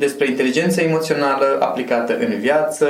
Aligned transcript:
despre 0.00 0.28
inteligența 0.28 0.82
emoțională 0.82 1.58
aplicată 1.60 2.16
în 2.18 2.38
viață, 2.38 2.86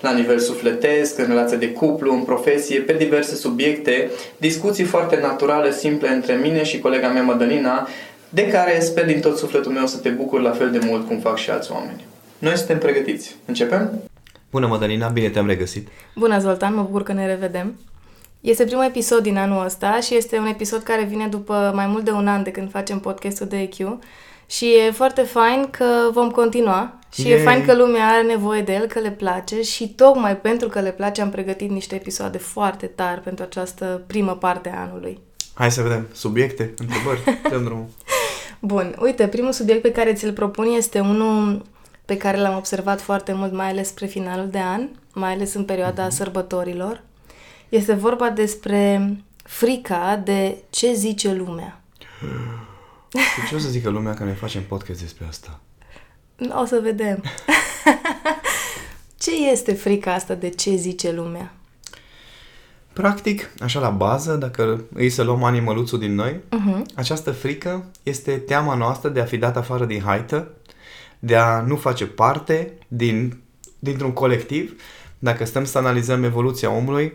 la 0.00 0.12
nivel 0.12 0.38
sufletesc, 0.38 1.18
în 1.18 1.26
relație 1.26 1.56
de 1.56 1.72
cuplu, 1.72 2.12
în 2.12 2.22
profesie, 2.22 2.80
pe 2.80 2.92
diverse 2.92 3.34
subiecte, 3.34 4.10
discuții 4.36 4.84
foarte 4.84 5.18
naturale, 5.20 5.72
simple 5.72 6.08
între 6.08 6.34
mine 6.34 6.62
și 6.64 6.78
colega 6.78 7.08
mea 7.08 7.22
Madalina, 7.22 7.88
de 8.28 8.48
care 8.48 8.80
sper 8.80 9.06
din 9.06 9.20
tot 9.20 9.38
sufletul 9.38 9.72
meu 9.72 9.86
să 9.86 9.98
te 9.98 10.08
bucur 10.08 10.40
la 10.40 10.50
fel 10.50 10.70
de 10.70 10.80
mult 10.84 11.06
cum 11.06 11.18
fac 11.18 11.36
și 11.36 11.50
alți 11.50 11.72
oameni. 11.72 12.04
Noi 12.38 12.56
suntem 12.56 12.78
pregătiți. 12.78 13.36
Începem? 13.44 13.90
Bună, 14.50 14.66
Madalina, 14.66 15.08
bine 15.08 15.28
te-am 15.28 15.46
regăsit. 15.46 15.88
Bună, 16.16 16.38
Zoltan, 16.38 16.74
mă 16.74 16.82
bucur 16.82 17.02
că 17.02 17.12
ne 17.12 17.26
revedem. 17.26 17.74
Este 18.40 18.64
primul 18.64 18.84
episod 18.84 19.22
din 19.22 19.36
anul 19.36 19.64
ăsta 19.64 20.00
și 20.00 20.16
este 20.16 20.38
un 20.38 20.46
episod 20.46 20.82
care 20.82 21.04
vine 21.04 21.26
după 21.26 21.72
mai 21.74 21.86
mult 21.86 22.04
de 22.04 22.10
un 22.10 22.26
an 22.26 22.42
de 22.42 22.50
când 22.50 22.70
facem 22.70 22.98
podcastul 22.98 23.46
de 23.46 23.56
EQ 23.56 23.98
și 24.50 24.74
e 24.74 24.90
foarte 24.90 25.22
fain 25.22 25.68
că 25.70 26.10
vom 26.12 26.30
continua 26.30 26.98
și 27.12 27.28
Yay. 27.28 27.40
e 27.40 27.42
fain 27.42 27.64
că 27.64 27.74
lumea 27.74 28.06
are 28.06 28.22
nevoie 28.22 28.62
de 28.62 28.72
el, 28.72 28.86
că 28.86 28.98
le 28.98 29.10
place 29.10 29.62
și 29.62 29.88
tocmai 29.88 30.36
pentru 30.36 30.68
că 30.68 30.80
le 30.80 30.92
place 30.92 31.20
am 31.20 31.30
pregătit 31.30 31.70
niște 31.70 31.94
episoade 31.94 32.38
foarte 32.38 32.86
tari 32.86 33.20
pentru 33.20 33.44
această 33.44 34.02
primă 34.06 34.36
parte 34.36 34.72
a 34.74 34.80
anului. 34.80 35.20
Hai 35.54 35.70
să 35.70 35.82
vedem. 35.82 36.06
Subiecte, 36.12 36.74
întrebări, 36.78 37.20
dăm 37.50 37.64
drumul. 37.64 37.88
Bun, 38.60 38.96
uite, 39.00 39.26
primul 39.26 39.52
subiect 39.52 39.82
pe 39.82 39.92
care 39.92 40.12
ți-l 40.12 40.32
propun 40.32 40.66
este 40.76 41.00
unul 41.00 41.64
pe 42.04 42.16
care 42.16 42.36
l-am 42.36 42.56
observat 42.56 43.00
foarte 43.00 43.32
mult, 43.32 43.52
mai 43.52 43.68
ales 43.68 43.88
spre 43.88 44.06
finalul 44.06 44.48
de 44.48 44.58
an, 44.58 44.88
mai 45.12 45.32
ales 45.32 45.54
în 45.54 45.64
perioada 45.64 46.06
mm-hmm. 46.06 46.16
sărbătorilor. 46.16 47.02
Este 47.68 47.92
vorba 47.92 48.30
despre 48.30 49.12
frica 49.44 50.20
de 50.24 50.56
ce 50.70 50.92
zice 50.92 51.32
lumea. 51.32 51.80
De 53.10 53.46
ce 53.48 53.54
o 53.54 53.58
să 53.58 53.68
zică 53.68 53.88
lumea 53.88 54.14
că 54.14 54.24
ne 54.24 54.32
facem 54.32 54.62
podcast 54.62 55.00
despre 55.00 55.26
asta? 55.28 55.60
O 56.62 56.64
să 56.64 56.80
vedem. 56.82 57.22
ce 59.22 59.50
este 59.50 59.72
frica 59.72 60.14
asta 60.14 60.34
de 60.34 60.48
ce 60.48 60.74
zice 60.74 61.12
lumea? 61.12 61.52
Practic, 62.92 63.50
așa 63.60 63.80
la 63.80 63.90
bază, 63.90 64.34
dacă 64.34 64.84
îi 64.94 65.10
să 65.10 65.22
luăm 65.22 65.42
animăluțul 65.42 65.98
din 65.98 66.14
noi, 66.14 66.32
uh-huh. 66.32 66.82
această 66.94 67.30
frică 67.32 67.84
este 68.02 68.36
teama 68.36 68.74
noastră 68.74 69.08
de 69.08 69.20
a 69.20 69.24
fi 69.24 69.36
dat 69.36 69.56
afară 69.56 69.84
din 69.84 70.00
haită, 70.00 70.50
de 71.18 71.36
a 71.36 71.60
nu 71.60 71.76
face 71.76 72.06
parte 72.06 72.72
din, 72.88 73.40
dintr-un 73.78 74.12
colectiv. 74.12 74.82
Dacă 75.18 75.44
stăm 75.44 75.64
să 75.64 75.78
analizăm 75.78 76.24
evoluția 76.24 76.70
omului, 76.70 77.12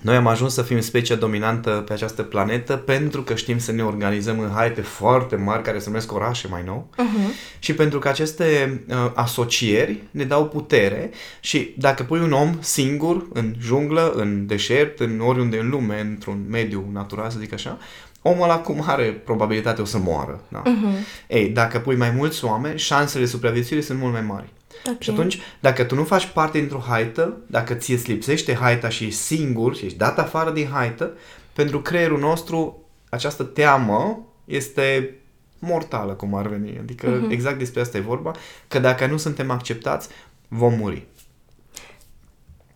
noi 0.00 0.16
am 0.16 0.26
ajuns 0.26 0.54
să 0.54 0.62
fim 0.62 0.80
specia 0.80 1.14
dominantă 1.14 1.70
pe 1.70 1.92
această 1.92 2.22
planetă 2.22 2.76
pentru 2.76 3.22
că 3.22 3.34
știm 3.34 3.58
să 3.58 3.72
ne 3.72 3.82
organizăm 3.82 4.38
în 4.38 4.50
haite 4.54 4.80
foarte 4.80 5.36
mari 5.36 5.62
care 5.62 5.78
se 5.78 5.88
numesc 5.88 6.12
orașe 6.12 6.48
mai 6.48 6.62
nou 6.66 6.88
uh-huh. 6.94 7.58
și 7.58 7.74
pentru 7.74 7.98
că 7.98 8.08
aceste 8.08 8.80
uh, 8.88 9.10
asocieri 9.14 10.02
ne 10.10 10.24
dau 10.24 10.46
putere 10.46 11.10
și 11.40 11.74
dacă 11.76 12.02
pui 12.02 12.20
un 12.20 12.32
om 12.32 12.56
singur 12.60 13.26
în 13.32 13.54
junglă, 13.60 14.12
în 14.16 14.46
deșert, 14.46 15.00
în 15.00 15.20
oriunde 15.20 15.58
în 15.58 15.68
lume, 15.68 16.00
într-un 16.00 16.44
mediu 16.48 16.88
natural, 16.92 17.30
să 17.30 17.38
zic 17.38 17.52
așa, 17.52 17.78
omul 18.22 18.42
ăla 18.42 18.58
cum 18.58 18.82
are 18.86 19.04
probabilitate 19.04 19.80
o 19.80 19.84
să 19.84 19.98
moară. 19.98 20.40
Da? 20.48 20.62
Uh-huh. 20.62 21.26
Ei, 21.26 21.48
dacă 21.48 21.78
pui 21.78 21.96
mai 21.96 22.10
mulți 22.10 22.44
oameni, 22.44 22.78
șansele 22.78 23.24
de 23.24 23.30
supraviețuire 23.30 23.82
sunt 23.82 23.98
mult 23.98 24.12
mai 24.12 24.22
mari. 24.22 24.52
Okay. 24.80 24.96
Și 24.98 25.10
atunci, 25.10 25.38
dacă 25.60 25.84
tu 25.84 25.94
nu 25.94 26.04
faci 26.04 26.26
parte 26.26 26.58
dintr-o 26.58 26.84
haită, 26.88 27.36
dacă 27.46 27.74
ție 27.74 27.94
îți 27.94 28.10
lipsește 28.10 28.54
haita 28.54 28.88
și 28.88 29.04
ești 29.04 29.20
singur 29.20 29.76
și 29.76 29.84
ești 29.84 29.98
dat 29.98 30.18
afară 30.18 30.50
din 30.50 30.68
haită, 30.72 31.12
pentru 31.52 31.80
creierul 31.80 32.18
nostru 32.18 32.82
această 33.08 33.42
teamă 33.42 34.26
este 34.44 35.18
mortală, 35.58 36.12
cum 36.12 36.34
ar 36.34 36.46
veni. 36.46 36.78
Adică 36.78 37.20
uh-huh. 37.20 37.30
exact 37.30 37.58
despre 37.58 37.80
asta 37.80 37.96
e 37.96 38.00
vorba, 38.00 38.32
că 38.68 38.78
dacă 38.78 39.06
nu 39.06 39.16
suntem 39.16 39.50
acceptați, 39.50 40.08
vom 40.48 40.74
muri. 40.74 41.06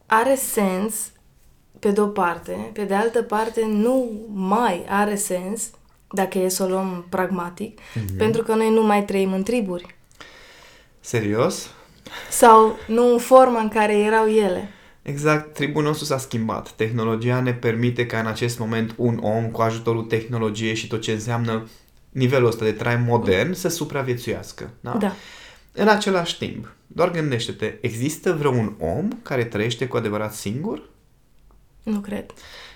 Are 0.06 0.34
sens, 0.34 0.94
pe 1.78 1.90
de-o 1.90 2.06
parte, 2.06 2.70
pe 2.72 2.84
de 2.84 2.94
altă 2.94 3.22
parte 3.22 3.66
nu 3.66 4.10
mai 4.32 4.84
are 4.88 5.14
sens, 5.14 5.70
dacă 6.10 6.38
e 6.38 6.48
să 6.48 6.62
o 6.62 6.68
luăm 6.68 7.06
pragmatic, 7.08 7.80
uh-huh. 7.80 8.16
pentru 8.16 8.42
că 8.42 8.54
noi 8.54 8.70
nu 8.70 8.82
mai 8.82 9.04
trăim 9.04 9.32
în 9.32 9.42
triburi. 9.42 9.96
Serios? 11.00 11.70
Sau 12.32 12.78
nu 12.86 13.12
în 13.12 13.18
forma 13.18 13.60
în 13.60 13.68
care 13.68 13.98
erau 13.98 14.26
ele. 14.26 14.68
Exact, 15.02 15.54
tribul 15.54 15.82
nostru 15.82 16.04
s-a 16.04 16.18
schimbat. 16.18 16.70
Tehnologia 16.70 17.40
ne 17.40 17.52
permite 17.52 18.06
ca 18.06 18.18
în 18.18 18.26
acest 18.26 18.58
moment 18.58 18.94
un 18.96 19.18
om 19.22 19.50
cu 19.50 19.60
ajutorul 19.60 20.02
tehnologiei 20.02 20.74
și 20.74 20.86
tot 20.86 21.00
ce 21.00 21.12
înseamnă 21.12 21.68
nivelul 22.10 22.48
ăsta 22.48 22.64
de 22.64 22.72
trai 22.72 22.96
modern 22.96 23.52
să 23.52 23.68
supraviețuiască. 23.68 24.70
Da? 24.80 24.96
da. 24.98 25.12
În 25.72 25.88
același 25.88 26.38
timp, 26.38 26.72
doar 26.86 27.10
gândește-te, 27.10 27.74
există 27.80 28.32
vreun 28.32 28.76
om 28.78 29.08
care 29.22 29.44
trăiește 29.44 29.86
cu 29.86 29.96
adevărat 29.96 30.34
singur? 30.34 30.90
Nu 31.82 31.98
cred. 31.98 32.24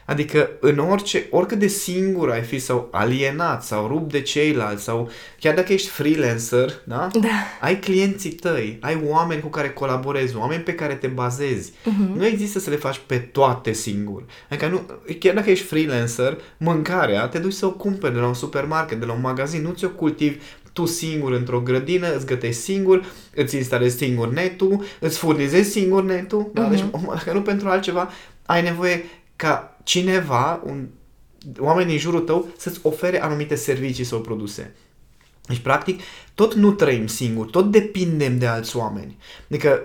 Adică 0.06 0.50
în 0.60 0.78
orice, 0.78 1.26
oricât 1.30 1.58
de 1.58 1.66
singur 1.66 2.30
ai 2.30 2.42
fi 2.42 2.58
sau 2.58 2.88
alienat 2.92 3.64
sau 3.64 3.86
rupt 3.86 4.12
de 4.12 4.20
ceilalți 4.20 4.82
sau 4.84 5.10
chiar 5.40 5.54
dacă 5.54 5.72
ești 5.72 5.88
freelancer, 5.88 6.72
da? 6.84 7.08
Da. 7.20 7.28
Ai 7.60 7.78
clienții 7.78 8.30
tăi, 8.30 8.78
ai 8.80 9.02
oameni 9.06 9.40
cu 9.40 9.48
care 9.48 9.70
colaborezi, 9.70 10.36
oameni 10.36 10.62
pe 10.62 10.74
care 10.74 10.94
te 10.94 11.06
bazezi. 11.06 11.70
Uh-huh. 11.70 12.16
Nu 12.16 12.26
există 12.26 12.58
să 12.58 12.70
le 12.70 12.76
faci 12.76 13.00
pe 13.06 13.16
toate 13.16 13.72
singur. 13.72 14.24
Adică 14.50 14.66
nu, 14.66 14.80
chiar 15.18 15.34
dacă 15.34 15.50
ești 15.50 15.66
freelancer, 15.66 16.38
mâncarea 16.56 17.26
te 17.26 17.38
duci 17.38 17.52
să 17.52 17.66
o 17.66 17.70
cumperi 17.70 18.14
de 18.14 18.20
la 18.20 18.26
un 18.26 18.34
supermarket, 18.34 19.00
de 19.00 19.06
la 19.06 19.12
un 19.12 19.20
magazin, 19.20 19.62
nu 19.62 19.72
ți-o 19.72 19.88
cultivi 19.88 20.36
tu 20.72 20.86
singur 20.86 21.32
într-o 21.32 21.60
grădină, 21.60 22.14
îți 22.14 22.26
gătești 22.26 22.60
singur, 22.60 23.04
îți 23.34 23.56
instalezi 23.56 23.96
singur 23.96 24.28
netul, 24.28 24.84
îți 25.00 25.18
furnizezi 25.18 25.70
singur 25.70 26.04
netul, 26.04 26.50
da? 26.52 26.66
Uh-huh. 26.66 26.70
Deci, 26.70 26.84
dacă 27.08 27.32
nu 27.32 27.42
pentru 27.42 27.68
altceva, 27.68 28.10
ai 28.46 28.62
nevoie 28.62 29.04
ca 29.36 29.78
cineva, 29.82 30.62
un, 30.64 30.86
oamenii 31.58 31.92
în 31.92 32.00
jurul 32.00 32.20
tău, 32.20 32.48
să-ți 32.56 32.80
ofere 32.82 33.22
anumite 33.22 33.54
servicii 33.54 34.04
sau 34.04 34.20
produse. 34.20 34.74
Deci, 35.46 35.58
practic, 35.58 36.00
tot 36.34 36.54
nu 36.54 36.72
trăim 36.72 37.06
singuri, 37.06 37.50
tot 37.50 37.70
depindem 37.70 38.38
de 38.38 38.46
alți 38.46 38.76
oameni. 38.76 39.16
Adică, 39.50 39.82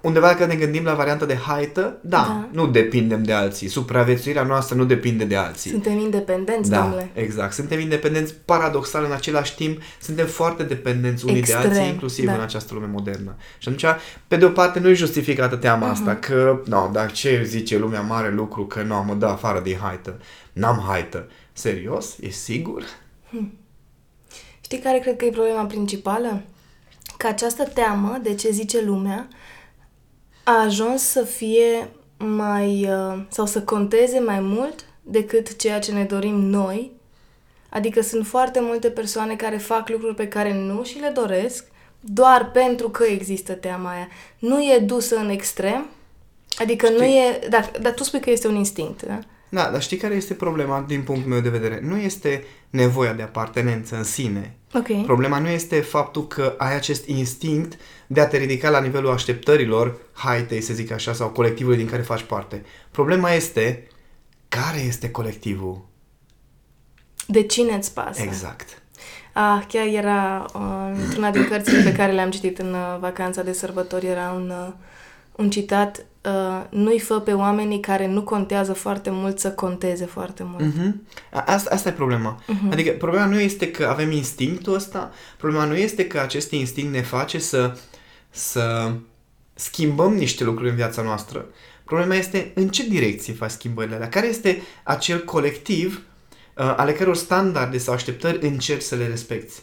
undeva 0.00 0.26
dacă 0.26 0.46
ne 0.46 0.54
gândim 0.54 0.84
la 0.84 0.94
varianta 0.94 1.24
de 1.24 1.36
haită, 1.36 1.98
da, 2.02 2.16
da, 2.16 2.48
nu 2.52 2.66
depindem 2.66 3.22
de 3.22 3.32
alții. 3.32 3.68
Supraviețuirea 3.68 4.42
noastră 4.42 4.76
nu 4.76 4.84
depinde 4.84 5.24
de 5.24 5.36
alții. 5.36 5.70
Suntem 5.70 5.98
independenți, 5.98 6.70
da, 6.70 6.80
domnule. 6.80 7.10
exact. 7.14 7.52
Suntem 7.52 7.80
independenți, 7.80 8.34
paradoxal, 8.44 9.04
în 9.04 9.12
același 9.12 9.54
timp, 9.54 9.82
suntem 10.00 10.26
foarte 10.26 10.62
dependenți 10.62 11.24
unii 11.24 11.38
Extrem, 11.38 11.60
de 11.60 11.66
alții, 11.66 11.92
inclusiv 11.92 12.24
da. 12.24 12.32
în 12.34 12.40
această 12.40 12.74
lume 12.74 12.86
modernă. 12.86 13.36
Și 13.58 13.68
atunci, 13.68 13.84
pe 14.28 14.36
de 14.36 14.44
o 14.44 14.50
parte, 14.50 14.78
nu 14.78 14.88
e 14.88 14.94
justificată 14.94 15.56
teama 15.56 15.88
uh-huh. 15.88 15.92
asta, 15.92 16.14
că, 16.14 16.60
nu, 16.64 16.90
dar 16.92 17.12
ce 17.12 17.42
zice 17.44 17.78
lumea 17.78 18.00
mare 18.00 18.30
lucru, 18.30 18.66
că 18.66 18.82
nu, 18.82 19.04
mă 19.06 19.14
dă 19.14 19.26
afară 19.26 19.60
din 19.60 19.76
haită. 19.82 20.20
N-am 20.52 20.84
haită. 20.88 21.28
Serios? 21.52 22.16
E 22.20 22.28
sigur? 22.28 22.82
Hmm. 23.30 23.58
Știi 24.60 24.78
care 24.78 24.98
cred 24.98 25.16
că 25.16 25.24
e 25.24 25.30
problema 25.30 25.64
principală? 25.64 26.42
Că 27.16 27.26
această 27.26 27.64
teamă 27.64 28.18
de 28.22 28.34
ce 28.34 28.50
zice 28.50 28.82
lumea 28.84 29.28
a 30.48 30.60
ajuns 30.60 31.02
să 31.02 31.22
fie 31.22 31.90
mai 32.16 32.88
uh, 32.90 33.22
sau 33.28 33.46
să 33.46 33.62
conteze 33.62 34.18
mai 34.18 34.40
mult 34.40 34.84
decât 35.02 35.56
ceea 35.56 35.78
ce 35.78 35.92
ne 35.92 36.04
dorim 36.04 36.34
noi. 36.34 36.92
Adică 37.68 38.02
sunt 38.02 38.26
foarte 38.26 38.60
multe 38.60 38.90
persoane 38.90 39.36
care 39.36 39.56
fac 39.56 39.88
lucruri 39.88 40.14
pe 40.14 40.28
care 40.28 40.54
nu 40.54 40.84
și 40.84 40.98
le 40.98 41.12
doresc 41.14 41.66
doar 42.00 42.50
pentru 42.50 42.88
că 42.88 43.04
există 43.04 43.52
teama 43.52 43.90
aia. 43.90 44.08
Nu 44.38 44.62
e 44.62 44.78
dusă 44.78 45.16
în 45.16 45.28
extrem, 45.28 45.86
Adică 46.58 46.86
știi? 46.86 46.98
nu 46.98 47.04
e... 47.04 47.38
Dar, 47.48 47.70
dar 47.80 47.92
tu 47.92 48.02
spui 48.02 48.20
că 48.20 48.30
este 48.30 48.48
un 48.48 48.54
instinct, 48.54 49.02
da? 49.02 49.18
Da, 49.48 49.70
dar 49.70 49.82
știi 49.82 49.96
care 49.96 50.14
este 50.14 50.34
problema 50.34 50.84
din 50.86 51.02
punctul 51.02 51.30
meu 51.30 51.40
de 51.40 51.48
vedere? 51.48 51.80
Nu 51.82 51.96
este 51.96 52.44
nevoia 52.70 53.12
de 53.12 53.22
apartenență 53.22 53.96
în 53.96 54.04
sine. 54.04 54.56
Ok. 54.74 55.04
Problema 55.04 55.38
nu 55.38 55.48
este 55.48 55.80
faptul 55.80 56.26
că 56.26 56.54
ai 56.58 56.74
acest 56.74 57.06
instinct 57.06 57.78
de 58.06 58.20
a 58.20 58.26
te 58.26 58.36
ridica 58.36 58.70
la 58.70 58.80
nivelul 58.80 59.10
așteptărilor 59.10 59.98
haitei, 60.12 60.60
să 60.60 60.72
zic 60.72 60.90
așa, 60.90 61.12
sau 61.12 61.28
colectivului 61.28 61.76
din 61.76 61.88
care 61.88 62.02
faci 62.02 62.22
parte. 62.22 62.64
Problema 62.90 63.32
este 63.32 63.88
care 64.48 64.80
este 64.80 65.10
colectivul? 65.10 65.86
De 67.26 67.42
cine 67.42 67.74
îți 67.74 67.94
pasă? 67.94 68.22
Exact. 68.22 68.82
Ah, 69.32 69.62
chiar 69.68 69.86
era 69.86 70.44
uh, 70.54 71.00
într-una 71.04 71.30
din 71.30 71.48
cărțile 71.48 71.82
pe 71.82 71.92
care 71.92 72.12
le-am 72.12 72.30
citit 72.30 72.58
în 72.58 72.72
uh, 72.72 72.96
vacanța 73.00 73.42
de 73.42 73.52
sărbători, 73.52 74.06
era 74.06 74.30
un, 74.30 74.50
uh, 74.50 74.72
un 75.36 75.50
citat 75.50 76.04
uh, 76.28 76.64
nu-i 76.70 76.98
fă 76.98 77.20
pe 77.20 77.32
oamenii 77.32 77.80
care 77.80 78.06
nu 78.06 78.22
contează 78.22 78.72
foarte 78.72 79.10
mult 79.10 79.38
să 79.38 79.50
conteze 79.50 80.04
foarte 80.04 80.42
mult. 80.46 80.72
Uh-huh. 80.72 80.92
Asta, 81.30 81.70
asta 81.72 81.88
e 81.88 81.92
problema. 81.92 82.42
Uh-huh. 82.42 82.72
Adică 82.72 82.90
problema 82.90 83.26
nu 83.26 83.40
este 83.40 83.70
că 83.70 83.86
avem 83.86 84.10
instinctul 84.10 84.74
ăsta, 84.74 85.10
problema 85.36 85.64
nu 85.64 85.76
este 85.76 86.06
că 86.06 86.18
acest 86.20 86.50
instinct 86.50 86.92
ne 86.92 87.02
face 87.02 87.38
să, 87.38 87.76
să 88.30 88.92
schimbăm 89.54 90.14
niște 90.14 90.44
lucruri 90.44 90.68
în 90.68 90.76
viața 90.76 91.02
noastră. 91.02 91.46
Problema 91.84 92.14
este 92.14 92.52
în 92.54 92.68
ce 92.68 92.88
direcție 92.88 93.32
faci 93.32 93.50
schimbările 93.50 93.94
alea, 93.94 94.08
care 94.08 94.26
este 94.26 94.62
acel 94.82 95.24
colectiv 95.24 96.02
uh, 96.56 96.74
ale 96.76 96.92
căror 96.92 97.16
standarde 97.16 97.78
sau 97.78 97.94
așteptări 97.94 98.46
încerci 98.46 98.82
să 98.82 98.94
le 98.94 99.06
respecti. 99.06 99.54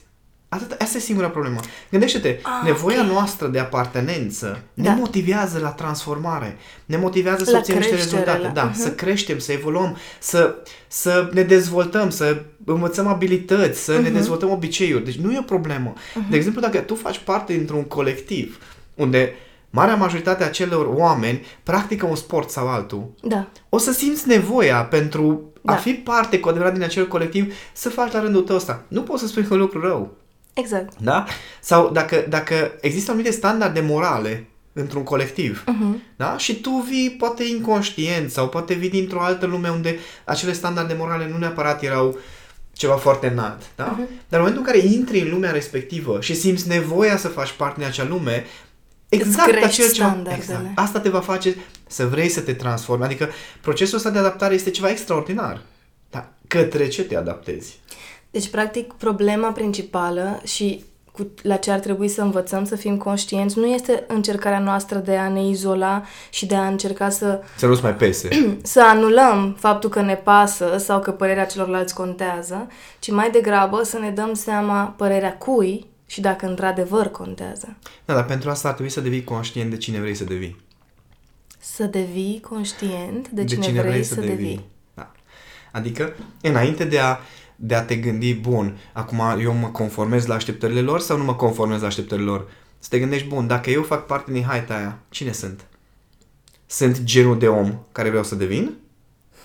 Atât, 0.55 0.81
asta 0.81 0.97
e 0.97 0.99
singura 0.99 1.29
problemă. 1.29 1.59
Gândește-te, 1.91 2.39
ah, 2.41 2.51
nevoia 2.63 2.99
okay. 3.01 3.11
noastră 3.11 3.47
de 3.47 3.59
apartenență 3.59 4.61
da. 4.73 4.89
ne 4.89 4.95
motivează 4.99 5.59
la 5.59 5.69
transformare, 5.69 6.57
ne 6.85 6.97
motivează 6.97 7.43
să 7.43 7.55
obținem 7.57 7.79
niște 7.79 7.95
rezultate, 7.95 8.41
la... 8.41 8.49
da, 8.49 8.71
uh-huh. 8.71 8.75
să 8.75 8.91
creștem, 8.91 9.39
să 9.39 9.51
evoluăm, 9.51 9.97
să, 10.19 10.55
să 10.87 11.29
ne 11.33 11.41
dezvoltăm, 11.41 12.09
să 12.09 12.41
învățăm 12.65 13.07
abilități, 13.07 13.83
să 13.83 13.99
uh-huh. 13.99 14.03
ne 14.03 14.09
dezvoltăm 14.09 14.49
obiceiuri. 14.49 15.05
Deci 15.05 15.17
nu 15.17 15.31
e 15.31 15.39
o 15.39 15.41
problemă. 15.41 15.93
Uh-huh. 15.93 16.29
De 16.29 16.35
exemplu, 16.35 16.61
dacă 16.61 16.77
tu 16.77 16.95
faci 16.95 17.17
parte 17.17 17.53
dintr-un 17.53 17.83
colectiv 17.83 18.59
unde 18.95 19.33
marea 19.69 19.95
majoritate 19.95 20.43
a 20.43 20.49
celor 20.49 20.85
oameni 20.85 21.45
practică 21.63 22.05
un 22.05 22.15
sport 22.15 22.49
sau 22.49 22.67
altul, 22.67 23.11
da. 23.21 23.47
o 23.69 23.77
să 23.77 23.91
simți 23.91 24.27
nevoia 24.27 24.83
pentru 24.83 25.53
da. 25.61 25.73
a 25.73 25.75
fi 25.75 25.93
parte 25.93 26.39
cu 26.39 26.49
adevărat 26.49 26.73
din 26.73 26.83
acel 26.83 27.07
colectiv 27.07 27.53
să 27.73 27.89
faci 27.89 28.11
la 28.11 28.21
rândul 28.21 28.41
tău 28.41 28.55
ăsta. 28.55 28.83
Nu 28.87 29.01
poți 29.01 29.21
să 29.21 29.27
spui 29.27 29.43
că 29.43 29.47
e 29.51 29.55
un 29.55 29.61
lucru 29.61 29.81
rău. 29.81 30.17
Exact. 30.55 30.93
Da? 30.99 31.25
Sau 31.59 31.89
dacă, 31.89 32.25
dacă 32.29 32.71
există 32.81 33.11
anumite 33.11 33.33
standarde 33.33 33.79
morale 33.79 34.47
într-un 34.73 35.03
colectiv, 35.03 35.63
uh-huh. 35.63 36.15
da? 36.15 36.37
Și 36.37 36.61
tu 36.61 36.69
vii 36.69 37.11
poate 37.11 37.43
inconștient 37.43 38.31
sau 38.31 38.49
poate 38.49 38.73
vii 38.73 38.89
dintr-o 38.89 39.21
altă 39.21 39.45
lume 39.45 39.69
unde 39.69 39.99
acele 40.23 40.53
standarde 40.53 40.95
morale 40.97 41.27
nu 41.27 41.37
neapărat 41.37 41.83
erau 41.83 42.17
ceva 42.73 42.95
foarte 42.95 43.27
înalt, 43.27 43.61
da? 43.75 43.93
Uh-huh. 43.93 44.09
Dar 44.29 44.39
în 44.39 44.45
momentul 44.45 44.57
în 44.57 44.63
care 44.63 44.77
intri 44.77 45.19
în 45.19 45.29
lumea 45.29 45.51
respectivă 45.51 46.21
și 46.21 46.35
simți 46.35 46.67
nevoia 46.67 47.17
să 47.17 47.27
faci 47.27 47.51
parte 47.51 47.79
din 47.79 47.87
acea 47.87 48.05
lume, 48.09 48.45
exact 49.09 49.63
acel 49.63 49.91
ceva, 49.91 50.21
exact, 50.35 50.65
asta 50.75 50.99
te 50.99 51.09
va 51.09 51.19
face 51.19 51.55
să 51.87 52.07
vrei 52.07 52.29
să 52.29 52.41
te 52.41 52.53
transformi. 52.53 53.03
Adică 53.03 53.29
procesul 53.61 53.97
ăsta 53.97 54.09
de 54.09 54.17
adaptare 54.17 54.53
este 54.53 54.69
ceva 54.69 54.89
extraordinar. 54.89 55.61
Dar 56.09 56.29
către 56.47 56.87
ce 56.87 57.03
te 57.03 57.15
adaptezi? 57.15 57.79
Deci, 58.35 58.49
practic, 58.49 58.93
problema 58.93 59.51
principală 59.51 60.41
și 60.43 60.83
cu, 61.11 61.27
la 61.41 61.55
ce 61.55 61.71
ar 61.71 61.79
trebui 61.79 62.07
să 62.07 62.21
învățăm, 62.21 62.65
să 62.65 62.75
fim 62.75 62.97
conștienți, 62.97 63.59
nu 63.59 63.65
este 63.65 64.03
încercarea 64.07 64.59
noastră 64.59 64.97
de 64.97 65.15
a 65.15 65.29
ne 65.29 65.47
izola 65.47 66.03
și 66.29 66.45
de 66.45 66.55
a 66.55 66.67
încerca 66.67 67.09
să... 67.09 67.41
Să 67.57 67.65
nu-ți 67.65 67.83
mai 67.83 67.95
pese. 67.95 68.27
să 68.63 68.83
anulăm 68.83 69.55
faptul 69.59 69.89
că 69.89 70.01
ne 70.01 70.15
pasă 70.15 70.77
sau 70.77 70.99
că 70.99 71.11
părerea 71.11 71.45
celorlalți 71.45 71.93
contează, 71.93 72.67
ci 72.99 73.11
mai 73.11 73.31
degrabă 73.31 73.83
să 73.83 73.97
ne 73.97 74.09
dăm 74.09 74.33
seama 74.33 74.83
părerea 74.97 75.37
cui 75.37 75.85
și 76.05 76.21
dacă 76.21 76.45
într-adevăr 76.45 77.07
contează. 77.07 77.75
Da, 78.05 78.13
dar 78.13 78.25
pentru 78.25 78.49
asta 78.49 78.67
ar 78.67 78.73
trebui 78.73 78.91
să 78.91 79.01
devii 79.01 79.23
conștient 79.23 79.69
de 79.69 79.77
cine 79.77 79.99
vrei 79.99 80.15
să 80.15 80.23
devii. 80.23 80.61
Să 81.59 81.83
devii 81.83 82.39
conștient 82.49 83.29
de 83.29 83.43
cine, 83.43 83.59
de 83.59 83.65
cine 83.65 83.79
vrei, 83.79 83.91
vrei 83.91 84.03
să, 84.03 84.13
să 84.13 84.19
devii. 84.19 84.35
devii. 84.35 84.65
Da. 84.93 85.11
Adică, 85.71 86.15
înainte 86.41 86.83
de 86.83 86.99
a 86.99 87.17
de 87.55 87.75
a 87.75 87.83
te 87.83 87.95
gândi, 87.95 88.33
bun, 88.33 88.77
acum 88.93 89.21
eu 89.39 89.53
mă 89.53 89.67
conformez 89.67 90.25
la 90.25 90.35
așteptările 90.35 90.81
lor 90.81 90.99
sau 90.99 91.17
nu 91.17 91.23
mă 91.23 91.35
conformez 91.35 91.81
la 91.81 91.87
așteptările 91.87 92.27
lor? 92.27 92.47
Să 92.79 92.89
te 92.89 92.99
gândești, 92.99 93.27
bun, 93.27 93.47
dacă 93.47 93.69
eu 93.69 93.83
fac 93.83 94.05
parte 94.05 94.31
din 94.31 94.43
haita 94.43 94.75
aia, 94.75 94.99
cine 95.09 95.31
sunt? 95.31 95.65
Sunt 96.65 97.03
genul 97.03 97.39
de 97.39 97.47
om 97.47 97.79
care 97.91 98.09
vreau 98.09 98.23
să 98.23 98.35
devin? 98.35 98.75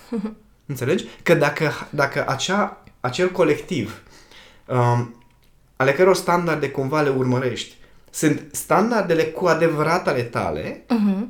Înțelegi? 0.65 1.05
Că 1.23 1.33
dacă, 1.33 1.71
dacă 1.89 2.25
acea, 2.27 2.83
acel 2.99 3.31
colectiv 3.31 4.01
um, 4.65 5.23
ale 5.75 5.93
căror 5.93 6.15
standarde 6.15 6.69
cumva 6.69 7.01
le 7.01 7.09
urmărești 7.09 7.75
sunt 8.11 8.47
standardele 8.51 9.23
cu 9.23 9.45
adevărat 9.45 10.07
ale 10.07 10.21
tale, 10.21 10.85
uh-huh. 10.85 11.25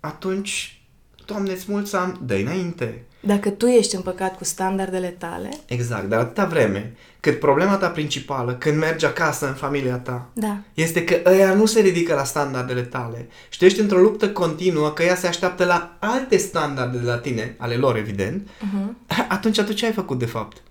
atunci, 0.00 0.82
Doamne, 1.26 1.52
îți 1.52 1.64
mulțumim, 1.68 2.20
dă 2.22 2.34
înainte. 2.34 3.04
Dacă 3.26 3.50
tu 3.50 3.66
ești 3.66 3.94
împăcat 3.94 4.36
cu 4.36 4.44
standardele 4.44 5.08
tale... 5.08 5.48
Exact, 5.66 6.08
dar 6.08 6.20
atâta 6.20 6.44
vreme 6.44 6.94
cât 7.20 7.38
problema 7.38 7.76
ta 7.76 7.88
principală, 7.88 8.54
când 8.54 8.78
mergi 8.78 9.04
acasă 9.06 9.46
în 9.46 9.54
familia 9.54 9.96
ta, 9.96 10.28
da. 10.32 10.56
este 10.74 11.04
că 11.04 11.30
ăia 11.30 11.54
nu 11.54 11.66
se 11.66 11.80
ridică 11.80 12.14
la 12.14 12.24
standardele 12.24 12.82
tale 12.82 13.28
și 13.48 13.58
tu 13.58 13.64
ești 13.64 13.80
într-o 13.80 13.98
luptă 13.98 14.30
continuă 14.30 14.90
că 14.90 15.02
ea 15.02 15.14
se 15.14 15.26
așteaptă 15.26 15.64
la 15.64 15.96
alte 15.98 16.36
standarde 16.36 16.98
de 16.98 17.06
la 17.06 17.18
tine, 17.18 17.54
ale 17.58 17.74
lor 17.74 17.96
evident, 17.96 18.48
uh-huh. 18.48 19.08
atunci 19.28 19.60
tu 19.60 19.72
ce 19.72 19.86
ai 19.86 19.92
făcut 19.92 20.18
de 20.18 20.26
fapt? 20.26 20.62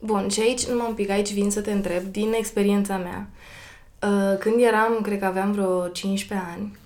Bun, 0.00 0.28
și 0.28 0.40
aici, 0.40 0.66
numai 0.66 0.86
un 0.88 0.94
pic, 0.94 1.10
aici 1.10 1.32
vin 1.32 1.50
să 1.50 1.60
te 1.60 1.72
întreb, 1.72 2.02
din 2.02 2.32
experiența 2.38 2.96
mea, 2.96 3.28
uh, 4.02 4.38
când 4.38 4.54
eram, 4.58 4.98
cred 5.02 5.18
că 5.18 5.24
aveam 5.24 5.52
vreo 5.52 5.88
15 5.88 6.48
ani, 6.56 6.76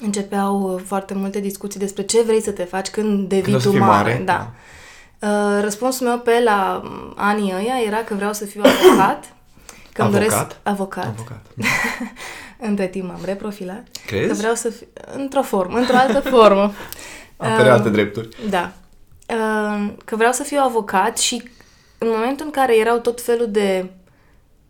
începeau 0.00 0.74
uh, 0.74 0.82
foarte 0.86 1.14
multe 1.14 1.40
discuții 1.40 1.80
despre 1.80 2.02
ce 2.02 2.22
vrei 2.22 2.42
să 2.42 2.50
te 2.50 2.64
faci 2.64 2.88
când 2.88 3.28
devii 3.28 3.52
când 3.52 3.62
tu 3.62 3.78
mare. 3.78 3.84
mare. 3.84 4.22
Da. 4.24 4.50
Uh, 5.18 5.62
răspunsul 5.62 6.06
meu 6.06 6.18
pe 6.18 6.40
la 6.44 6.82
anii 7.16 7.54
ăia 7.56 7.74
era 7.86 7.96
că 7.96 8.14
vreau 8.14 8.32
să 8.32 8.44
fiu 8.44 8.62
avocat. 8.64 9.34
Că 9.92 10.02
avocat? 10.02 10.20
doresc 10.20 10.56
avocat. 10.62 11.06
Avocat. 11.06 11.46
Între 12.68 12.86
timp 12.86 13.08
m-am 13.08 13.20
reprofilat. 13.24 13.86
Crezi? 14.06 14.28
Că 14.28 14.34
vreau 14.34 14.54
să 14.54 14.70
fiu 14.70 14.86
într-o 15.16 15.42
formă, 15.42 15.78
într-o 15.78 15.96
altă 15.96 16.20
formă. 16.20 16.72
Apere 17.36 17.68
uh, 17.68 17.74
alte 17.74 17.88
drepturi. 17.88 18.28
Da. 18.48 18.72
Uh, 19.28 19.92
că 20.04 20.16
vreau 20.16 20.32
să 20.32 20.42
fiu 20.42 20.58
avocat 20.60 21.18
și 21.18 21.50
în 21.98 22.08
momentul 22.10 22.44
în 22.46 22.52
care 22.52 22.78
erau 22.78 22.98
tot 22.98 23.20
felul 23.20 23.50
de, 23.50 23.90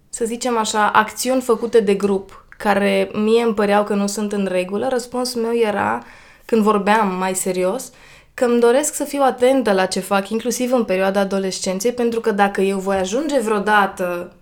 să 0.09 0.25
zicem 0.25 0.59
așa, 0.59 0.88
acțiuni 0.88 1.40
făcute 1.40 1.81
de 1.81 1.95
grup 1.95 2.45
care 2.62 3.11
mie 3.12 3.43
îmi 3.43 3.55
păreau 3.55 3.85
că 3.85 3.95
nu 3.95 4.07
sunt 4.07 4.33
în 4.33 4.47
regulă, 4.50 4.88
răspunsul 4.88 5.43
meu 5.43 5.57
era, 5.57 6.02
când 6.45 6.62
vorbeam 6.62 7.14
mai 7.14 7.35
serios, 7.35 7.93
că 8.35 8.45
îmi 8.45 8.61
doresc 8.61 8.95
să 8.95 9.05
fiu 9.05 9.23
atentă 9.23 9.73
la 9.73 9.87
ce 9.87 10.00
fac, 10.00 10.29
inclusiv 10.29 10.73
în 10.73 10.85
perioada 10.85 11.21
adolescenței, 11.21 11.93
pentru 11.93 12.21
că 12.21 12.31
dacă 12.31 12.61
eu 12.61 12.79
voi 12.79 12.97
ajunge 12.97 13.40
vreodată, 13.40 14.33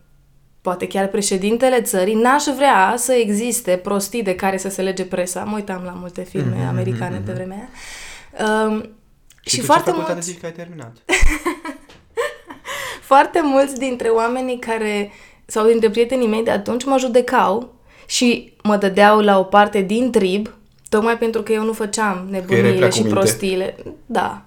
poate 0.60 0.86
chiar 0.86 1.06
președintele 1.06 1.80
țării, 1.80 2.14
n-aș 2.14 2.44
vrea 2.56 2.94
să 2.96 3.12
existe 3.12 3.76
prostii 3.76 4.22
de 4.22 4.34
care 4.34 4.56
să 4.56 4.68
se 4.68 4.82
lege 4.82 5.04
presa. 5.04 5.44
Mă 5.44 5.54
uitam 5.54 5.82
la 5.84 5.90
multe 6.00 6.22
filme 6.22 6.64
mm-hmm, 6.64 6.68
americane 6.68 7.20
mm-hmm. 7.20 7.24
pe 7.24 7.32
vremea 7.32 7.70
aia. 8.36 8.66
Um, 8.66 8.88
și, 9.40 9.54
și 9.54 9.60
foarte 9.60 9.92
mulți... 9.94 10.20
zici 10.20 10.40
că 10.40 10.46
ai 10.46 10.52
terminat? 10.52 10.96
foarte 13.10 13.40
mulți 13.42 13.78
dintre 13.78 14.08
oamenii 14.08 14.58
care, 14.58 15.10
sau 15.46 15.66
dintre 15.66 15.90
prietenii 15.90 16.28
mei 16.28 16.44
de 16.44 16.50
atunci, 16.50 16.84
mă 16.84 16.98
judecau 16.98 17.76
și 18.08 18.52
mă 18.62 18.76
dădeau 18.76 19.20
la 19.20 19.38
o 19.38 19.42
parte 19.42 19.80
din 19.80 20.10
trib, 20.10 20.50
tocmai 20.88 21.18
pentru 21.18 21.42
că 21.42 21.52
eu 21.52 21.64
nu 21.64 21.72
făceam 21.72 22.26
nebunile 22.30 22.90
și 22.90 23.02
prostiile. 23.02 23.76
Da, 24.06 24.42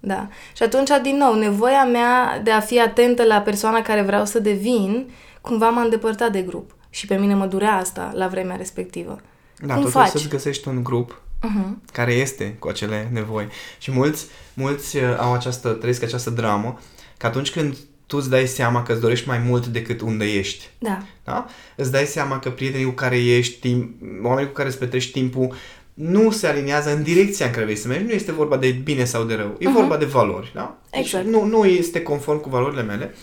da. 0.00 0.28
Și 0.56 0.62
atunci, 0.62 0.90
din 1.02 1.16
nou, 1.16 1.34
nevoia 1.34 1.84
mea 1.84 2.40
de 2.42 2.50
a 2.50 2.60
fi 2.60 2.80
atentă 2.80 3.24
la 3.24 3.40
persoana 3.40 3.82
care 3.82 4.02
vreau 4.02 4.24
să 4.24 4.38
devin, 4.38 5.10
cumva 5.40 5.68
m-a 5.68 5.82
îndepărtat 5.82 6.32
de 6.32 6.40
grup. 6.40 6.76
Și 6.90 7.06
pe 7.06 7.14
mine 7.14 7.34
mă 7.34 7.46
durea 7.46 7.76
asta 7.76 8.12
la 8.14 8.26
vremea 8.26 8.56
respectivă. 8.56 9.20
Da, 9.58 9.74
Cum 9.74 9.82
tu 9.82 9.88
faci? 9.88 10.08
să-ți 10.08 10.28
găsești 10.28 10.68
un 10.68 10.82
grup 10.82 11.22
uh-huh. 11.46 11.92
care 11.92 12.12
este 12.12 12.56
cu 12.58 12.68
acele 12.68 13.08
nevoi. 13.12 13.48
Și 13.78 13.90
mulți, 13.90 14.26
mulți 14.54 14.96
uh, 14.96 15.02
au 15.18 15.32
această, 15.32 15.68
trăiesc 15.68 16.02
această 16.02 16.30
dramă, 16.30 16.78
că 17.16 17.26
atunci 17.26 17.50
când 17.50 17.76
tu 18.06 18.16
îți 18.16 18.30
dai 18.30 18.46
seama 18.46 18.82
că 18.82 18.92
îți 18.92 19.00
dorești 19.00 19.28
mai 19.28 19.38
mult 19.38 19.66
decât 19.66 20.00
unde 20.00 20.24
ești. 20.24 20.68
Da. 20.78 21.02
da? 21.24 21.46
Îți 21.76 21.90
dai 21.90 22.04
seama 22.04 22.38
că 22.38 22.50
prietenii 22.50 22.86
cu 22.86 22.92
care 22.92 23.24
ești, 23.24 23.60
timp, 23.60 23.94
oamenii 24.22 24.48
cu 24.48 24.54
care 24.54 24.68
îți 24.68 24.78
petrești 24.78 25.12
timpul, 25.12 25.54
nu 25.94 26.30
se 26.30 26.46
aliniază 26.46 26.94
în 26.94 27.02
direcția 27.02 27.46
în 27.46 27.52
care 27.52 27.64
vrei 27.64 27.76
să 27.76 27.88
mergi. 27.88 28.04
Nu 28.04 28.10
este 28.10 28.32
vorba 28.32 28.56
de 28.56 28.70
bine 28.70 29.04
sau 29.04 29.24
de 29.24 29.34
rău. 29.34 29.56
E 29.58 29.68
uh-huh. 29.68 29.72
vorba 29.72 29.96
de 29.96 30.04
valori. 30.04 30.50
Da? 30.54 30.78
Deci 30.90 31.00
exact. 31.00 31.26
nu, 31.26 31.44
nu 31.44 31.64
este 31.64 32.02
conform 32.02 32.40
cu 32.40 32.48
valorile 32.48 32.82
mele. 32.82 33.14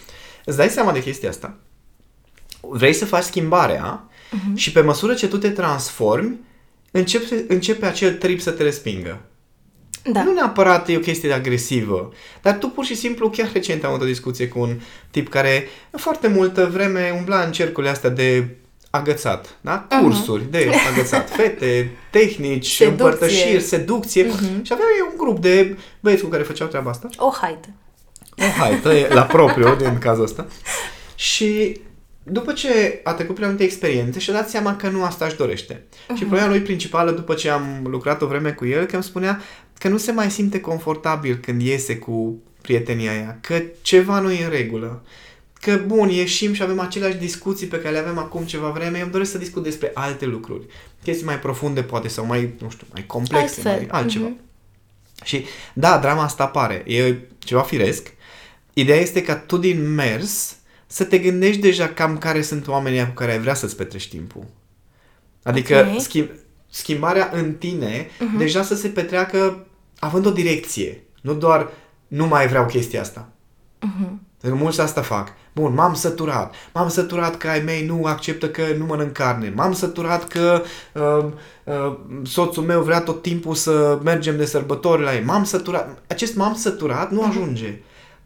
Îți 0.45 0.57
dai 0.57 0.69
seama 0.69 0.91
de 0.91 1.01
chestia 1.01 1.29
asta. 1.29 1.57
Vrei 2.61 2.93
să 2.93 3.05
faci 3.05 3.23
schimbarea 3.23 4.09
uh-huh. 4.09 4.55
și 4.55 4.71
pe 4.71 4.81
măsură 4.81 5.13
ce 5.13 5.27
tu 5.27 5.37
te 5.37 5.49
transformi, 5.49 6.39
începe, 6.91 7.45
începe 7.47 7.85
acel 7.85 8.13
trip 8.13 8.39
să 8.39 8.51
te 8.51 8.63
respingă. 8.63 9.21
Da. 10.03 10.23
Nu 10.23 10.33
neapărat 10.33 10.89
e 10.89 10.95
o 10.97 10.99
chestie 10.99 11.33
agresivă, 11.33 12.11
dar 12.41 12.57
tu 12.57 12.67
pur 12.67 12.85
și 12.85 12.95
simplu, 12.95 13.29
chiar 13.29 13.49
recent 13.53 13.83
am 13.83 13.89
avut 13.91 14.01
o 14.03 14.05
discuție 14.09 14.47
cu 14.47 14.59
un 14.59 14.79
tip 15.11 15.29
care 15.29 15.67
foarte 15.91 16.27
multă 16.27 16.69
vreme 16.73 17.13
umbla 17.17 17.41
în 17.41 17.51
cercurile 17.51 17.91
astea 17.91 18.09
de 18.09 18.47
agățat, 18.89 19.57
da? 19.61 19.87
Mhm. 19.89 20.01
Cursuri 20.03 20.43
uh-huh. 20.43 20.49
de 20.49 20.71
agățat, 20.91 21.29
fete, 21.37 21.91
tehnici, 22.09 22.67
Seducție. 22.67 22.85
împărtășiri, 22.85 23.61
seducție 23.61 24.23
Mhm. 24.23 24.37
uh-huh. 24.37 24.61
și 24.61 24.73
avea 24.73 24.85
eu 24.99 25.07
un 25.11 25.17
grup 25.17 25.39
de 25.39 25.77
băieți 25.99 26.23
cu 26.23 26.29
care 26.29 26.43
făceau 26.43 26.67
treaba 26.67 26.89
asta. 26.89 27.09
O 27.17 27.31
haită. 27.41 27.67
O 28.37 28.61
haită, 28.61 28.93
e 28.93 29.13
la 29.13 29.23
propriu 29.23 29.75
din 29.75 29.97
cazul 29.97 30.23
ăsta. 30.23 30.45
Și 31.15 31.79
după 32.23 32.53
ce 32.53 32.99
a 33.03 33.13
trecut 33.13 33.33
prin 33.33 33.45
anumite 33.45 33.65
experiențe 33.65 34.19
și-a 34.19 34.33
dat 34.33 34.49
seama 34.49 34.75
că 34.75 34.89
nu 34.89 35.03
asta 35.03 35.25
își 35.25 35.35
dorește. 35.35 35.73
Uh-huh. 35.73 36.15
Și 36.15 36.23
problema 36.23 36.47
lui 36.47 36.61
principală, 36.61 37.11
după 37.11 37.33
ce 37.33 37.49
am 37.49 37.81
lucrat 37.89 38.21
o 38.21 38.27
vreme 38.27 38.51
cu 38.51 38.65
el, 38.65 38.85
că 38.85 38.95
îmi 38.95 39.03
spunea 39.03 39.41
că 39.77 39.87
nu 39.87 39.97
se 39.97 40.11
mai 40.11 40.31
simte 40.31 40.59
confortabil 40.59 41.35
când 41.35 41.61
iese 41.61 41.97
cu 41.97 42.41
prietenia 42.61 43.11
aia, 43.11 43.37
că 43.41 43.61
ceva 43.81 44.19
nu 44.19 44.31
e 44.31 44.43
în 44.43 44.49
regulă. 44.49 45.03
Că, 45.61 45.81
bun, 45.85 46.09
ieșim 46.09 46.53
și 46.53 46.63
avem 46.63 46.79
aceleași 46.79 47.17
discuții 47.17 47.67
pe 47.67 47.79
care 47.79 47.93
le 47.93 47.99
avem 47.99 48.17
acum 48.17 48.43
ceva 48.43 48.69
vreme, 48.69 48.97
eu 48.97 49.03
îmi 49.03 49.11
doresc 49.11 49.31
să 49.31 49.37
discut 49.37 49.63
despre 49.63 49.91
alte 49.93 50.25
lucruri. 50.25 50.65
Chestii 51.03 51.25
mai 51.25 51.39
profunde, 51.39 51.83
poate, 51.83 52.07
sau 52.07 52.25
mai, 52.25 52.53
nu 52.59 52.69
știu, 52.69 52.87
mai 52.93 53.05
complexe, 53.05 53.61
Altfel. 53.67 53.71
mai 53.71 53.87
altceva. 54.01 54.25
Mhm. 54.25 54.39
Și, 55.23 55.45
da, 55.73 55.97
drama 55.97 56.23
asta 56.23 56.43
apare. 56.43 56.83
E 56.85 57.15
ceva 57.39 57.61
firesc. 57.61 58.13
Ideea 58.73 58.99
este 58.99 59.21
ca 59.21 59.35
tu 59.35 59.57
din 59.57 59.93
mers 59.93 60.55
să 60.91 61.03
te 61.03 61.17
gândești 61.17 61.61
deja 61.61 61.87
cam 61.87 62.17
care 62.17 62.41
sunt 62.41 62.67
oamenii 62.67 62.97
ăia 62.97 63.07
cu 63.07 63.13
care 63.13 63.31
ai 63.31 63.39
vrea 63.39 63.53
să-ți 63.53 63.75
petrești 63.75 64.09
timpul. 64.09 64.45
Adică 65.43 65.87
Ok. 65.93 66.01
schimb, 66.01 66.29
schimbarea 66.69 67.29
în 67.33 67.53
tine 67.53 68.05
uh-huh. 68.05 68.37
deja 68.37 68.63
să 68.63 68.75
se 68.75 68.87
petreacă 68.87 69.65
având 69.99 70.25
o 70.25 70.31
direcție. 70.31 71.03
Nu 71.21 71.33
doar 71.33 71.69
nu 72.07 72.27
mai 72.27 72.47
vreau 72.47 72.65
chestia 72.65 73.01
asta. 73.01 73.29
Mhm. 73.79 74.21
Pentru 74.39 74.57
că 74.57 74.63
mulți 74.63 74.81
asta 74.81 75.01
fac. 75.01 75.33
Bun, 75.53 75.73
m-am 75.73 75.93
săturat. 75.93 76.55
M-am 76.73 76.89
săturat 76.89 77.37
că 77.37 77.47
ai 77.47 77.61
mei 77.61 77.85
nu 77.85 78.05
acceptă 78.05 78.49
că 78.49 78.61
nu 78.77 78.85
mănânc 78.85 79.11
carne. 79.11 79.51
M-am 79.55 79.73
săturat 79.73 80.27
că 80.27 80.61
uh, 80.93 81.25
uh, 81.63 81.97
soțul 82.23 82.63
meu 82.63 82.81
vrea 82.81 83.01
tot 83.01 83.21
timpul 83.21 83.55
să 83.55 83.99
mergem 84.03 84.37
de 84.37 84.45
sărbători 84.45 85.01
la 85.01 85.15
ei. 85.15 85.23
M-am 85.23 85.43
săturat. 85.43 86.01
Acest 86.07 86.35
m-am 86.35 86.55
săturat 86.55 87.11
nu 87.11 87.23
ajunge. 87.23 87.79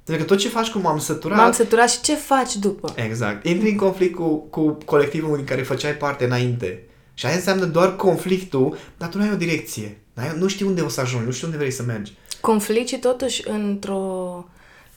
Pentru 0.05 0.25
că 0.25 0.33
tot 0.33 0.41
ce 0.41 0.49
faci 0.49 0.69
cu 0.69 0.77
m-am 0.79 0.99
săturat... 0.99 1.37
M-am 1.37 1.51
săturat 1.51 1.89
și 1.89 2.01
ce 2.01 2.15
faci 2.15 2.55
după? 2.55 2.93
Exact. 2.95 3.45
Intri 3.45 3.69
în 3.69 3.75
conflict 3.77 4.15
cu, 4.15 4.35
cu 4.35 4.77
colectivul 4.85 5.35
din 5.35 5.45
care 5.45 5.61
făceai 5.61 5.93
parte 5.95 6.25
înainte. 6.25 6.83
Și 7.13 7.25
aia 7.25 7.35
înseamnă 7.35 7.65
doar 7.65 7.95
conflictul, 7.95 8.77
dar 8.97 9.09
tu 9.09 9.17
nu 9.17 9.23
ai 9.23 9.31
o 9.33 9.35
direcție. 9.35 9.97
N-ai- 10.13 10.35
Nu 10.37 10.47
știi 10.47 10.65
unde 10.65 10.81
o 10.81 10.89
să 10.89 11.01
ajungi, 11.01 11.25
nu 11.25 11.31
știi 11.31 11.45
unde 11.45 11.57
vrei 11.57 11.71
să 11.71 11.83
mergi. 11.83 12.13
Conflict 12.41 12.87
și 12.87 12.97
totuși 12.99 13.43
într-o 13.49 14.45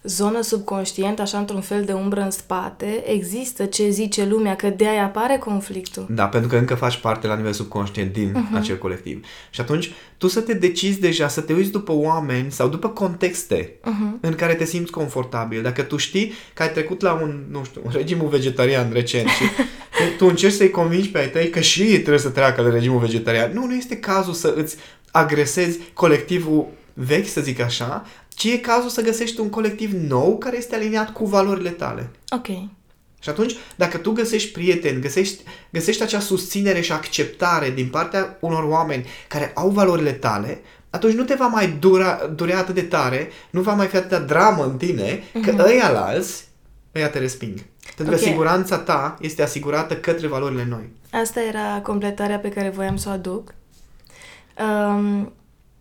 zonă 0.02 0.42
subconștientă, 0.42 1.22
așa 1.22 1.38
într-un 1.38 1.60
fel 1.60 1.84
de 1.84 1.92
umbră 1.92 2.20
în 2.20 2.30
spate, 2.30 3.02
există 3.06 3.64
ce 3.64 3.88
zice 3.88 4.26
lumea, 4.26 4.56
că 4.56 4.68
de 4.68 4.88
aia 4.88 5.04
apare 5.04 5.36
conflictul. 5.36 6.06
Da, 6.10 6.26
pentru 6.26 6.48
că 6.48 6.56
încă 6.56 6.74
faci 6.74 6.96
parte 6.96 7.26
la 7.26 7.36
nivel 7.36 7.52
subconștient 7.52 8.12
din 8.12 8.32
uh-huh. 8.32 8.56
acel 8.56 8.78
colectiv. 8.78 9.24
Și 9.50 9.60
atunci, 9.60 9.92
tu 10.16 10.28
să 10.28 10.40
te 10.40 10.54
decizi 10.54 11.00
deja, 11.00 11.28
să 11.28 11.40
te 11.40 11.52
uiți 11.52 11.70
după 11.70 11.92
oameni 11.92 12.52
sau 12.52 12.68
după 12.68 12.88
contexte 12.88 13.72
uh-huh. 13.72 14.20
în 14.20 14.34
care 14.34 14.54
te 14.54 14.64
simți 14.64 14.90
confortabil. 14.90 15.62
Dacă 15.62 15.82
tu 15.82 15.96
știi 15.96 16.32
că 16.54 16.62
ai 16.62 16.72
trecut 16.72 17.00
la 17.00 17.12
un, 17.12 17.44
nu 17.50 17.64
știu, 17.64 17.80
un 17.84 17.90
regimul 17.94 18.28
vegetarian 18.28 18.90
recent 18.92 19.28
și 19.28 19.44
tu 20.18 20.26
încerci 20.26 20.54
să-i 20.54 20.70
convingi 20.70 21.08
pe 21.08 21.18
ai 21.18 21.30
tăi 21.30 21.50
că 21.50 21.60
și 21.60 21.82
ei 21.82 21.98
trebuie 21.98 22.18
să 22.18 22.28
treacă 22.28 22.62
la 22.62 22.70
regimul 22.70 22.98
vegetarian. 23.00 23.52
Nu, 23.52 23.66
nu 23.66 23.74
este 23.74 23.96
cazul 23.96 24.32
să 24.32 24.54
îți 24.56 24.76
agresezi 25.10 25.78
colectivul 25.92 26.66
vechi, 26.94 27.28
să 27.28 27.40
zic 27.40 27.60
așa, 27.60 28.06
ci 28.38 28.44
e 28.44 28.58
cazul 28.58 28.88
să 28.88 29.02
găsești 29.02 29.40
un 29.40 29.50
colectiv 29.50 29.92
nou 29.92 30.38
care 30.38 30.56
este 30.56 30.74
aliniat 30.74 31.12
cu 31.12 31.24
valorile 31.24 31.70
tale. 31.70 32.10
Ok. 32.28 32.46
Și 33.20 33.28
atunci, 33.28 33.56
dacă 33.76 33.96
tu 33.96 34.12
găsești 34.12 34.52
prieteni, 34.52 35.00
găsești, 35.00 35.42
găsești 35.70 36.02
acea 36.02 36.20
susținere 36.20 36.80
și 36.80 36.92
acceptare 36.92 37.70
din 37.70 37.88
partea 37.88 38.36
unor 38.40 38.64
oameni 38.64 39.06
care 39.28 39.52
au 39.54 39.68
valorile 39.68 40.12
tale, 40.12 40.60
atunci 40.90 41.14
nu 41.14 41.24
te 41.24 41.34
va 41.34 41.46
mai 41.46 41.68
dura, 41.68 42.30
durea 42.34 42.58
atât 42.58 42.74
de 42.74 42.82
tare, 42.82 43.30
nu 43.50 43.60
va 43.60 43.72
mai 43.72 43.86
fi 43.86 43.96
atâta 43.96 44.18
dramă 44.18 44.64
în 44.64 44.76
tine, 44.76 45.22
că 45.42 45.64
ăia 45.66 45.90
la 45.90 46.06
alți, 46.06 46.44
ăia 46.94 47.08
te 47.08 47.18
resping. 47.18 47.58
Pentru 47.96 48.14
Ok. 48.14 48.20
că 48.20 48.26
siguranța 48.26 48.78
ta 48.78 49.16
este 49.20 49.42
asigurată 49.42 49.96
către 49.96 50.26
valorile 50.26 50.66
noi. 50.68 50.90
Asta 51.10 51.42
era 51.42 51.80
completarea 51.82 52.38
pe 52.38 52.48
care 52.48 52.68
voiam 52.68 52.96
să 52.96 53.08
o 53.08 53.12
aduc. 53.12 53.54
Um, 54.58 55.32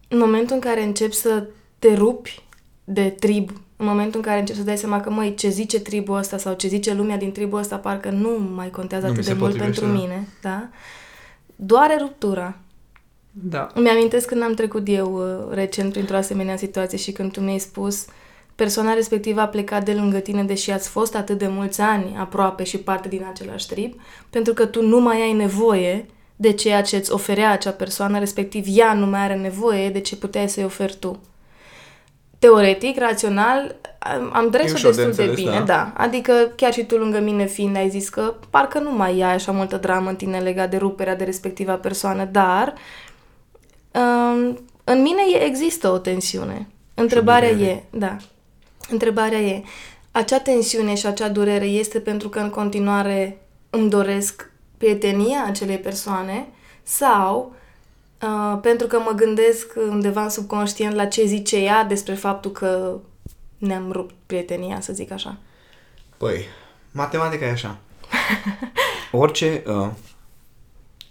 în 0.08 0.18
momentul 0.18 0.56
în 0.56 0.62
care 0.62 0.84
începi 0.84 1.16
să 1.16 1.48
te 1.80 1.94
rupi 1.94 2.46
de 2.90 3.10
trib, 3.20 3.50
în 3.78 3.86
momentul 3.86 4.20
în 4.20 4.26
care 4.26 4.40
începi 4.40 4.58
să 4.58 4.64
dai 4.64 4.78
seama 4.78 5.02
că, 5.02 5.10
măi, 5.10 5.34
ce 5.36 5.50
zice 5.50 5.80
tribul 5.80 6.18
ăsta 6.18 6.38
sau 6.38 6.54
ce 6.54 6.68
zice 6.68 6.94
lumea 6.94 7.18
din 7.18 7.32
tribul 7.32 7.60
ăsta, 7.60 7.76
parcă 7.78 8.10
nu 8.10 8.50
mai 8.56 8.70
contează 8.70 9.06
Nu 9.06 9.12
mi 9.12 9.18
atât 9.18 9.28
se 9.28 9.34
de 9.34 9.40
mult 9.40 9.52
potrivește, 9.52 9.82
pentru 9.82 9.98
da. 9.98 10.04
mine, 10.04 10.28
da? 10.42 10.68
Doare 11.56 11.98
ruptura. 12.00 12.58
Da. 13.32 13.68
Îmi 13.74 13.90
amintesc 13.90 14.28
când 14.28 14.44
am 14.44 14.54
trecut 14.54 14.88
eu 14.88 15.14
uh, 15.14 15.54
recent 15.56 15.92
printr-o 15.92 16.16
asemenea 16.16 16.58
situație 16.58 16.98
și 16.98 17.12
când 17.12 17.32
tu 17.32 17.42
mi-ai 17.42 17.60
spus 17.60 18.06
persoana 18.56 18.94
respectivă 18.94 19.42
a 19.42 19.48
plecat 19.48 19.86
de 19.86 19.94
lângă 19.94 20.18
tine 20.18 20.44
deși 20.44 20.72
ați 20.72 20.90
fost 20.90 21.16
atât 21.16 21.38
de 21.38 21.48
mulți 21.48 21.82
ani 21.82 22.16
aproape 22.18 22.64
și 22.64 22.78
parte 22.78 23.08
din 23.08 23.26
același 23.32 23.68
trib, 23.68 23.94
pentru 24.30 24.54
că 24.54 24.66
tu 24.66 24.82
nu 24.82 25.00
mai 25.00 25.22
ai 25.22 25.34
nevoie 25.34 26.06
de 26.36 26.52
ceea 26.52 26.82
ce 26.82 26.96
îți 26.96 27.12
oferea 27.12 27.52
acea 27.52 27.72
persoană, 27.72 28.20
respectiv 28.20 28.66
ea 28.70 28.94
nu 28.94 29.06
mai 29.06 29.20
are 29.20 29.36
nevoie 29.36 29.90
de 29.90 30.00
ce 30.00 30.16
puteai 30.16 30.50
să-i 30.50 30.64
oferi 30.64 30.96
tu. 31.00 31.20
Teoretic, 32.40 32.98
rațional, 33.00 33.76
am- 34.00 34.30
am 34.34 34.46
E 34.46 34.50
dres-o 34.50 34.74
ușor 34.74 34.96
de 34.96 35.04
destul 35.04 35.24
de, 35.26 35.30
înțeles, 35.32 35.46
bine, 35.46 35.66
da. 35.66 35.66
da. 35.66 35.94
Adică 36.04 36.34
chiar 36.56 36.74
și 36.74 36.86
tu 36.86 36.96
lângă 36.96 37.20
mine 37.20 37.46
fiind 37.46 37.76
ai 37.76 37.90
zis 37.90 38.10
că 38.10 38.34
parcă 38.50 38.80
nu 38.80 38.92
mai 38.92 39.12
ai 39.12 39.34
așa 39.34 39.52
multă 39.52 39.78
dramă 39.78 40.10
în 40.10 40.16
tine 40.16 40.40
legat 40.40 40.70
de 40.70 40.78
ruperea 40.78 41.16
de 41.16 41.24
respectiva 41.24 41.74
persoană, 41.74 42.26
dar 42.26 42.74
um, 43.92 44.60
în 44.84 45.02
mine 45.02 45.22
e- 45.34 45.44
există 45.46 45.90
o 45.90 45.98
tensiune. 45.98 46.68
Întrebarea 46.94 47.54
durere. 47.54 47.72
e, 47.72 47.84
da, 47.98 48.16
întrebarea 48.90 49.40
e, 49.40 49.64
acea 50.12 50.40
tensiune 50.40 50.96
și 50.96 51.06
acea 51.06 51.30
durere 51.30 51.66
este 51.66 52.00
pentru 52.00 52.30
că 52.30 52.40
în 52.40 52.50
continuare 52.50 53.42
îmi 53.70 53.90
doresc 53.90 54.52
prietenia 54.78 55.44
acelei 55.48 55.78
persoane 55.78 56.48
sau 56.84 57.56
uh, 58.22 58.60
pentru 58.62 58.88
că 58.88 59.00
mă 59.00 59.12
gândesc 59.16 59.74
undeva 59.90 60.24
în 60.24 60.30
subconștient 60.30 60.96
la 60.96 61.06
ce 61.06 61.26
zice 61.26 61.58
ea 61.58 61.84
despre 61.84 62.14
faptul 62.14 62.52
că 62.52 63.00
ne-am 63.58 63.92
rupt 63.92 64.14
prietenia, 64.26 64.80
să 64.80 64.94
zic 64.94 65.12
așa. 65.12 65.38
Păi, 66.18 66.46
matematica 66.92 67.46
e 67.46 67.52
așa. 67.52 67.78
Orice 69.12 69.64
uh, 69.68 69.88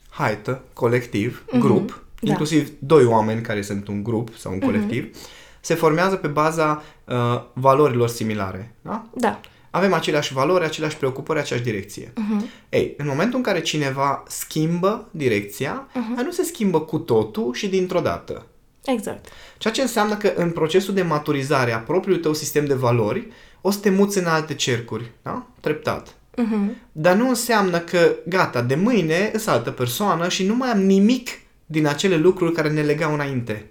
haită, 0.09 0.63
colectiv, 0.73 1.45
grup, 1.59 2.05
Da. 2.21 2.31
inclusiv 2.31 2.71
doi 2.79 3.05
oameni 3.05 3.43
care 3.43 3.63
sunt 3.63 3.89
un 3.89 4.03
grup 4.03 4.35
sau 4.37 4.53
un 4.53 4.59
colectiv, 4.59 5.17
se 5.61 5.75
formează 5.75 6.17
pe 6.17 6.29
baza 6.29 6.83
uh, 7.05 7.43
valorilor 7.53 8.09
similare. 8.09 8.75
Da? 8.83 9.07
Da. 9.15 9.41
Avem 9.77 9.93
aceleași 9.93 10.33
valori, 10.33 10.65
aceleași 10.65 10.97
preocupări, 10.97 11.39
aceeași 11.39 11.65
direcție. 11.65 12.13
Uh-huh. 12.13 12.45
Ei, 12.69 12.95
în 12.97 13.07
momentul 13.07 13.37
în 13.37 13.43
care 13.43 13.61
cineva 13.61 14.23
schimbă 14.27 15.09
direcția, 15.11 15.89
uh-huh. 15.91 16.25
nu 16.25 16.31
se 16.31 16.43
schimbă 16.43 16.81
cu 16.81 16.99
totul 16.99 17.55
și 17.55 17.69
dintr-o 17.69 18.01
dată. 18.01 18.47
Exact. 18.85 19.27
Ceea 19.59 19.73
ce 19.73 19.83
înseamnă 19.83 20.17
că 20.17 20.33
în 20.37 20.51
procesul 20.51 20.95
de 20.95 21.03
maturizare 21.03 21.73
a 21.73 21.79
propriului 21.79 22.23
tău 22.23 22.33
sistem 22.33 22.67
de 22.67 22.75
valori, 22.75 23.29
o 23.61 23.71
să 23.71 23.79
te 23.79 23.91
muți 23.91 24.19
în 24.19 24.27
alte 24.27 24.55
cercuri, 24.55 25.11
da? 25.23 25.47
Treptat. 25.61 26.09
Uh-huh. 26.09 26.75
Dar 26.93 27.17
nu 27.17 27.29
înseamnă 27.29 27.79
că, 27.79 28.17
gata, 28.27 28.63
de 28.63 28.75
mâine 28.75 29.31
îs 29.33 29.47
altă 29.47 29.71
persoană 29.71 30.29
și 30.29 30.47
nu 30.47 30.55
mai 30.55 30.71
am 30.71 30.81
nimic 30.81 31.29
din 31.67 31.87
acele 31.87 32.17
lucruri 32.17 32.53
care 32.53 32.71
ne 32.71 32.83
legau 32.83 33.13
înainte. 33.13 33.71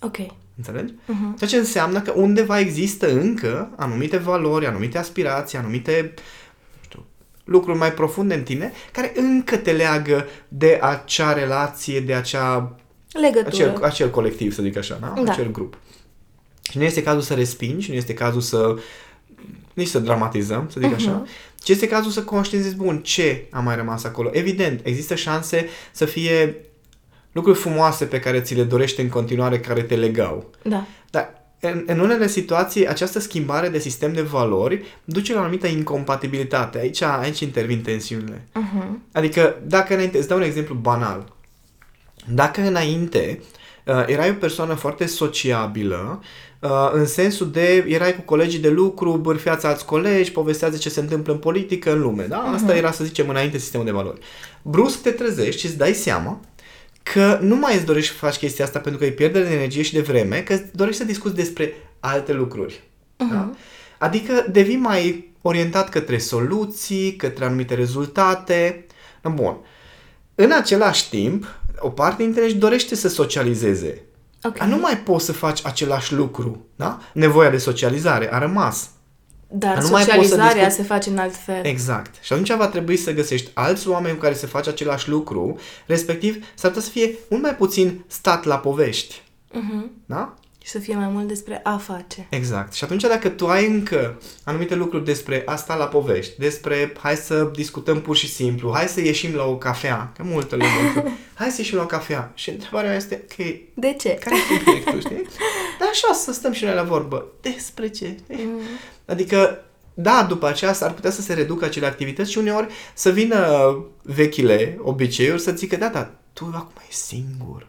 Ok. 0.00 0.16
Înțelegi? 0.56 0.92
Uh-huh. 0.92 1.36
Ceea 1.38 1.50
ce 1.50 1.56
înseamnă 1.56 2.00
că 2.00 2.12
undeva 2.16 2.58
există 2.58 3.12
încă 3.12 3.70
anumite 3.76 4.16
valori, 4.16 4.66
anumite 4.66 4.98
aspirații, 4.98 5.58
anumite 5.58 6.14
nu 6.74 6.80
știu, 6.84 7.04
lucruri 7.44 7.78
mai 7.78 7.92
profunde 7.92 8.34
în 8.34 8.42
tine 8.42 8.72
care 8.92 9.12
încă 9.16 9.56
te 9.56 9.72
leagă 9.72 10.26
de 10.48 10.78
acea 10.82 11.32
relație, 11.32 12.00
de 12.00 12.14
acea 12.14 12.76
Legătură. 13.20 13.46
acel, 13.48 13.82
acel 13.82 14.10
colectiv, 14.10 14.52
să 14.54 14.62
zic 14.62 14.76
așa, 14.76 14.98
da? 15.00 15.22
Da. 15.22 15.30
acel 15.32 15.50
grup. 15.50 15.78
Și 16.70 16.78
nu 16.78 16.84
este 16.84 17.02
cazul 17.02 17.20
să 17.20 17.34
respingi, 17.34 17.90
nu 17.90 17.96
este 17.96 18.14
cazul 18.14 18.40
să 18.40 18.74
nici 19.74 19.88
să 19.88 19.98
dramatizăm, 19.98 20.68
să 20.72 20.80
zic 20.80 20.88
Mhm. 20.90 20.94
așa, 20.98 21.24
ci 21.62 21.68
este 21.68 21.88
cazul 21.88 22.10
să 22.10 22.22
conștientizezi, 22.22 22.76
bun, 22.78 22.98
ce 23.02 23.46
a 23.50 23.60
mai 23.60 23.76
rămas 23.76 24.04
acolo. 24.04 24.30
Evident, 24.32 24.80
există 24.82 25.14
șanse 25.14 25.66
să 25.92 26.04
fie 26.04 26.56
lucruri 27.36 27.58
frumoase 27.58 28.04
pe 28.04 28.20
care 28.20 28.40
ți 28.40 28.54
le 28.54 28.62
dorești 28.62 29.00
în 29.00 29.08
continuare, 29.08 29.60
care 29.60 29.82
te 29.82 29.96
legau. 29.96 30.50
Da. 30.62 30.84
Dar 31.10 31.44
în, 31.60 31.84
în 31.86 31.98
unele 31.98 32.26
situații, 32.26 32.88
această 32.88 33.18
schimbare 33.18 33.68
de 33.68 33.78
sistem 33.78 34.12
de 34.12 34.22
valori 34.22 34.84
duce 35.04 35.32
la 35.32 35.38
o 35.38 35.42
anumită 35.42 35.66
incompatibilitate. 35.66 36.78
Aici, 36.78 37.02
aici 37.02 37.40
intervin 37.40 37.82
tensiunile. 37.82 38.44
Uh-huh. 38.48 38.88
Adică, 39.12 39.56
dacă 39.66 39.94
înainte, 39.94 40.18
îți 40.18 40.28
dau 40.28 40.36
un 40.36 40.42
exemplu 40.42 40.74
banal. 40.74 41.32
Dacă 42.34 42.60
înainte 42.60 43.42
uh, 43.84 44.04
erai 44.06 44.30
o 44.30 44.34
persoană 44.34 44.74
foarte 44.74 45.06
sociabilă, 45.06 46.22
uh, 46.60 46.90
în 46.92 47.06
sensul 47.06 47.50
de 47.50 47.84
erai 47.88 48.14
cu 48.14 48.20
colegii 48.20 48.58
de 48.58 48.70
lucru, 48.70 49.12
bârfeați 49.12 49.66
alți 49.66 49.84
colegi, 49.84 50.32
povesteați 50.32 50.78
ce 50.78 50.88
se 50.88 51.00
întâmplă 51.00 51.32
în 51.32 51.38
politică, 51.38 51.92
în 51.92 52.00
lume, 52.00 52.24
da? 52.24 52.38
Asta 52.38 52.72
uh-huh. 52.72 52.76
era, 52.76 52.90
să 52.90 53.04
zicem, 53.04 53.28
înainte 53.28 53.58
sistemul 53.58 53.86
de 53.86 53.92
valori. 53.92 54.20
Brusc 54.62 55.02
te 55.02 55.10
trezești 55.10 55.60
și 55.60 55.66
îți 55.66 55.76
dai 55.76 55.92
seama 55.92 56.40
că 57.12 57.38
nu 57.42 57.56
mai 57.56 57.74
îți 57.74 57.84
dorești 57.84 58.12
să 58.12 58.18
faci 58.18 58.36
chestia 58.36 58.64
asta 58.64 58.78
pentru 58.78 59.00
că 59.00 59.06
e 59.06 59.10
pierdere 59.10 59.48
de 59.48 59.54
energie 59.54 59.82
și 59.82 59.92
de 59.92 60.00
vreme, 60.00 60.40
că 60.40 60.52
îți 60.52 60.64
dorești 60.72 61.00
să 61.00 61.06
discuți 61.06 61.34
despre 61.34 61.72
alte 62.00 62.32
lucruri. 62.32 62.74
Uh-huh. 62.74 63.32
Da? 63.32 63.52
Adică 63.98 64.46
devii 64.50 64.76
mai 64.76 65.32
orientat 65.42 65.88
către 65.88 66.18
soluții, 66.18 67.16
către 67.16 67.44
anumite 67.44 67.74
rezultate. 67.74 68.86
Bun. 69.34 69.56
În 70.34 70.52
același 70.52 71.08
timp, 71.08 71.46
o 71.78 71.88
parte 71.88 72.22
dintre 72.22 72.44
ei 72.44 72.54
dorește 72.54 72.94
să 72.94 73.08
socializeze. 73.08 74.02
Okay. 74.42 74.58
Dar 74.58 74.76
nu 74.76 74.80
mai 74.82 74.98
poți 74.98 75.24
să 75.24 75.32
faci 75.32 75.60
același 75.64 76.14
lucru. 76.14 76.66
Da? 76.76 77.00
Nevoia 77.12 77.50
de 77.50 77.58
socializare 77.58 78.32
a 78.32 78.38
rămas. 78.38 78.90
Dar, 79.48 79.74
Dar 79.74 79.82
nu 79.82 79.88
socializarea 79.88 80.44
mai 80.44 80.54
discut... 80.54 80.72
se 80.72 80.82
face 80.82 81.10
în 81.10 81.18
alt 81.18 81.36
fel. 81.36 81.64
Exact. 81.64 82.14
Și 82.22 82.32
atunci 82.32 82.52
va 82.52 82.66
trebui 82.66 82.96
să 82.96 83.12
găsești 83.12 83.50
alți 83.54 83.88
oameni 83.88 84.14
cu 84.14 84.20
care 84.20 84.34
să 84.34 84.46
faci 84.46 84.66
același 84.66 85.08
lucru, 85.08 85.58
respectiv 85.86 86.46
s-ar 86.54 86.70
putea 86.70 86.86
să 86.86 86.90
fie 86.90 87.14
mult 87.30 87.42
mai 87.42 87.54
puțin 87.54 88.04
stat 88.06 88.44
la 88.44 88.58
povești. 88.58 89.22
Uh-huh. 89.50 89.86
Da? 90.06 90.34
Și 90.66 90.72
să 90.72 90.78
fie 90.78 90.94
mai 90.94 91.08
mult 91.08 91.28
despre 91.28 91.60
a 91.62 91.76
face. 91.76 92.26
Exact. 92.30 92.72
Și 92.72 92.84
atunci 92.84 93.02
dacă 93.02 93.28
tu 93.28 93.46
ai 93.46 93.66
încă 93.66 94.20
anumite 94.44 94.74
lucruri 94.74 95.04
despre 95.04 95.42
asta 95.44 95.74
la 95.74 95.84
povești, 95.84 96.38
despre 96.38 96.92
hai 96.98 97.16
să 97.16 97.50
discutăm 97.54 98.00
pur 98.00 98.16
și 98.16 98.28
simplu, 98.28 98.72
hai 98.74 98.88
să 98.88 99.00
ieșim 99.00 99.34
la 99.34 99.44
o 99.44 99.56
cafea, 99.56 100.12
că 100.16 100.22
multă 100.22 100.56
lume 100.56 101.16
hai 101.34 101.50
să 101.50 101.54
ieșim 101.58 101.76
la 101.76 101.82
o 101.82 101.86
cafea. 101.86 102.32
Și 102.34 102.50
întrebarea 102.50 102.94
este, 102.94 103.24
ok, 103.24 103.46
de 103.74 103.96
ce? 104.00 104.14
Care 104.14 104.36
e 104.36 104.58
subiectul, 104.58 105.00
știi? 105.00 105.22
Dar 105.78 105.88
așa 105.90 106.12
să 106.12 106.32
stăm 106.32 106.52
și 106.52 106.64
noi 106.64 106.74
la 106.74 106.82
vorbă. 106.82 107.26
Despre 107.40 107.88
ce? 107.88 108.16
Mm. 108.28 108.60
Adică 109.06 109.60
da, 109.94 110.26
după 110.28 110.46
aceea 110.46 110.72
s-ar 110.72 110.92
putea 110.92 111.10
să 111.10 111.20
se 111.20 111.34
reducă 111.34 111.64
acele 111.64 111.86
activități 111.86 112.30
și 112.30 112.38
uneori 112.38 112.66
să 112.94 113.10
vină 113.10 113.74
vechile 114.02 114.78
obiceiuri 114.82 115.40
să 115.40 115.50
zică, 115.50 115.76
da, 115.76 115.88
da, 115.88 116.10
tu 116.32 116.50
acum 116.54 116.82
e 116.88 116.92
singur. 116.92 117.66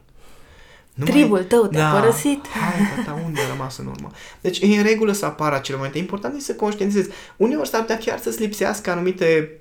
Nu 0.94 1.06
Tribul 1.06 1.44
tău 1.44 1.68
te-a 1.68 1.92
da, 1.92 2.00
părăsit. 2.00 2.48
Hai, 2.48 3.04
tata, 3.04 3.22
unde 3.26 3.42
a 3.42 3.48
rămas 3.48 3.78
în 3.78 3.86
urmă? 3.86 4.12
Deci, 4.42 4.60
e 4.60 4.66
în 4.66 4.84
regulă 4.84 5.12
să 5.12 5.26
apară 5.26 5.56
acele 5.56 5.78
momente. 5.78 5.98
Important 5.98 6.36
e 6.36 6.40
să 6.40 6.54
conștientizezi. 6.54 7.10
Uneori 7.38 7.68
s-ar 7.68 7.82
putea 7.82 7.98
chiar 7.98 8.20
să-ți 8.20 8.42
lipsească 8.42 8.92
anumite 8.92 9.52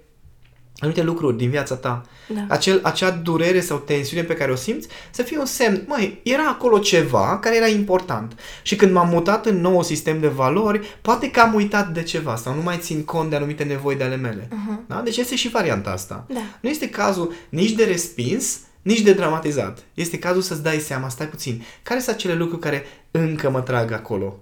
anumite 0.78 1.02
lucruri 1.02 1.36
din 1.36 1.50
viața 1.50 1.74
ta. 1.74 2.02
Da. 2.28 2.44
Acel, 2.48 2.80
acea 2.82 3.10
durere 3.10 3.60
sau 3.60 3.78
tensiune 3.78 4.22
pe 4.22 4.34
care 4.34 4.52
o 4.52 4.54
simți 4.54 4.88
să 5.10 5.22
fie 5.22 5.38
un 5.38 5.44
semn. 5.44 5.84
Măi, 5.86 6.20
era 6.22 6.48
acolo 6.48 6.78
ceva 6.78 7.38
care 7.38 7.56
era 7.56 7.66
important. 7.66 8.38
Și 8.62 8.76
când 8.76 8.92
m-am 8.92 9.08
mutat 9.08 9.46
în 9.46 9.60
nou 9.60 9.82
sistem 9.82 10.20
de 10.20 10.28
valori, 10.28 10.98
poate 11.02 11.30
că 11.30 11.40
am 11.40 11.54
uitat 11.54 11.92
de 11.92 12.02
ceva 12.02 12.36
sau 12.36 12.54
nu 12.54 12.62
mai 12.62 12.78
țin 12.78 13.04
cont 13.04 13.30
de 13.30 13.36
anumite 13.36 13.64
nevoi 13.64 13.96
de 13.96 14.04
ale 14.04 14.16
mele. 14.16 14.48
Uh-huh. 14.48 14.86
Da? 14.86 15.00
Deci 15.04 15.16
este 15.16 15.36
și 15.36 15.48
varianta 15.48 15.90
asta. 15.90 16.26
Da. 16.28 16.40
Nu 16.60 16.68
este 16.68 16.88
cazul 16.88 17.32
nici 17.48 17.72
de 17.72 17.84
respins, 17.84 18.60
nici 18.82 19.00
de 19.00 19.12
dramatizat. 19.12 19.78
Este 19.94 20.18
cazul 20.18 20.42
să-ți 20.42 20.62
dai 20.62 20.78
seama, 20.78 21.08
stai 21.08 21.28
puțin, 21.28 21.64
care 21.82 22.00
sunt 22.00 22.14
acele 22.14 22.34
lucruri 22.34 22.60
care 22.60 22.84
încă 23.10 23.50
mă 23.50 23.60
trag 23.60 23.92
acolo? 23.92 24.40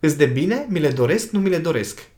Îți 0.00 0.16
de 0.16 0.26
bine? 0.26 0.66
Mi 0.68 0.78
le 0.78 0.88
doresc? 0.88 1.30
Nu 1.30 1.40
mi 1.40 1.48
le 1.48 1.58
doresc? 1.58 2.10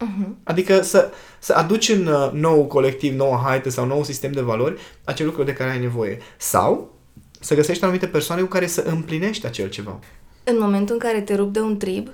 Uh-huh. 0.00 0.28
Adică 0.44 0.82
să, 0.82 1.10
să 1.38 1.54
aduci 1.54 1.88
în 1.88 2.06
uh, 2.06 2.30
nou 2.32 2.66
colectiv, 2.66 3.14
nouă 3.14 3.40
haită 3.44 3.70
sau 3.70 3.86
nou 3.86 4.04
sistem 4.04 4.32
de 4.32 4.40
valori 4.40 4.80
acele 5.04 5.28
lucruri 5.28 5.46
de 5.46 5.54
care 5.54 5.70
ai 5.70 5.80
nevoie. 5.80 6.18
Sau 6.36 6.94
să 7.40 7.54
găsești 7.54 7.82
anumite 7.82 8.06
persoane 8.06 8.42
cu 8.42 8.48
care 8.48 8.66
să 8.66 8.80
împlinești 8.80 9.46
acel 9.46 9.68
ceva. 9.68 9.98
În 10.44 10.56
momentul 10.60 10.94
în 10.94 11.00
care 11.00 11.20
te 11.20 11.34
rup 11.34 11.52
de 11.52 11.60
un 11.60 11.76
trib, 11.76 12.08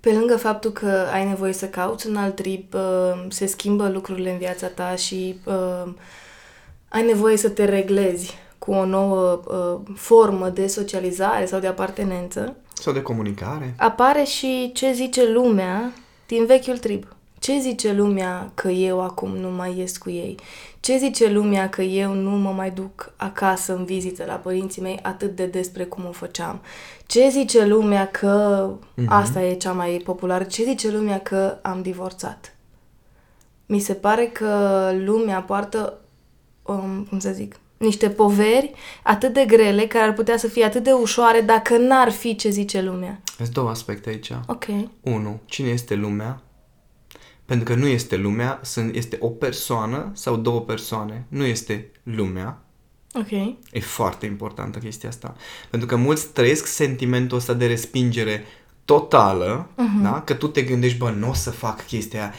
pe 0.00 0.12
lângă 0.12 0.36
faptul 0.36 0.70
că 0.70 1.06
ai 1.12 1.28
nevoie 1.28 1.52
să 1.52 1.66
cauți 1.66 2.06
un 2.06 2.16
alt 2.16 2.34
trib, 2.34 2.74
uh, 2.74 3.26
se 3.28 3.46
schimbă 3.46 3.88
lucrurile 3.88 4.30
în 4.30 4.38
viața 4.38 4.66
ta 4.66 4.94
și 4.94 5.38
uh, 5.44 5.92
ai 6.88 7.06
nevoie 7.06 7.36
să 7.36 7.48
te 7.48 7.64
reglezi 7.64 8.34
cu 8.58 8.72
o 8.72 8.84
nouă 8.84 9.40
uh, 9.46 9.94
formă 9.94 10.48
de 10.48 10.66
socializare 10.66 11.46
sau 11.46 11.60
de 11.60 11.66
apartenență. 11.66 12.56
Sau 12.72 12.92
de 12.92 13.02
comunicare. 13.02 13.74
Apare 13.76 14.22
și 14.22 14.70
ce 14.74 14.92
zice 14.92 15.30
lumea 15.30 15.92
din 16.28 16.46
vechiul 16.46 16.78
trib. 16.78 17.06
Ce 17.38 17.58
zice 17.60 17.92
lumea 17.92 18.50
că 18.54 18.68
eu 18.68 19.00
acum 19.02 19.36
nu 19.36 19.50
mai 19.50 19.78
ies 19.78 19.96
cu 19.96 20.10
ei? 20.10 20.38
Ce 20.80 20.96
zice 20.96 21.30
lumea 21.30 21.68
că 21.68 21.82
eu 21.82 22.12
nu 22.12 22.30
mă 22.30 22.50
mai 22.50 22.70
duc 22.70 23.12
acasă 23.16 23.74
în 23.74 23.84
vizită 23.84 24.24
la 24.24 24.34
părinții 24.34 24.82
mei 24.82 24.98
atât 25.02 25.36
de 25.36 25.46
despre 25.46 25.84
cum 25.84 26.04
o 26.06 26.12
făceam? 26.12 26.60
Ce 27.06 27.28
zice 27.28 27.66
lumea 27.66 28.06
că 28.06 28.66
uh-huh. 28.72 29.06
asta 29.06 29.42
e 29.42 29.54
cea 29.54 29.72
mai 29.72 30.00
populară? 30.04 30.44
Ce 30.44 30.64
zice 30.64 30.90
lumea 30.90 31.20
că 31.20 31.58
am 31.62 31.82
divorțat? 31.82 32.56
Mi 33.66 33.78
se 33.78 33.94
pare 33.94 34.26
că 34.26 34.92
lumea 35.04 35.40
poartă 35.42 35.98
um, 36.62 37.06
cum 37.08 37.18
să 37.18 37.30
zic, 37.30 37.56
niște 37.78 38.10
poveri 38.10 38.70
atât 39.02 39.32
de 39.32 39.44
grele, 39.46 39.86
care 39.86 40.04
ar 40.04 40.12
putea 40.12 40.36
să 40.36 40.46
fie 40.46 40.64
atât 40.64 40.82
de 40.82 40.92
ușoare 40.92 41.40
dacă 41.40 41.76
n-ar 41.76 42.10
fi 42.10 42.36
ce 42.36 42.48
zice 42.48 42.82
lumea. 42.82 43.20
Sunt 43.36 43.48
două 43.48 43.70
aspecte 43.70 44.08
aici. 44.08 44.32
Ok. 44.46 44.64
Unu, 45.00 45.40
cine 45.44 45.68
este 45.68 45.94
lumea? 45.94 46.42
Pentru 47.44 47.74
că 47.74 47.80
nu 47.80 47.86
este 47.86 48.16
lumea, 48.16 48.60
sunt, 48.62 48.94
este 48.94 49.16
o 49.20 49.28
persoană 49.28 50.10
sau 50.14 50.36
două 50.36 50.60
persoane. 50.60 51.24
Nu 51.28 51.44
este 51.44 51.90
lumea. 52.02 52.62
Ok. 53.14 53.30
E 53.72 53.80
foarte 53.80 54.26
importantă 54.26 54.78
chestia 54.78 55.08
asta. 55.08 55.36
Pentru 55.70 55.88
că 55.88 55.96
mulți 55.96 56.28
trăiesc 56.32 56.66
sentimentul 56.66 57.36
ăsta 57.36 57.52
de 57.52 57.66
respingere 57.66 58.44
totală, 58.84 59.68
uh-huh. 59.72 60.02
da? 60.02 60.20
Că 60.20 60.34
tu 60.34 60.48
te 60.48 60.62
gândești, 60.62 60.98
bă, 60.98 61.10
nu 61.10 61.28
o 61.28 61.34
să 61.34 61.50
fac 61.50 61.86
chestia 61.86 62.20
aia 62.20 62.32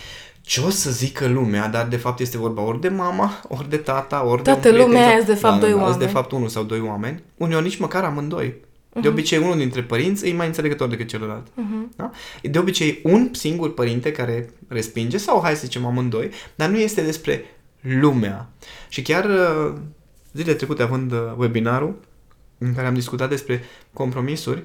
ce 0.49 0.61
o 0.61 0.69
să 0.69 0.91
zică 0.91 1.27
lumea, 1.27 1.67
dar 1.67 1.87
de 1.87 1.97
fapt 1.97 2.19
este 2.19 2.37
vorba 2.37 2.61
ori 2.61 2.81
de 2.81 2.87
mama, 2.87 3.41
ori 3.47 3.69
de 3.69 3.77
tata, 3.77 4.25
ori 4.25 4.41
Toată 4.41 4.71
de 4.71 4.79
un 4.79 4.85
lumea 4.85 5.07
aia 5.07 5.21
de 5.21 5.33
fapt 5.33 5.53
da, 5.53 5.59
doi 5.59 5.69
da, 5.69 5.81
oameni. 5.81 5.99
de 5.99 6.05
fapt 6.05 6.31
unul 6.31 6.47
sau 6.47 6.63
doi 6.63 6.79
oameni. 6.79 7.23
Uneori 7.37 7.63
nici 7.63 7.77
măcar 7.77 8.03
amândoi. 8.03 8.49
Uh-huh. 8.49 8.93
De 8.93 8.99
mhm. 8.99 9.07
obicei, 9.07 9.37
unul 9.37 9.57
dintre 9.57 9.83
părinți 9.83 10.27
e 10.27 10.33
mai 10.33 10.47
înțelegător 10.47 10.87
decât 10.87 11.07
celălalt. 11.07 11.47
Uh-huh. 11.47 11.95
Da? 11.95 12.11
De 12.41 12.59
obicei, 12.59 12.99
un 13.03 13.29
singur 13.31 13.73
părinte 13.73 14.11
care 14.11 14.49
respinge, 14.67 15.17
sau 15.17 15.41
hai 15.41 15.55
să 15.55 15.61
zicem 15.63 15.85
amândoi, 15.85 16.29
dar 16.55 16.69
nu 16.69 16.77
este 16.77 17.01
despre 17.01 17.45
lumea. 17.81 18.49
Și 18.87 19.01
chiar 19.01 19.25
uh, 19.25 19.73
zilele 20.33 20.55
trecute, 20.55 20.83
având 20.83 21.11
uh, 21.11 21.19
webinarul, 21.37 21.95
în 22.57 22.73
care 22.73 22.87
am 22.87 22.93
discutat 22.93 23.29
despre 23.29 23.63
compromisuri, 23.93 24.63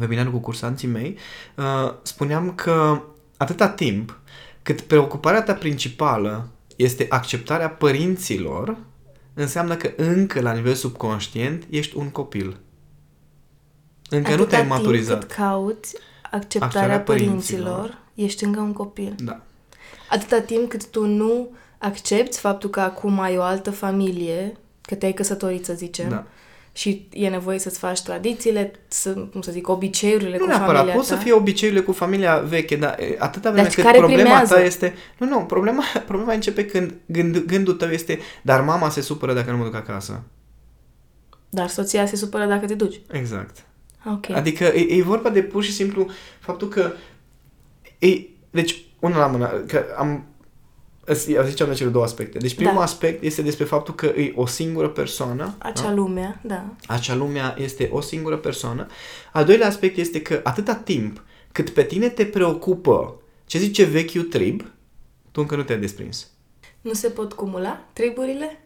webinarul 0.00 0.32
cu 0.32 0.38
cursanții 0.38 0.88
mei, 0.88 1.16
uh, 1.56 1.92
spuneam 2.02 2.52
că 2.54 3.02
atâta 3.36 3.68
timp 3.68 4.18
cât 4.64 4.80
preocuparea 4.80 5.42
ta 5.42 5.54
principală 5.54 6.48
este 6.76 7.06
acceptarea 7.08 7.70
părinților, 7.70 8.76
înseamnă 9.34 9.76
că 9.76 9.92
încă 9.96 10.40
la 10.40 10.52
nivel 10.52 10.74
subconștient 10.74 11.64
ești 11.70 11.96
un 11.96 12.10
copil. 12.10 12.56
Încă 14.10 14.28
Atâta 14.28 14.42
nu 14.42 14.48
te-ai 14.48 14.66
maturizat. 14.66 15.18
Cât 15.18 15.32
cauți 15.32 15.96
acceptarea, 16.22 16.66
acceptarea 16.66 17.00
părinților, 17.00 17.72
părinților, 17.72 17.98
ești 18.14 18.44
încă 18.44 18.60
un 18.60 18.72
copil. 18.72 19.14
Da. 19.18 19.40
Atâta 20.10 20.40
timp 20.40 20.68
cât 20.68 20.90
tu 20.90 21.06
nu 21.06 21.48
accepti 21.78 22.38
faptul 22.38 22.70
că 22.70 22.80
acum 22.80 23.20
ai 23.20 23.38
o 23.38 23.42
altă 23.42 23.70
familie, 23.70 24.56
că 24.80 24.94
te-ai 24.94 25.12
căsătorit, 25.12 25.64
să 25.64 25.72
zicem, 25.72 26.08
da 26.08 26.26
și 26.76 27.08
e 27.12 27.28
nevoie 27.28 27.58
să-ți 27.58 27.78
faci 27.78 28.02
tradițiile, 28.02 28.72
să, 28.88 29.12
cum 29.12 29.40
să 29.40 29.50
zic, 29.50 29.68
obiceiurile 29.68 30.36
nu 30.36 30.42
cu 30.42 30.46
neapărat, 30.46 30.74
familia 30.74 30.94
pot 30.94 31.06
ta. 31.06 31.14
să 31.14 31.20
fie 31.22 31.32
obiceiurile 31.32 31.84
cu 31.84 31.92
familia 31.92 32.38
veche, 32.38 32.76
dar 32.76 32.98
atâta 33.18 33.50
vreme 33.50 33.68
cât 33.68 33.84
care 33.84 33.98
problema 33.98 34.22
primează? 34.22 34.54
ta 34.54 34.60
este... 34.60 34.94
Nu, 35.18 35.26
nu, 35.26 35.38
problema, 35.38 35.84
problema 36.06 36.32
începe 36.32 36.66
când 36.66 36.94
gând, 37.06 37.38
gândul 37.38 37.74
tău 37.74 37.88
este 37.88 38.18
dar 38.42 38.60
mama 38.60 38.88
se 38.88 39.00
supără 39.00 39.34
dacă 39.34 39.50
nu 39.50 39.56
mă 39.56 39.64
duc 39.64 39.74
acasă. 39.74 40.22
Dar 41.48 41.68
soția 41.68 42.06
se 42.06 42.16
supără 42.16 42.46
dacă 42.46 42.66
te 42.66 42.74
duci. 42.74 43.00
Exact. 43.10 43.64
Okay. 44.14 44.36
Adică 44.36 44.64
e, 44.64 44.96
e 44.96 45.02
vorba 45.02 45.28
de 45.28 45.42
pur 45.42 45.62
și 45.62 45.72
simplu 45.72 46.10
faptul 46.40 46.68
că... 46.68 46.92
E, 47.98 48.20
deci, 48.50 48.84
unul 49.00 49.18
la 49.18 49.26
mână, 49.26 49.46
că 49.66 49.84
am 49.96 50.24
ziceam 51.12 51.68
de 51.68 51.74
cele 51.74 51.90
două 51.90 52.04
aspecte. 52.04 52.38
Deci 52.38 52.54
primul 52.54 52.74
da. 52.74 52.82
aspect 52.82 53.22
este 53.22 53.42
despre 53.42 53.64
faptul 53.64 53.94
că 53.94 54.06
e 54.06 54.32
o 54.36 54.46
singură 54.46 54.88
persoană. 54.88 55.54
Acea 55.58 55.82
da? 55.82 55.94
lumea, 55.94 56.40
da. 56.42 56.64
Acea 56.86 57.14
lumea 57.14 57.54
este 57.58 57.88
o 57.92 58.00
singură 58.00 58.36
persoană. 58.36 58.86
Al 59.32 59.44
doilea 59.44 59.66
aspect 59.66 59.96
este 59.96 60.22
că 60.22 60.40
atâta 60.42 60.74
timp 60.74 61.22
cât 61.52 61.70
pe 61.70 61.82
tine 61.82 62.08
te 62.08 62.24
preocupă 62.24 63.20
ce 63.46 63.58
zice 63.58 63.84
vechiul 63.84 64.22
trib, 64.22 64.60
tu 65.30 65.40
încă 65.40 65.56
nu 65.56 65.62
te-ai 65.62 65.78
desprins. 65.78 66.28
Nu 66.80 66.92
se 66.92 67.08
pot 67.08 67.32
cumula 67.32 67.84
triburile? 67.92 68.60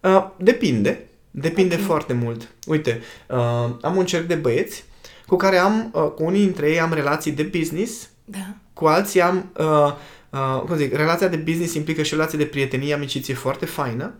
Uh, 0.00 0.30
depinde. 0.36 1.08
Depinde 1.30 1.74
okay. 1.74 1.86
foarte 1.86 2.12
mult. 2.12 2.48
Uite, 2.66 3.00
uh, 3.28 3.70
am 3.80 3.96
un 3.96 4.06
cerc 4.06 4.26
de 4.26 4.34
băieți 4.34 4.84
cu 5.26 5.36
care 5.36 5.56
am, 5.56 5.90
uh, 5.94 6.02
cu 6.02 6.22
unii 6.24 6.40
dintre 6.40 6.70
ei 6.70 6.80
am 6.80 6.92
relații 6.92 7.32
de 7.32 7.42
business, 7.42 8.08
da. 8.24 8.54
cu 8.72 8.86
alții 8.86 9.20
am 9.20 9.52
uh, 9.58 9.92
uh, 10.30 10.62
cum 10.66 10.76
zic, 10.76 10.94
relația 10.94 11.28
de 11.28 11.36
business 11.36 11.74
implică 11.74 12.02
și 12.02 12.14
relația 12.14 12.38
de 12.38 12.44
prietenie, 12.44 12.94
amiciție 12.94 13.34
foarte 13.34 13.66
faină, 13.66 14.14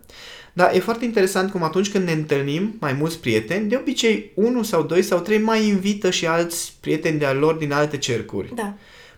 Dar 0.52 0.74
e 0.74 0.78
foarte 0.78 1.04
interesant 1.04 1.50
cum 1.50 1.62
atunci 1.62 1.90
când 1.90 2.04
ne 2.04 2.12
întâlnim 2.12 2.76
mai 2.80 2.92
mulți 2.92 3.20
prieteni, 3.20 3.68
de 3.68 3.76
obicei 3.76 4.32
unul 4.34 4.64
sau 4.64 4.82
doi 4.82 5.02
sau 5.02 5.18
trei 5.18 5.38
mai 5.38 5.66
invită 5.66 6.10
și 6.10 6.26
alți 6.26 6.76
prieteni 6.80 7.18
de-al 7.18 7.36
lor 7.36 7.54
din 7.54 7.72
alte 7.72 7.96
cercuri. 7.96 8.54
Da. 8.54 8.74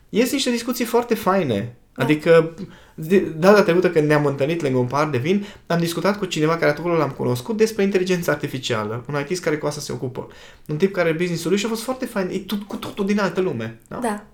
Ies 0.08 0.32
niște 0.32 0.50
discuții 0.50 0.84
foarte 0.84 1.14
faine. 1.14 1.76
Da. 1.94 2.04
Adică, 2.04 2.54
data 3.36 3.62
trecută 3.62 3.90
când 3.90 4.06
ne-am 4.06 4.26
întâlnit 4.26 4.62
lângă 4.62 4.78
un 4.78 4.86
par 4.86 5.08
de 5.08 5.18
vin, 5.18 5.46
am 5.66 5.78
discutat 5.78 6.18
cu 6.18 6.24
cineva 6.24 6.56
care 6.56 6.70
acolo 6.70 6.96
l-am 6.96 7.10
cunoscut 7.10 7.56
despre 7.56 7.82
inteligența 7.82 8.32
artificială. 8.32 9.04
Un 9.08 9.24
IT 9.28 9.38
care 9.38 9.56
cu 9.56 9.66
asta 9.66 9.80
se 9.80 9.92
ocupă. 9.92 10.28
Un 10.66 10.76
tip 10.76 10.92
care 10.92 11.08
are 11.08 11.16
business-ul 11.16 11.56
și 11.56 11.64
a 11.64 11.68
fost 11.68 11.82
foarte 11.82 12.06
fain. 12.06 12.28
E 12.32 12.38
tot, 12.38 12.62
cu 12.62 12.76
totul 12.76 13.06
din 13.06 13.18
altă 13.18 13.40
lume. 13.40 13.78
Da? 13.88 13.98
Da. 14.02 14.24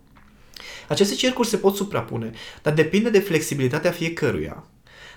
Aceste 0.88 1.14
cercuri 1.14 1.48
se 1.48 1.56
pot 1.56 1.74
suprapune, 1.74 2.30
dar 2.62 2.72
depinde 2.72 3.10
de 3.10 3.18
flexibilitatea 3.18 3.90
fiecăruia. 3.90 4.64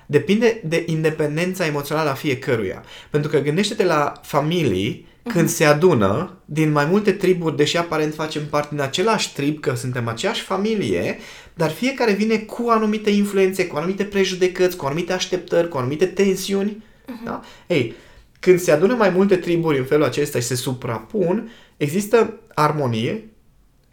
Depinde 0.05 0.61
de 0.65 0.83
independența 0.87 1.65
emoțională 1.65 2.09
a 2.09 2.13
fiecăruia. 2.13 2.83
Pentru 3.09 3.29
că 3.29 3.39
gândește-te 3.39 3.83
la 3.83 4.13
familii 4.23 5.07
când 5.23 5.49
se 5.49 5.65
adună 5.65 6.37
din 6.45 6.71
mai 6.71 6.85
multe 6.85 7.11
triburi, 7.11 7.55
deși 7.55 7.77
aparent 7.77 8.13
facem 8.13 8.45
parte 8.45 8.75
din 8.75 8.83
același 8.83 9.33
trib, 9.33 9.59
că 9.59 9.75
suntem 9.75 10.07
aceeași 10.07 10.41
familie, 10.41 11.17
dar 11.53 11.69
fiecare 11.69 12.13
vine 12.13 12.37
cu 12.37 12.67
anumite 12.69 13.09
influențe, 13.09 13.67
cu 13.67 13.77
anumite 13.77 14.03
prejudecăți, 14.03 14.75
cu 14.75 14.85
anumite 14.85 15.13
așteptări, 15.13 15.67
cu 15.67 15.77
anumite 15.77 16.05
tensiuni. 16.05 16.71
Uh-huh. 16.71 17.25
Da? 17.25 17.41
Ei, 17.67 17.93
când 18.39 18.59
se 18.59 18.71
adună 18.71 18.93
mai 18.93 19.09
multe 19.09 19.35
triburi 19.35 19.77
în 19.77 19.85
felul 19.85 20.03
acesta 20.03 20.39
și 20.39 20.45
se 20.45 20.55
suprapun, 20.55 21.51
există 21.77 22.39
armonie 22.53 23.30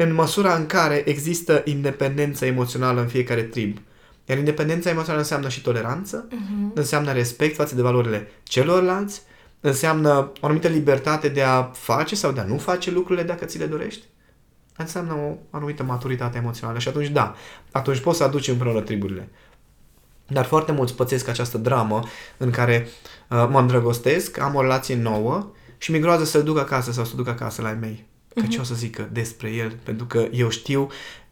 în 0.00 0.14
măsura 0.14 0.54
în 0.54 0.66
care 0.66 1.02
există 1.08 1.62
independență 1.64 2.46
emoțională 2.46 3.00
în 3.00 3.06
fiecare 3.06 3.42
trib. 3.42 3.78
Iar 4.24 4.38
independența 4.38 4.90
emoțională 4.90 5.20
înseamnă 5.20 5.48
și 5.48 5.62
toleranță, 5.62 6.28
uh-huh. 6.28 6.74
înseamnă 6.74 7.12
respect 7.12 7.54
față 7.54 7.74
de 7.74 7.82
valorile 7.82 8.30
celorlalți, 8.42 9.22
înseamnă 9.60 10.32
o 10.40 10.46
anumită 10.46 10.68
libertate 10.68 11.28
de 11.28 11.42
a 11.42 11.62
face 11.62 12.14
sau 12.14 12.32
de 12.32 12.40
a 12.40 12.44
nu 12.44 12.58
face 12.58 12.90
lucrurile 12.90 13.24
dacă 13.24 13.44
ți 13.44 13.58
le 13.58 13.66
dorești. 13.66 14.04
Înseamnă 14.76 15.12
o 15.12 15.36
anumită 15.50 15.82
maturitate 15.82 16.38
emoțională 16.38 16.78
și 16.78 16.88
atunci 16.88 17.08
da, 17.08 17.34
atunci 17.70 18.00
poți 18.00 18.18
să 18.18 18.24
aduci 18.24 18.48
împreună 18.48 18.80
triburile. 18.80 19.28
Dar 20.26 20.44
foarte 20.44 20.72
mulți 20.72 20.94
pățesc 20.94 21.28
această 21.28 21.58
dramă 21.58 22.02
în 22.36 22.50
care 22.50 22.88
uh, 23.28 23.48
mă 23.50 23.60
îndrăgostesc, 23.60 24.38
am 24.38 24.54
o 24.54 24.60
relație 24.60 24.96
nouă 24.96 25.52
și 25.78 25.90
mi 25.90 25.98
groază 25.98 26.24
să-l 26.24 26.42
duc 26.42 26.58
acasă 26.58 26.92
sau 26.92 27.04
să 27.04 27.16
duc 27.16 27.28
acasă 27.28 27.62
la 27.62 27.70
ei 27.70 27.76
mei. 27.80 28.07
Că 28.34 28.44
uh-huh. 28.44 28.48
ce 28.48 28.60
o 28.60 28.62
să 28.62 28.74
zică 28.74 29.08
despre 29.12 29.50
el? 29.50 29.76
Pentru 29.82 30.06
că 30.06 30.28
eu 30.32 30.48
știu 30.48 30.88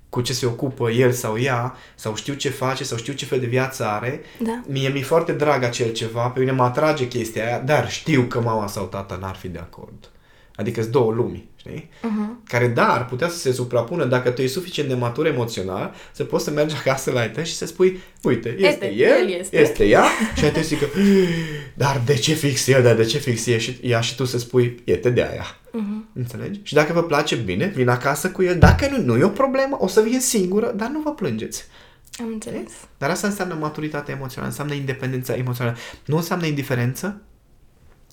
cu 0.09 0.21
ce 0.21 0.33
se 0.33 0.47
ocupă 0.47 0.91
el 0.91 1.13
sau 1.13 1.39
ea, 1.39 1.75
sau 1.95 2.15
știu 2.15 2.35
ce 2.35 2.49
face, 2.49 2.85
sau 2.85 2.99
știu 2.99 3.13
ce 3.13 3.25
fel 3.25 3.41
de 3.41 3.47
viață 3.47 3.87
are. 3.87 4.21
Da. 4.39 4.63
Mie 4.67 4.89
mi-e 4.89 5.03
foarte 5.03 5.33
drag 5.33 5.63
acel 5.63 5.93
ceva, 5.93 6.29
pe 6.29 6.41
mine 6.41 6.53
mă 6.53 6.63
atrage 6.63 7.09
chestia 7.09 7.47
aia, 7.47 7.59
dar 7.59 7.91
știu 7.91 8.23
că 8.23 8.41
mama 8.41 8.67
sau 8.67 8.85
tata 8.85 9.17
n-ar 9.17 9.35
fi 9.35 9.49
de 9.49 9.59
acord. 9.59 10.11
Adică 10.57 10.81
sunt 10.81 10.93
două 10.93 11.13
lumi, 11.13 11.49
știi? 11.57 11.89
Uh-huh. 11.89 12.49
Care, 12.49 12.67
da, 12.67 12.93
ar 12.93 13.07
putea 13.07 13.29
să 13.29 13.39
se 13.39 13.53
suprapună 13.53 14.05
dacă 14.05 14.31
tu 14.31 14.41
ești 14.41 14.55
suficient 14.55 14.89
de 14.89 14.95
matur 14.95 15.27
emoțional, 15.27 15.95
să 16.13 16.25
poți 16.25 16.45
să 16.45 16.51
mergi 16.51 16.77
acasă 16.77 17.11
la 17.11 17.25
ea 17.25 17.43
și 17.43 17.55
să 17.55 17.67
spui, 17.67 18.01
uite, 18.23 18.49
este, 18.59 18.67
este 18.67 18.93
el, 18.95 19.29
el 19.31 19.41
este. 19.41 19.61
este 19.61 19.87
ea, 19.87 20.05
și 20.37 20.45
ai 20.45 20.53
să 20.55 20.61
zică, 20.63 20.87
dar 21.75 22.03
de 22.05 22.15
ce 22.15 22.33
fix 22.33 22.67
el, 22.67 22.83
dar 22.83 22.95
de 22.95 23.05
ce 23.05 23.19
fix 23.19 23.47
ea? 23.47 23.59
Și, 23.59 23.79
ea 23.83 24.01
și 24.01 24.17
tu 24.17 24.25
să 24.25 24.39
spui, 24.39 24.83
este 24.85 25.11
de 25.11 25.23
aia. 25.23 25.45
Uh-huh. 25.45 26.13
Înțelegi? 26.15 26.61
Și 26.63 26.75
dacă 26.75 26.93
vă 26.93 27.03
place 27.03 27.35
bine, 27.35 27.73
vin 27.75 27.89
acasă 27.89 28.31
cu 28.31 28.43
el. 28.43 28.59
Dacă 28.59 28.89
nu, 28.91 29.03
nu 29.03 29.17
e 29.17 29.25
o 29.25 29.29
problemă, 29.29 29.77
o 29.81 29.87
să 29.87 30.01
vin 30.01 30.21
singură, 30.21 30.73
dar 30.77 30.89
nu 30.89 31.01
vă 31.01 31.11
plângeți. 31.11 31.65
Am 32.21 32.29
înțeles. 32.33 32.73
Dar 32.99 33.11
asta 33.11 33.27
înseamnă 33.27 33.57
maturitate 33.61 34.13
emoțională, 34.13 34.51
înseamnă 34.51 34.75
independența 34.75 35.35
emoțională. 35.35 35.77
Nu 36.05 36.17
înseamnă 36.17 36.47
indiferență, 36.47 37.21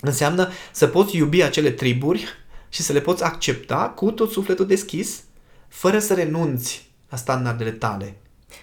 înseamnă 0.09 0.49
să 0.71 0.87
poți 0.87 1.15
iubi 1.15 1.41
acele 1.41 1.71
triburi 1.71 2.25
și 2.69 2.81
să 2.81 2.93
le 2.93 3.01
poți 3.01 3.23
accepta 3.23 3.89
cu 3.95 4.11
tot 4.11 4.31
sufletul 4.31 4.65
deschis, 4.65 5.23
fără 5.67 5.99
să 5.99 6.13
renunți 6.13 6.91
la 7.09 7.17
standardele 7.17 7.71
tale. 7.71 8.17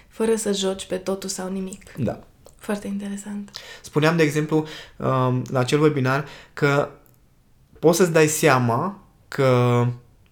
Fără 0.07 0.35
să 0.35 0.51
joci 0.51 0.85
pe 0.85 0.95
totul 0.95 1.29
sau 1.29 1.51
nimic. 1.51 1.93
Da. 1.97 2.19
Foarte 2.57 2.87
interesant. 2.87 3.51
Spuneam, 3.81 4.17
de 4.17 4.23
exemplu, 4.23 4.57
um, 4.97 5.43
la 5.49 5.59
acel 5.59 5.81
webinar 5.81 6.25
că 6.53 6.89
poți 7.79 7.97
să-ți 7.97 8.11
dai 8.11 8.27
seama 8.27 9.03
că 9.27 9.85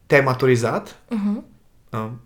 te-ai 0.05 0.21
maturizat, 0.21 0.95
uh-huh. 0.95 1.43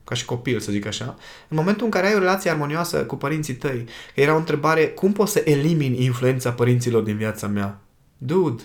ca 0.03 0.15
și 0.15 0.25
copil, 0.25 0.59
să 0.59 0.71
zic 0.71 0.85
așa, 0.85 1.15
în 1.47 1.57
momentul 1.57 1.85
în 1.85 1.91
care 1.91 2.07
ai 2.07 2.15
o 2.15 2.19
relație 2.19 2.49
armonioasă 2.49 3.05
cu 3.05 3.15
părinții 3.15 3.53
tăi, 3.53 3.85
că 4.13 4.21
era 4.21 4.33
o 4.33 4.37
întrebare, 4.37 4.87
cum 4.87 5.11
poți 5.11 5.31
să 5.31 5.41
elimini 5.45 6.03
influența 6.03 6.51
părinților 6.51 7.03
din 7.03 7.17
viața 7.17 7.47
mea? 7.47 7.79
Dude. 8.25 8.63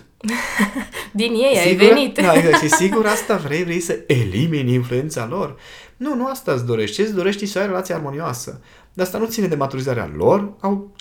din 1.11 1.33
ei 1.33 1.55
sigur, 1.55 1.81
ai 1.81 1.87
venit. 1.87 2.19
da, 2.21 2.33
exact. 2.33 2.61
Și 2.61 2.69
sigur 2.69 3.05
asta 3.05 3.37
vrei, 3.37 3.63
vrei 3.63 3.79
să 3.79 3.99
elimini 4.07 4.73
influența 4.73 5.27
lor. 5.27 5.55
Nu, 5.97 6.15
nu 6.15 6.25
asta 6.25 6.51
îți 6.51 6.65
dorești. 6.65 6.95
Ce 6.95 7.01
îți 7.01 7.13
dorești 7.13 7.45
să 7.45 7.57
ai 7.57 7.63
o 7.65 7.67
relație 7.67 7.93
armonioasă. 7.93 8.61
Dar 8.93 9.05
asta 9.05 9.17
nu 9.17 9.25
ține 9.25 9.47
de 9.47 9.55
maturizarea 9.55 10.11
lor, 10.15 10.53
au 10.59 10.95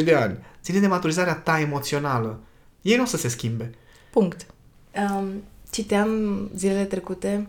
50-60 0.00 0.04
de 0.04 0.14
ani. 0.14 0.38
Ține 0.62 0.78
de 0.78 0.86
maturizarea 0.86 1.34
ta 1.34 1.60
emoțională. 1.60 2.40
Ei 2.82 2.96
nu 2.96 3.02
o 3.02 3.06
să 3.06 3.16
se 3.16 3.28
schimbe. 3.28 3.70
Punct. 4.10 4.46
Um, 5.10 5.42
citeam 5.70 6.10
zilele 6.54 6.84
trecute 6.84 7.48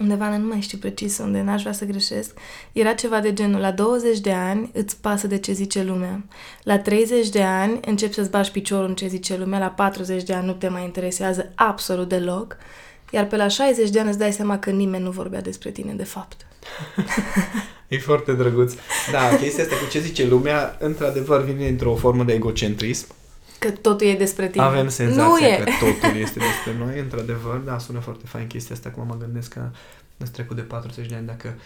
undeva, 0.00 0.36
nu 0.36 0.46
mai 0.46 0.60
știu 0.60 0.78
precis 0.78 1.18
unde, 1.18 1.40
n-aș 1.40 1.60
vrea 1.60 1.72
să 1.72 1.84
greșesc, 1.84 2.30
era 2.72 2.92
ceva 2.92 3.20
de 3.20 3.32
genul, 3.32 3.60
la 3.60 3.70
20 3.70 4.18
de 4.18 4.32
ani 4.32 4.70
îți 4.72 4.96
pasă 5.00 5.26
de 5.26 5.38
ce 5.38 5.52
zice 5.52 5.82
lumea, 5.82 6.24
la 6.62 6.78
30 6.78 7.28
de 7.28 7.42
ani 7.42 7.80
începi 7.84 8.14
să-ți 8.14 8.30
bași 8.30 8.50
piciorul 8.50 8.88
în 8.88 8.94
ce 8.94 9.06
zice 9.06 9.36
lumea, 9.36 9.58
la 9.58 9.68
40 9.68 10.22
de 10.22 10.32
ani 10.32 10.46
nu 10.46 10.52
te 10.52 10.68
mai 10.68 10.84
interesează 10.84 11.52
absolut 11.54 12.08
deloc, 12.08 12.56
iar 13.10 13.26
pe 13.26 13.36
la 13.36 13.48
60 13.48 13.90
de 13.90 14.00
ani 14.00 14.08
îți 14.08 14.18
dai 14.18 14.32
seama 14.32 14.58
că 14.58 14.70
nimeni 14.70 15.04
nu 15.04 15.10
vorbea 15.10 15.40
despre 15.40 15.70
tine 15.70 15.92
de 15.92 16.04
fapt. 16.04 16.46
e 17.88 17.98
foarte 17.98 18.32
drăguț. 18.32 18.74
Da, 19.12 19.36
chestia 19.36 19.62
asta 19.64 19.76
cu 19.76 19.90
ce 19.90 20.00
zice 20.00 20.26
lumea, 20.26 20.76
într-adevăr 20.80 21.44
vine 21.44 21.68
într-o 21.68 21.94
formă 21.94 22.24
de 22.24 22.32
egocentrism 22.32 23.06
Că 23.60 23.70
totul 23.70 24.06
e 24.06 24.14
despre 24.14 24.48
tine. 24.48 24.64
Avem 24.64 24.88
senzația 24.88 25.26
nu 25.26 25.38
e. 25.38 25.62
că 25.64 25.70
totul 25.84 26.18
este 26.20 26.38
despre 26.38 26.84
noi, 26.84 26.98
într-adevăr, 26.98 27.56
da, 27.56 27.78
sună 27.78 27.98
foarte 27.98 28.26
fain 28.26 28.46
chestia 28.46 28.74
asta, 28.74 28.88
acum 28.92 29.06
mă 29.06 29.16
gândesc 29.20 29.52
că 29.52 29.68
îți 30.16 30.30
trecut 30.30 30.56
de 30.56 30.62
40 30.62 31.06
de 31.06 31.14
ani 31.14 31.26
dacă, 31.26 31.58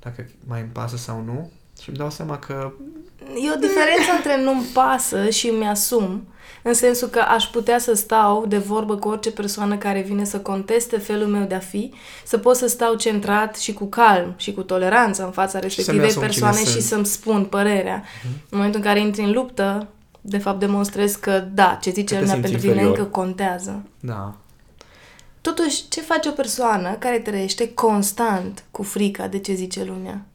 dacă 0.00 0.26
mai 0.46 0.60
îmi 0.60 0.70
pasă 0.72 0.96
sau 0.96 1.22
nu 1.26 1.50
și 1.82 1.88
îmi 1.88 1.98
dau 1.98 2.10
seama 2.10 2.38
că... 2.38 2.72
E 3.18 3.52
o 3.54 3.58
diferență 3.58 4.10
între 4.16 4.42
nu-mi 4.42 4.66
pasă 4.72 5.30
și 5.30 5.48
îmi 5.48 5.66
asum, 5.66 6.28
în 6.62 6.74
sensul 6.74 7.08
că 7.08 7.20
aș 7.20 7.44
putea 7.44 7.78
să 7.78 7.94
stau 7.94 8.46
de 8.46 8.58
vorbă 8.58 8.96
cu 8.96 9.08
orice 9.08 9.30
persoană 9.30 9.76
care 9.76 10.00
vine 10.00 10.24
să 10.24 10.38
conteste 10.38 10.98
felul 10.98 11.26
meu 11.26 11.44
de 11.44 11.54
a 11.54 11.58
fi, 11.58 11.92
să 12.24 12.38
pot 12.38 12.56
să 12.56 12.66
stau 12.66 12.94
centrat 12.94 13.56
și 13.56 13.72
cu 13.72 13.84
calm 13.84 14.34
și 14.36 14.52
cu 14.52 14.62
toleranță 14.62 15.24
în 15.24 15.30
fața 15.30 15.58
respectivei 15.58 16.12
persoane 16.12 16.64
și 16.64 16.80
să-mi 16.80 17.06
spun 17.06 17.44
părerea. 17.44 18.02
Uh-huh. 18.02 18.48
În 18.48 18.56
momentul 18.56 18.80
în 18.80 18.86
care 18.86 19.00
intri 19.00 19.22
în 19.22 19.32
luptă, 19.32 19.88
de 20.28 20.38
fapt 20.38 20.58
demonstrez 20.58 21.14
că 21.14 21.44
da, 21.52 21.78
ce 21.80 21.90
zice 21.90 22.20
lumea 22.20 22.38
pentru 22.40 22.60
tine 22.60 22.82
încă 22.82 23.04
contează. 23.04 23.82
Da. 24.00 24.34
Totuși, 25.40 25.88
ce 25.88 26.00
face 26.00 26.28
o 26.28 26.32
persoană 26.32 26.96
care 26.98 27.18
trăiește 27.18 27.74
constant 27.74 28.64
cu 28.70 28.82
frica 28.82 29.26
de 29.26 29.38
ce 29.38 29.54
zice 29.54 29.84
lumea? 29.84 30.26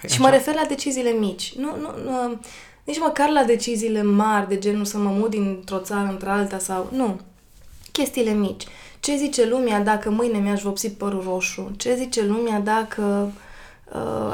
Păi 0.00 0.08
și 0.08 0.14
așa. 0.14 0.22
mă 0.22 0.30
refer 0.30 0.54
la 0.54 0.64
deciziile 0.68 1.10
mici. 1.10 1.54
Nu, 1.54 1.76
nu, 1.80 2.10
nu, 2.10 2.40
nici 2.84 2.98
măcar 2.98 3.28
la 3.28 3.44
deciziile 3.44 4.02
mari, 4.02 4.48
de 4.48 4.58
genul 4.58 4.84
să 4.84 4.98
mă 4.98 5.10
mut 5.10 5.30
dintr-o 5.30 5.78
țară 5.78 6.08
într-alta 6.10 6.58
sau... 6.58 6.88
Nu. 6.92 7.20
Chestiile 7.92 8.32
mici. 8.32 8.64
Ce 9.00 9.16
zice 9.16 9.48
lumea 9.48 9.80
dacă 9.80 10.10
mâine 10.10 10.38
mi-aș 10.38 10.62
vopsi 10.62 10.90
părul 10.90 11.22
roșu? 11.22 11.70
Ce 11.76 11.94
zice 11.94 12.24
lumea 12.24 12.60
dacă 12.60 13.02
uh, 13.02 13.45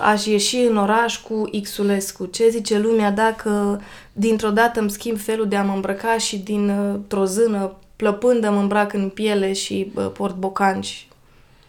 aș 0.03 0.27
ieși 0.27 0.57
în 0.57 0.77
oraș 0.77 1.19
cu 1.19 1.51
Xulescu? 1.63 2.27
Ce 2.27 2.49
zice 2.49 2.79
lumea 2.79 3.11
dacă 3.11 3.81
dintr-o 4.13 4.51
dată 4.51 4.81
îmi 4.81 4.91
schimb 4.91 5.19
felul 5.19 5.49
de 5.49 5.57
a 5.57 5.63
mă 5.63 5.73
îmbrăca 5.73 6.19
și 6.19 6.39
dintr-o 6.39 7.25
zână 7.25 7.77
plăpândă 7.97 8.51
mă 8.51 8.61
îmbrac 8.61 8.93
în 8.93 9.09
piele 9.09 9.53
și 9.53 9.93
uh, 9.95 10.11
port 10.13 10.35
bocanci? 10.35 11.07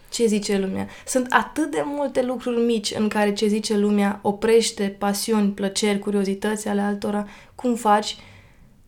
Ce 0.09 0.25
zice 0.25 0.57
lumea? 0.57 0.87
Sunt 1.07 1.27
atât 1.29 1.71
de 1.71 1.81
multe 1.85 2.21
lucruri 2.21 2.61
mici 2.61 2.93
în 2.97 3.07
care 3.07 3.33
ce 3.33 3.47
zice 3.47 3.77
lumea 3.77 4.19
oprește 4.21 4.95
pasiuni, 4.99 5.49
plăceri, 5.49 5.99
curiozități 5.99 6.67
ale 6.67 6.81
altora. 6.81 7.27
Cum 7.55 7.75
faci? 7.75 8.17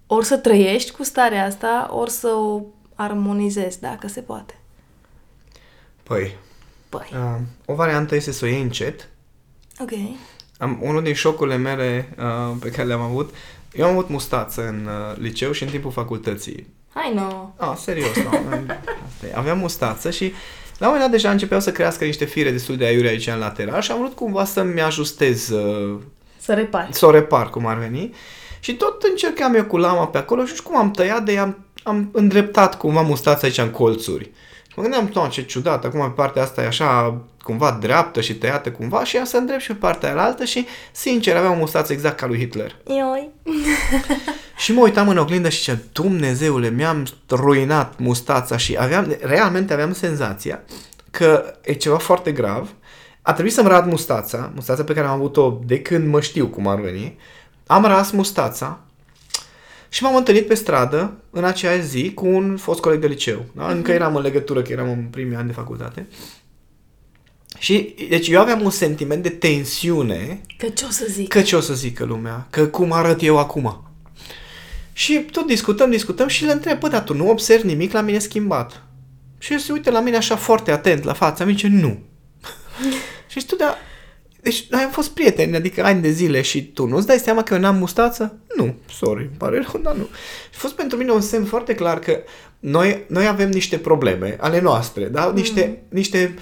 Ori 0.08 0.26
să 0.26 0.38
trăiești 0.38 0.92
cu 0.92 1.04
starea 1.04 1.46
asta, 1.46 1.90
ori 1.92 2.12
să 2.12 2.28
o 2.28 2.62
armonizezi, 2.96 3.80
dacă 3.80 4.08
se 4.08 4.22
poate. 4.22 4.60
Păi, 6.04 6.36
Păi. 6.98 7.20
Uh, 7.20 7.40
o 7.66 7.74
variantă 7.74 8.16
este 8.16 8.32
să 8.32 8.46
o 8.46 8.48
iei 8.48 8.62
încet. 8.62 9.10
Ok. 9.80 9.92
Am, 10.58 10.80
unul 10.82 11.04
din 11.04 11.14
șocurile 11.14 11.56
mele 11.56 12.10
uh, 12.18 12.56
pe 12.60 12.70
care 12.70 12.88
le-am 12.88 13.02
avut, 13.02 13.34
eu 13.74 13.86
am 13.86 13.92
avut 13.92 14.10
mustață 14.10 14.68
în 14.68 14.86
uh, 14.86 15.18
liceu 15.18 15.52
și 15.52 15.64
în 15.64 15.70
timpul 15.70 15.92
facultății. 15.92 16.68
Hai 16.94 17.12
no. 17.14 17.54
Ah, 17.58 17.78
serios, 17.78 18.16
no. 18.16 18.40
Aveam 19.40 19.58
mustață 19.58 20.12
și 20.12 20.34
la 20.78 20.88
un 20.88 20.94
moment 20.94 21.02
dat 21.02 21.12
deja 21.12 21.32
începeau 21.32 21.60
să 21.60 21.72
crească 21.72 22.06
niște 22.06 22.26
fire 22.26 22.52
destul 22.52 22.78
de 22.78 22.86
aiure 22.86 23.08
aici 23.08 23.28
în 23.28 23.38
lateral 23.38 23.82
și 23.82 23.92
am 23.92 23.98
vrut 23.98 24.14
cumva 24.14 24.46
să-mi 24.46 24.82
ajustez... 24.82 25.50
Uh, 25.50 26.00
să 26.38 26.54
repar. 26.54 26.88
Să 26.92 27.06
o 27.06 27.12
repar, 27.12 27.50
cum 27.50 27.66
ar 27.66 27.78
veni. 27.78 28.14
Și 28.60 28.74
tot 28.74 29.04
încercam 29.04 29.56
eu 29.56 29.66
cu 29.66 29.78
lama 29.78 30.08
pe 30.08 30.18
acolo 30.18 30.42
și 30.42 30.50
nu 30.50 30.56
știu 30.56 30.70
cum 30.70 30.80
am 30.80 30.92
tăiat 30.92 31.24
de 31.24 31.38
am, 31.38 31.66
am 31.84 32.10
îndreptat 32.12 32.78
cumva 32.78 33.02
mustața 33.02 33.48
aici 33.48 33.58
în 33.58 33.70
colțuri. 33.70 34.32
Mă 34.76 34.82
gândeam, 34.82 35.10
doamne, 35.14 35.32
ce 35.32 35.46
ciudat, 35.46 35.86
acum 35.86 36.00
pe 36.00 36.14
partea 36.16 36.42
asta 36.42 36.64
e 36.64 36.68
așa 36.68 37.22
cumva 37.44 37.78
dreaptă 37.82 38.22
și 38.22 38.36
tăiată 38.36 38.72
cumva 38.72 39.04
și 39.04 39.16
ea 39.16 39.26
să 39.26 39.38
îndrept 39.38 39.62
și 39.62 39.68
pe 39.68 39.74
partea 39.74 40.10
aia 40.10 40.24
altă 40.24 40.46
și, 40.46 40.66
sincer, 40.92 41.36
avea 41.36 41.52
o 41.52 41.56
mustață 41.56 41.94
exact 41.94 42.18
ca 42.18 42.26
lui 42.26 42.38
Hitler. 42.38 42.76
Ioi. 42.88 43.30
și 44.64 44.74
mă 44.74 44.82
uitam 44.82 45.08
în 45.08 45.18
oglindă 45.18 45.50
și 45.50 45.64
ce 45.64 45.78
Dumnezeule, 45.92 46.70
mi-am 46.70 47.08
ruinat 47.30 48.00
mustața 48.00 48.58
și 48.58 48.76
aveam, 48.80 49.18
realmente 49.22 49.74
aveam 49.74 49.94
senzația 49.94 50.64
că 51.12 51.54
e 51.62 51.74
ceva 51.74 51.98
foarte 51.98 52.32
grav. 52.32 52.70
A 53.22 53.34
trebuit 53.34 53.54
să-mi 53.54 53.68
rad 53.68 53.86
mustața, 53.86 54.52
mustața 54.54 54.84
pe 54.84 54.94
care 54.94 55.08
am 55.08 55.14
avut-o 55.14 55.60
de 55.66 55.80
când 55.82 56.08
mă 56.08 56.22
știu 56.22 56.48
cum 56.48 56.68
ar 56.68 56.80
veni. 56.80 57.18
Am 57.68 57.86
ras 57.86 58.12
mustața 58.12 58.80
și 59.90 60.04
m-am 60.04 60.16
întâlnit 60.16 60.48
pe 60.48 60.54
stradă 60.54 61.14
în 61.30 61.44
aceea 61.44 61.78
zi 61.78 62.12
cu 62.14 62.26
un 62.28 62.58
fost 62.58 62.80
coleg 62.80 63.00
de 63.00 63.08
liceu. 63.08 63.46
Da? 63.56 63.72
Încă 63.72 63.92
eram 63.92 64.16
în 64.16 64.22
legătură, 64.22 64.62
că 64.62 64.72
eram 64.72 64.90
în 64.90 65.04
primii 65.10 65.36
ani 65.36 65.48
de 65.48 65.54
facultate. 65.54 66.08
Și, 67.60 67.96
deci 68.10 68.28
eu 68.28 68.42
aveam 68.42 68.62
un 68.62 68.70
sentiment 68.70 69.24
de 69.24 69.30
tensiune. 69.30 70.42
Că 70.58 70.68
ce 70.70 70.86
o 70.86 70.90
să 70.90 71.06
zic? 71.10 71.28
Că 71.28 71.42
ce 71.42 71.56
o 71.56 71.60
să 71.60 71.74
zică 71.74 72.04
lumea? 72.04 72.48
Că 72.50 72.68
cum 72.68 72.92
arăt 72.92 73.22
eu 73.22 73.38
acum? 73.38 73.84
Și 74.94 75.20
tot 75.32 75.48
discutăm, 75.48 75.90
discutăm 75.90 76.28
și 76.28 76.46
le 76.46 76.52
întreb, 76.52 76.80
bă, 76.80 76.88
dar 76.88 77.04
tu 77.04 77.14
nu 77.14 77.30
observi 77.30 77.66
nimic 77.66 77.94
la 77.94 78.02
mine 78.02 78.20
schimbat? 78.20 78.84
Și 79.38 79.54
el 79.54 79.60
se 79.60 79.72
uită 79.72 79.92
la 79.92 80.00
mine 80.00 80.18
așa 80.18 80.36
foarte 80.36 80.72
atent 80.72 81.04
la 81.04 81.14
fața, 81.14 81.46
mi 81.46 81.52
zice, 81.56 81.68
nu. 81.68 82.00
și 83.28 83.46
tu, 83.46 83.56
da, 83.56 83.76
deci 84.46 84.68
noi 84.70 84.82
am 84.82 84.90
fost 84.90 85.10
prieteni, 85.10 85.56
adică 85.56 85.84
ani 85.84 86.02
de 86.02 86.10
zile 86.10 86.42
și 86.42 86.66
tu 86.66 86.86
nu-ți 86.86 87.08
dai 87.08 87.18
seama 87.18 87.44
că 87.44 87.54
eu 87.54 87.60
n-am 87.60 87.76
mustață? 87.76 88.38
Nu, 88.56 88.76
sorry, 88.90 89.22
îmi 89.22 89.36
pare 89.38 89.66
rău, 89.72 89.82
dar 89.84 89.96
nu. 89.96 90.04
Și 90.04 90.56
a 90.56 90.58
fost 90.58 90.74
pentru 90.74 90.98
mine 90.98 91.12
un 91.12 91.22
semn 91.22 91.46
foarte 91.46 91.76
clar 91.76 92.00
că 92.00 92.18
noi, 92.60 93.04
noi 93.08 93.28
avem 93.28 93.50
niște 93.50 93.78
probleme 93.78 94.38
ale 94.40 94.62
noastre, 94.62 95.06
da? 95.06 95.32
Niște, 95.36 95.66
mm. 95.66 95.88
niște 95.90 96.36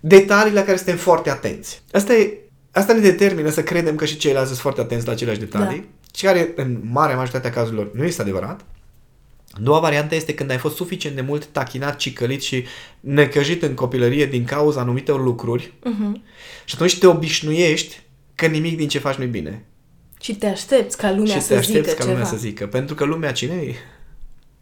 detalii 0.00 0.52
la 0.52 0.62
care 0.62 0.76
suntem 0.76 0.96
foarte 0.96 1.30
atenți. 1.30 1.82
Asta, 1.92 2.14
e, 2.14 2.38
asta 2.70 2.92
ne 2.92 3.00
determină 3.00 3.50
să 3.50 3.62
credem 3.62 3.94
că 3.94 4.04
și 4.04 4.16
ceilalți 4.16 4.48
sunt 4.48 4.60
foarte 4.60 4.80
atenți 4.80 5.06
la 5.06 5.12
aceleași 5.12 5.40
detalii, 5.40 5.78
da. 5.78 6.08
și 6.14 6.24
care 6.24 6.52
în 6.56 6.78
marea 6.90 7.16
majoritatea 7.16 7.50
cazurilor 7.50 7.90
nu 7.94 8.04
este 8.04 8.22
adevărat. 8.22 8.60
Doua 9.60 9.80
variantă 9.80 10.14
este 10.14 10.34
când 10.34 10.50
ai 10.50 10.58
fost 10.58 10.76
suficient 10.76 11.16
de 11.16 11.22
mult 11.22 11.44
tachinat, 11.46 11.96
cicălit 11.96 12.42
și 12.42 12.64
necăjit 13.00 13.62
în 13.62 13.74
copilărie 13.74 14.26
din 14.26 14.44
cauza 14.44 14.80
anumitor 14.80 15.22
lucruri 15.22 15.72
uh-huh. 15.80 16.20
și 16.64 16.74
atunci 16.74 16.98
te 16.98 17.06
obișnuiești 17.06 18.00
că 18.34 18.46
nimic 18.46 18.76
din 18.76 18.88
ce 18.88 18.98
faci 18.98 19.14
nu-i 19.14 19.26
bine. 19.26 19.64
Și 20.20 20.34
te 20.34 20.46
aștepți 20.46 20.96
ca 20.96 21.12
lumea 21.12 21.34
și 21.34 21.40
să 21.40 21.52
te 21.52 21.58
aștepți 21.58 21.88
zică 21.88 21.90
ca 21.90 22.02
ceva. 22.02 22.10
lumea 22.10 22.26
să 22.26 22.36
zică. 22.36 22.66
Pentru 22.66 22.94
că 22.94 23.04
lumea 23.04 23.32
cine 23.32 23.54
e? 23.54 23.74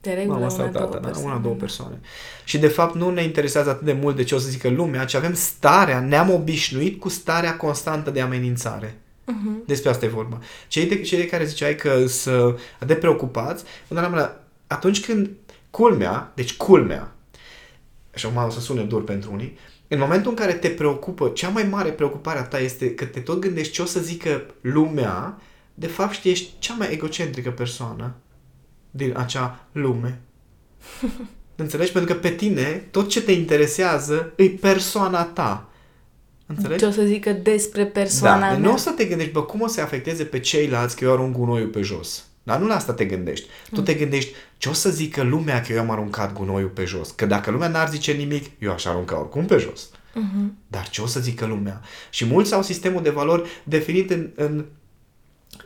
De 0.01 0.13
regulă, 0.13 0.39
Mama 0.39 0.49
sau 0.49 0.61
una, 0.61 0.71
două 0.71 0.85
tata, 0.85 0.99
da? 0.99 1.07
persoane. 1.07 1.33
Una, 1.33 1.43
două 1.43 1.55
persoane. 1.55 2.01
Și 2.45 2.59
de 2.59 2.69
fapt 2.69 2.95
nu 2.95 3.11
ne 3.11 3.23
interesează 3.23 3.71
atât 3.71 3.85
de 3.85 3.93
mult 3.93 4.17
de 4.17 4.25
ce 4.25 4.35
o 4.35 4.39
să 4.39 4.49
zică 4.49 4.69
lumea, 4.69 5.05
ci 5.05 5.15
avem 5.15 5.35
starea, 5.35 6.01
ne-am 6.01 6.31
obișnuit 6.31 7.01
cu 7.01 7.09
starea 7.09 7.57
constantă 7.57 8.11
de 8.11 8.21
amenințare. 8.21 8.89
Uh-huh. 8.89 9.67
Despre 9.67 9.91
asta 9.91 10.05
e 10.05 10.09
vorba. 10.09 10.39
Cei 10.69 10.87
de, 10.87 11.01
cei 11.01 11.19
de 11.19 11.27
care 11.27 11.45
ziceai 11.45 11.75
că 11.75 12.07
sunt 12.07 12.59
de 12.87 12.95
preocupați, 12.95 13.65
până 13.89 14.01
la 14.01 14.41
atunci 14.67 15.05
când 15.05 15.31
culmea, 15.71 16.33
deci 16.35 16.57
culmea, 16.57 17.15
așa 18.15 18.29
mai 18.29 18.45
o 18.45 18.51
să 18.51 18.61
sune 18.61 18.83
dur 18.83 19.05
pentru 19.05 19.33
unii, 19.33 19.59
în 19.89 19.99
momentul 19.99 20.31
în 20.31 20.37
care 20.37 20.53
te 20.53 20.69
preocupă, 20.69 21.29
cea 21.29 21.49
mai 21.49 21.63
mare 21.63 21.91
preocupare 21.91 22.39
a 22.39 22.43
ta 22.43 22.59
este 22.59 22.95
că 22.95 23.05
te 23.05 23.21
tot 23.21 23.39
gândești 23.39 23.73
ce 23.73 23.83
o 23.83 23.85
să 23.85 24.01
zică 24.01 24.47
lumea, 24.61 25.41
de 25.75 25.87
fapt 25.87 26.13
știi, 26.13 26.31
ești 26.31 26.53
cea 26.59 26.75
mai 26.75 26.93
egocentrică 26.93 27.51
persoană 27.51 28.15
din 28.91 29.13
acea 29.17 29.67
lume. 29.73 30.21
Înțelegi? 31.57 31.93
Pentru 31.93 32.15
că 32.15 32.21
pe 32.21 32.31
tine, 32.31 32.89
tot 32.91 33.09
ce 33.09 33.23
te 33.23 33.33
interesează 33.33 34.33
e 34.37 34.49
persoana 34.49 35.25
ta. 35.25 35.69
Înțelegi? 36.47 36.79
Ce 36.79 36.87
o 36.87 36.91
să 36.91 37.03
zică 37.03 37.33
despre 37.33 37.87
persoana 37.87 38.41
da, 38.41 38.47
mea. 38.47 38.59
nu 38.59 38.73
o 38.73 38.77
să 38.77 38.91
te 38.91 39.05
gândești, 39.05 39.33
bă, 39.33 39.43
cum 39.43 39.61
o 39.61 39.67
să 39.67 39.81
afecteze 39.81 40.25
pe 40.25 40.41
ceilalți 40.41 40.97
că 40.97 41.05
eu 41.05 41.13
arunc 41.13 41.37
gunoiul 41.37 41.69
pe 41.69 41.81
jos. 41.81 42.26
Dar 42.47 42.59
nu 42.59 42.67
la 42.67 42.75
asta 42.75 42.93
te 42.93 43.05
gândești. 43.05 43.47
Tu 43.73 43.81
te 43.81 43.95
gândești 43.95 44.33
ce 44.59 44.69
o 44.69 44.73
să 44.73 44.91
zică 44.91 45.23
lumea 45.23 45.61
că 45.61 45.73
eu 45.73 45.81
am 45.81 45.91
aruncat 45.91 46.33
gunoiul 46.33 46.69
pe 46.69 46.85
jos. 46.85 47.11
Că 47.11 47.27
dacă 47.27 47.51
lumea 47.51 47.69
n-ar 47.69 47.89
zice 47.89 48.13
nimic, 48.13 48.51
eu 48.59 48.73
aș 48.73 48.85
arunca 48.85 49.19
oricum 49.21 49.47
pe 49.47 49.57
jos. 49.57 49.89
Uh-huh. 49.89 50.53
Dar 50.69 50.89
ce 50.89 51.03
o 51.03 51.07
să 51.07 51.21
zică 51.21 51.47
lumea? 51.47 51.81
Și 52.11 52.25
mulți 52.25 52.55
au 52.55 52.63
sistemul 52.63 53.03
de 53.03 53.11
valori 53.11 53.49
definit 53.65 54.11
în, 54.11 54.31
în, 54.35 54.65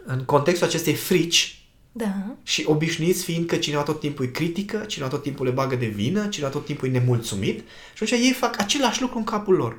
în 0.04 0.24
contextul 0.24 0.66
acestei 0.66 0.94
frici 0.94 1.64
Da. 1.92 2.14
și 2.42 2.64
obișnuiți 2.66 3.24
fiind 3.24 3.46
că 3.46 3.56
cineva 3.56 3.82
tot 3.82 4.00
timpul 4.00 4.24
îi 4.24 4.30
critică, 4.30 4.84
cineva 4.86 5.10
tot 5.10 5.22
timpul 5.22 5.46
le 5.46 5.52
bagă 5.52 5.76
de 5.76 5.86
vină, 5.86 6.26
cineva 6.26 6.50
tot 6.50 6.64
timpul 6.64 6.88
e 6.88 6.90
nemulțumit 6.90 7.58
și 7.94 8.02
atunci 8.02 8.20
ei 8.20 8.32
fac 8.32 8.60
același 8.60 9.00
lucru 9.00 9.18
în 9.18 9.24
capul 9.24 9.54
lor. 9.54 9.78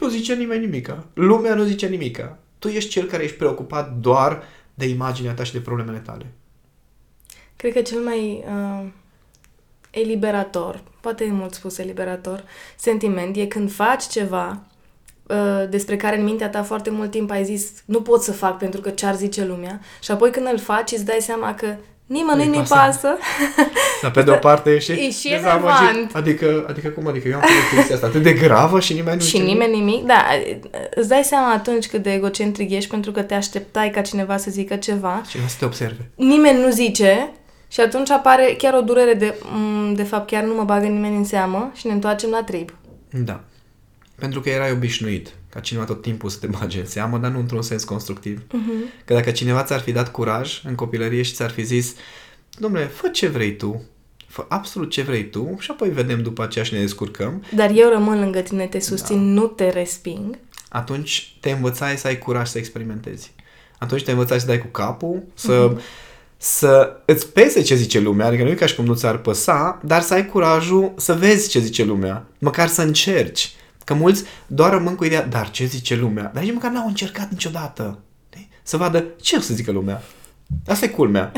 Nu 0.00 0.08
zice 0.08 0.34
nimeni 0.34 0.64
nimica. 0.64 1.04
Lumea 1.14 1.54
nu 1.54 1.64
zice 1.64 1.86
nimica. 1.86 2.38
Tu 2.58 2.68
ești 2.68 2.90
cel 2.90 3.06
care 3.06 3.22
ești 3.22 3.36
preocupat 3.36 3.96
doar 3.96 4.42
de 4.78 4.88
imaginea 4.88 5.34
ta 5.34 5.42
și 5.42 5.52
de 5.52 5.60
problemele 5.60 5.98
tale. 5.98 6.26
Cred 7.56 7.72
că 7.72 7.80
cel 7.80 8.00
mai 8.00 8.44
uh, 8.46 8.88
eliberator, 9.90 10.82
poate 11.00 11.24
e 11.24 11.30
mult 11.30 11.54
spus 11.54 11.78
eliberator, 11.78 12.44
sentiment 12.76 13.36
e 13.36 13.46
când 13.46 13.72
faci 13.72 14.06
ceva 14.06 14.62
uh, 15.26 15.68
despre 15.68 15.96
care 15.96 16.18
în 16.18 16.24
mintea 16.24 16.48
ta 16.48 16.62
foarte 16.62 16.90
mult 16.90 17.10
timp 17.10 17.30
ai 17.30 17.44
zis 17.44 17.82
nu 17.84 18.02
pot 18.02 18.22
să 18.22 18.32
fac 18.32 18.58
pentru 18.58 18.80
că 18.80 18.90
ce-ar 18.90 19.16
zice 19.16 19.44
lumea 19.44 19.80
și 20.02 20.10
apoi 20.10 20.30
când 20.30 20.48
îl 20.52 20.58
faci 20.58 20.90
îți 20.90 21.04
dai 21.04 21.18
seama 21.20 21.54
că 21.54 21.76
nimănui 22.08 22.44
Nu-i 22.46 22.56
nu-i 22.56 22.66
pasă. 22.68 22.74
pasă. 23.06 23.08
Dar 24.02 24.10
pe 24.10 24.22
de 24.22 24.30
o 24.30 24.34
parte 24.34 24.74
ești 24.74 24.92
E 24.92 25.10
și 25.10 25.28
dezamăgit. 25.28 25.78
enervant. 25.80 26.14
Adică, 26.14 26.66
adică 26.68 26.88
cum? 26.88 27.06
Adică 27.06 27.28
eu 27.28 27.34
am 27.34 27.40
făcut 27.40 27.76
chestia 27.76 27.94
asta 27.94 28.06
atât 28.06 28.22
de 28.22 28.32
gravă 28.32 28.80
și 28.80 28.92
nimeni 28.92 29.16
nu 29.16 29.22
și 29.22 29.28
zice 29.30 29.42
nimeni 29.42 29.74
nimic. 29.76 30.04
Da, 30.04 30.24
îți 30.94 31.08
dai 31.08 31.24
seama 31.24 31.52
atunci 31.52 31.86
cât 31.88 32.02
de 32.02 32.12
egocentric 32.12 32.70
ești 32.70 32.90
pentru 32.90 33.10
că 33.12 33.22
te 33.22 33.34
așteptai 33.34 33.90
ca 33.90 34.00
cineva 34.00 34.36
să 34.36 34.50
zică 34.50 34.76
ceva. 34.76 35.22
Cineva 35.28 35.48
să 35.48 35.56
te 35.58 35.64
observe. 35.64 36.10
Nimeni 36.14 36.60
nu 36.60 36.70
zice 36.70 37.32
și 37.68 37.80
atunci 37.80 38.10
apare 38.10 38.54
chiar 38.58 38.74
o 38.74 38.80
durere 38.80 39.14
de, 39.14 39.34
"Mm, 39.52 39.94
de 39.94 40.02
fapt 40.02 40.26
chiar 40.26 40.42
nu 40.42 40.54
mă 40.54 40.64
bagă 40.64 40.86
nimeni 40.86 41.16
în 41.16 41.24
seamă 41.24 41.70
și 41.74 41.86
ne 41.86 41.92
întoarcem 41.92 42.30
la 42.30 42.42
trib. 42.42 42.70
Da. 43.10 43.40
Pentru 44.14 44.40
că 44.40 44.48
erai 44.48 44.70
obișnuit 44.70 45.28
ca 45.50 45.60
cineva 45.60 45.84
tot 45.84 46.02
timpul 46.02 46.28
să 46.28 46.38
te 46.38 46.46
bage 46.46 46.78
în 46.78 46.86
seamă, 46.86 47.18
dar 47.18 47.30
nu 47.30 47.38
într-un 47.38 47.62
sens 47.62 47.84
constructiv. 47.84 48.40
Uh-huh. 48.40 49.04
Că 49.04 49.14
dacă 49.14 49.30
cineva 49.30 49.62
ți-ar 49.62 49.80
fi 49.80 49.92
dat 49.92 50.10
curaj 50.10 50.60
în 50.64 50.74
copilărie 50.74 51.22
și 51.22 51.32
ți-ar 51.32 51.50
fi 51.50 51.62
zis 51.62 51.94
domnule, 52.58 52.84
fă 52.84 53.08
ce 53.08 53.26
vrei 53.26 53.56
tu, 53.56 53.82
fă 54.26 54.44
absolut 54.48 54.90
ce 54.90 55.02
vrei 55.02 55.30
tu 55.30 55.56
și 55.58 55.70
apoi 55.70 55.88
vedem 55.88 56.22
după 56.22 56.42
aceea 56.42 56.64
și 56.64 56.74
ne 56.74 56.80
descurcăm, 56.80 57.44
Dar 57.54 57.70
eu 57.74 57.88
rămân 57.88 58.20
lângă 58.20 58.40
tine, 58.40 58.66
te 58.66 58.80
susțin, 58.80 59.16
da. 59.16 59.40
nu 59.40 59.46
te 59.46 59.68
resping. 59.68 60.38
atunci 60.68 61.36
te 61.40 61.50
învățai 61.50 61.96
să 61.96 62.06
ai 62.06 62.18
curaj 62.18 62.48
să 62.48 62.58
experimentezi. 62.58 63.32
Atunci 63.78 64.04
te 64.04 64.10
învățai 64.10 64.40
să 64.40 64.46
dai 64.46 64.58
cu 64.58 64.66
capul, 64.66 65.22
să, 65.34 65.72
uh-huh. 65.72 65.80
să 66.36 67.00
îți 67.04 67.32
pese 67.32 67.62
ce 67.62 67.74
zice 67.74 67.98
lumea, 68.00 68.26
adică 68.26 68.42
nu 68.42 68.50
e 68.50 68.54
ca 68.54 68.66
și 68.66 68.74
cum 68.74 68.84
nu 68.84 68.94
ți-ar 68.94 69.18
păsa, 69.18 69.80
dar 69.84 70.02
să 70.02 70.14
ai 70.14 70.26
curajul 70.26 70.92
să 70.96 71.14
vezi 71.14 71.48
ce 71.48 71.58
zice 71.58 71.84
lumea, 71.84 72.26
măcar 72.38 72.68
să 72.68 72.82
încerci. 72.82 73.52
Că 73.88 73.94
mulți 73.94 74.24
doar 74.46 74.70
rămân 74.70 74.94
cu 74.94 75.04
ideea, 75.04 75.26
dar 75.26 75.50
ce 75.50 75.64
zice 75.64 75.94
lumea? 75.96 76.30
Dar 76.34 76.42
nici 76.42 76.52
măcar 76.52 76.70
n-au 76.70 76.86
încercat 76.86 77.30
niciodată. 77.30 77.98
Știi? 78.30 78.48
Să 78.62 78.76
vadă 78.76 79.04
ce 79.20 79.36
o 79.36 79.40
să 79.40 79.54
zică 79.54 79.70
lumea. 79.70 80.02
Asta 80.66 80.84
e 80.84 80.88
culmea. 80.88 81.32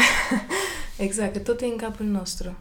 Exact, 0.97 1.33
că 1.33 1.39
tot 1.39 1.61
e 1.61 1.65
în 1.65 1.77
capul 1.77 2.07
nostru. 2.07 2.57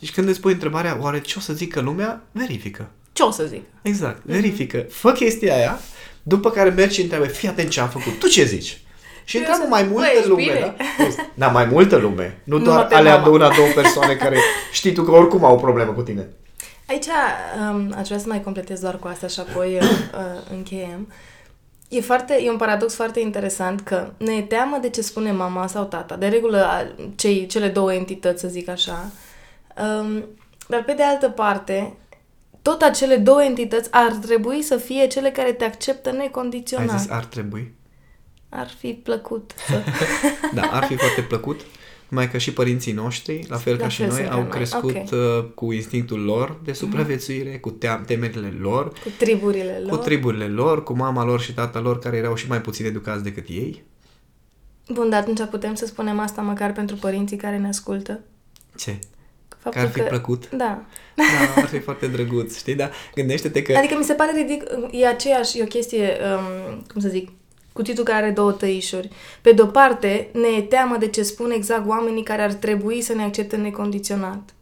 Deci 0.00 0.10
când 0.12 0.28
îți 0.28 0.40
pui 0.40 0.52
întrebarea, 0.52 0.98
oare 1.00 1.20
ce 1.20 1.34
o 1.36 1.40
să 1.40 1.52
zică 1.52 1.80
lumea, 1.80 2.22
verifică. 2.32 2.88
Ce 3.12 3.22
o 3.22 3.30
să 3.30 3.44
zic? 3.44 3.62
Exact, 3.82 4.22
verifică. 4.24 4.86
Fă 4.90 5.12
chestia 5.12 5.54
aia, 5.54 5.78
după 6.22 6.50
care 6.50 6.70
mergi 6.70 6.94
și 6.94 7.02
întreabă, 7.02 7.26
fii 7.26 7.48
atent 7.48 7.68
ce 7.70 7.80
am 7.80 7.88
făcut, 7.88 8.18
tu 8.18 8.26
ce 8.28 8.44
zici? 8.44 8.80
Și 9.24 9.36
Eu 9.36 9.42
întreabă 9.42 9.62
să- 9.64 9.68
mai 9.70 9.82
Băi, 9.82 9.92
multă 9.92 10.10
ești 10.16 10.28
lume, 10.28 10.42
bine? 10.42 10.60
da? 10.60 10.74
Da, 11.34 11.48
mai 11.48 11.64
multă 11.64 11.96
lume. 11.96 12.40
Nu 12.44 12.56
Nu 12.58 12.64
doar 12.64 12.86
pe 12.86 12.94
alea 12.94 13.12
mama. 13.12 13.24
de 13.24 13.30
una, 13.30 13.54
două 13.54 13.68
persoane 13.74 14.14
care 14.14 14.38
știi 14.72 14.92
tu 14.92 15.02
că 15.02 15.10
oricum 15.10 15.44
au 15.44 15.52
o 15.54 15.58
problemă 15.58 15.92
cu 15.92 16.02
tine. 16.02 16.26
Aici 16.88 17.06
um, 17.70 17.92
aș 17.96 18.06
vrea 18.06 18.18
să 18.18 18.24
mai 18.28 18.42
completez 18.42 18.80
doar 18.80 18.98
cu 18.98 19.06
asta 19.06 19.26
și 19.26 19.40
apoi 19.40 19.74
uh, 19.76 19.82
uh, 19.82 20.50
încheiem. 20.50 21.12
E, 21.88 22.00
foarte, 22.00 22.40
e 22.42 22.50
un 22.50 22.56
paradox 22.56 22.94
foarte 22.94 23.20
interesant 23.20 23.80
că 23.80 24.12
ne 24.16 24.32
e 24.32 24.42
teamă 24.42 24.78
de 24.80 24.90
ce 24.90 25.00
spune 25.02 25.32
mama 25.32 25.66
sau 25.66 25.84
tata. 25.84 26.16
De 26.16 26.28
regulă, 26.28 26.64
a- 26.64 26.94
cei, 27.16 27.46
cele 27.46 27.68
două 27.68 27.92
entități, 27.94 28.40
să 28.40 28.48
zic 28.48 28.68
așa. 28.68 29.10
Um, 30.00 30.24
dar 30.68 30.84
pe 30.84 30.92
de 30.92 31.02
altă 31.02 31.28
parte, 31.28 31.96
tot 32.62 32.82
acele 32.82 33.16
două 33.16 33.42
entități 33.42 33.88
ar 33.92 34.12
trebui 34.12 34.62
să 34.62 34.76
fie 34.76 35.06
cele 35.06 35.30
care 35.30 35.52
te 35.52 35.64
acceptă 35.64 36.08
Ai 36.10 36.16
necondiționat. 36.16 36.98
zis, 37.00 37.10
ar 37.10 37.24
trebui. 37.24 37.74
Ar 38.48 38.68
fi 38.78 38.92
plăcut 38.92 39.52
să... 39.68 39.74
Da, 40.54 40.62
ar 40.72 40.84
fi 40.84 40.96
foarte 40.96 41.20
plăcut. 41.22 41.60
Numai 42.08 42.30
că 42.30 42.38
și 42.38 42.52
părinții 42.52 42.92
noștri, 42.92 43.44
la 43.48 43.56
fel 43.56 43.74
La 43.76 43.82
ca 43.82 43.88
și 43.88 43.96
fel 43.96 44.06
noi, 44.06 44.16
sunt 44.16 44.28
ca 44.28 44.34
au 44.34 44.40
noi. 44.40 44.50
crescut 44.50 44.96
Ok. 44.96 45.12
uh, 45.12 45.44
cu 45.54 45.72
instinctul 45.72 46.20
lor 46.24 46.60
de 46.64 46.72
supraviețuire, 46.72 47.58
cu 47.58 47.70
team- 47.70 48.04
temerile 48.06 48.52
lor, 48.60 48.88
cu 48.88 49.08
triburile 49.18 49.78
lor. 49.86 49.90
cu 49.98 50.04
triburile 50.04 50.46
lor, 50.46 50.82
cu 50.82 50.92
mama 50.92 51.24
lor 51.24 51.40
și 51.40 51.52
tata 51.54 51.80
lor 51.80 51.98
care 51.98 52.16
erau 52.16 52.34
și 52.34 52.48
mai 52.48 52.60
puțin 52.60 52.86
educați 52.86 53.22
decât 53.22 53.48
ei. 53.48 53.84
Bun, 54.92 55.10
dar 55.10 55.20
atunci 55.20 55.40
putem 55.50 55.74
să 55.74 55.86
spunem 55.86 56.18
asta 56.18 56.42
măcar 56.42 56.72
pentru 56.72 56.96
părinții 56.96 57.36
care 57.36 57.56
ne 57.58 57.68
ascultă. 57.68 58.20
Ce? 58.76 58.98
Faptul 59.58 59.80
Că 59.82 59.86
ar 59.86 59.92
fi 59.92 60.00
plăcut? 60.00 60.48
Da. 60.50 60.84
Da, 61.16 61.60
ar 61.62 61.66
fi 61.66 61.78
foarte 61.78 62.06
drăguț, 62.06 62.56
știi? 62.58 62.74
Dar 62.74 62.90
gândește-te 63.14 63.62
că... 63.62 63.76
Adică 63.76 63.94
mi 63.98 64.04
se 64.04 64.12
pare 64.12 64.32
ridic... 64.36 64.62
E 64.90 65.06
aceeași, 65.06 65.58
e 65.58 65.62
o 65.62 65.66
chestie, 65.66 66.16
um, 66.34 66.82
cum 66.92 67.00
să 67.00 67.08
zic, 67.08 67.28
cuțitul 67.78 68.04
care 68.04 68.24
are 68.24 68.30
două 68.32 68.52
tăișuri. 68.52 69.08
Pe 69.42 69.52
de-o 69.52 69.66
parte, 69.66 70.28
ne 70.32 70.48
e 70.56 70.62
teamă 70.62 70.96
de 70.96 71.08
ce 71.08 71.22
spun 71.22 71.50
exact 71.50 71.86
oamenii 71.88 72.22
care 72.22 72.42
ar 72.42 72.52
trebui 72.52 73.00
să 73.00 73.12
ne 73.14 73.22
accepte 73.22 73.56
necondiționat. 73.56 74.54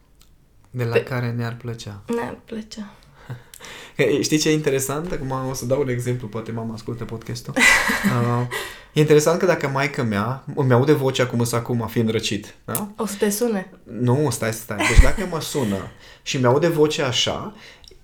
De 0.71 0.83
la 0.83 0.91
Pe- 0.91 1.03
care 1.03 1.31
ne-ar 1.37 1.55
plăcea. 1.61 2.01
Ne 2.07 2.37
plăcea. 2.45 2.93
Că, 3.95 4.03
Știi 4.21 4.37
ce 4.37 4.49
e 4.49 4.53
interesant? 4.53 5.11
Acum 5.11 5.31
o 5.49 5.53
să 5.53 5.65
dau 5.65 5.81
un 5.81 5.89
exemplu, 5.89 6.27
poate 6.27 6.51
mama 6.51 6.73
ascultă 6.73 7.03
podcastul. 7.03 7.53
Uh, 7.57 8.47
e 8.93 8.99
interesant 8.99 9.39
că 9.39 9.45
dacă 9.45 9.67
maica 9.67 10.03
mea 10.03 10.43
îmi 10.55 10.73
aude 10.73 10.93
vocea 10.93 11.25
cum 11.25 11.39
îs 11.39 11.51
acum, 11.51 11.87
fiind 11.87 12.09
răcit, 12.09 12.53
da? 12.65 12.87
O 12.97 13.05
să 13.05 13.15
te 13.19 13.29
sune. 13.29 13.69
Nu, 13.83 14.27
stai, 14.31 14.53
stai. 14.53 14.77
Deci 14.77 15.01
dacă 15.03 15.27
mă 15.29 15.41
sună 15.41 15.77
și 16.21 16.37
mi-aude 16.37 16.67
vocea 16.67 17.07
așa, 17.07 17.53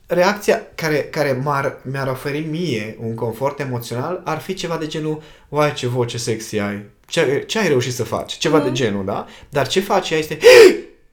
reacția 0.07 0.61
care, 0.75 1.03
care 1.03 1.41
m-ar, 1.43 1.77
mi-ar 1.91 2.07
oferi 2.07 2.39
mie 2.39 2.97
un 2.99 3.15
confort 3.15 3.59
emoțional 3.59 4.21
ar 4.25 4.39
fi 4.39 4.53
ceva 4.53 4.77
de 4.77 4.87
genul 4.87 5.21
Uai, 5.49 5.73
ce 5.73 5.87
voce 5.87 6.17
sexy 6.17 6.57
ai! 6.57 6.83
Ce, 7.07 7.43
ce 7.47 7.59
ai 7.59 7.67
reușit 7.67 7.93
să 7.93 8.03
faci? 8.03 8.37
Ceva 8.37 8.59
de 8.59 8.71
genul, 8.71 9.05
da? 9.05 9.25
Dar 9.49 9.67
ce 9.67 9.79
face 9.79 10.13
ea 10.13 10.19
este 10.19 10.37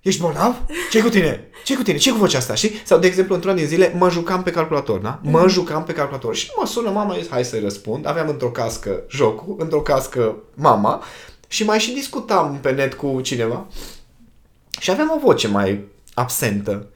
Ești 0.00 0.20
bolnav? 0.20 0.56
ce 0.90 1.02
cu 1.02 1.08
tine? 1.08 1.48
ce 1.64 1.76
cu 1.76 1.82
tine? 1.82 1.98
ce 1.98 2.10
cu 2.10 2.16
vocea 2.16 2.38
asta? 2.38 2.54
Știi? 2.54 2.80
Sau, 2.84 2.98
de 2.98 3.06
exemplu, 3.06 3.34
într-una 3.34 3.54
din 3.54 3.66
zile 3.66 3.94
mă 3.98 4.10
jucam 4.10 4.42
pe 4.42 4.50
calculator, 4.50 4.98
da? 4.98 5.20
Mă 5.22 5.48
jucam 5.48 5.84
pe 5.84 5.92
calculator 5.92 6.34
și 6.34 6.50
mă 6.58 6.66
sună 6.66 6.90
mama, 6.90 7.16
zis, 7.18 7.28
hai 7.28 7.44
să-i 7.44 7.60
răspund. 7.60 8.06
Aveam 8.06 8.28
într-o 8.28 8.50
cască 8.50 9.02
jocul, 9.10 9.56
într-o 9.58 9.80
cască 9.80 10.36
mama 10.54 11.02
și 11.48 11.64
mai 11.64 11.78
și 11.78 11.92
discutam 11.92 12.58
pe 12.60 12.70
net 12.70 12.94
cu 12.94 13.20
cineva 13.20 13.66
și 14.80 14.90
aveam 14.90 15.12
o 15.16 15.18
voce 15.18 15.48
mai 15.48 15.84
absentă. 16.14 16.86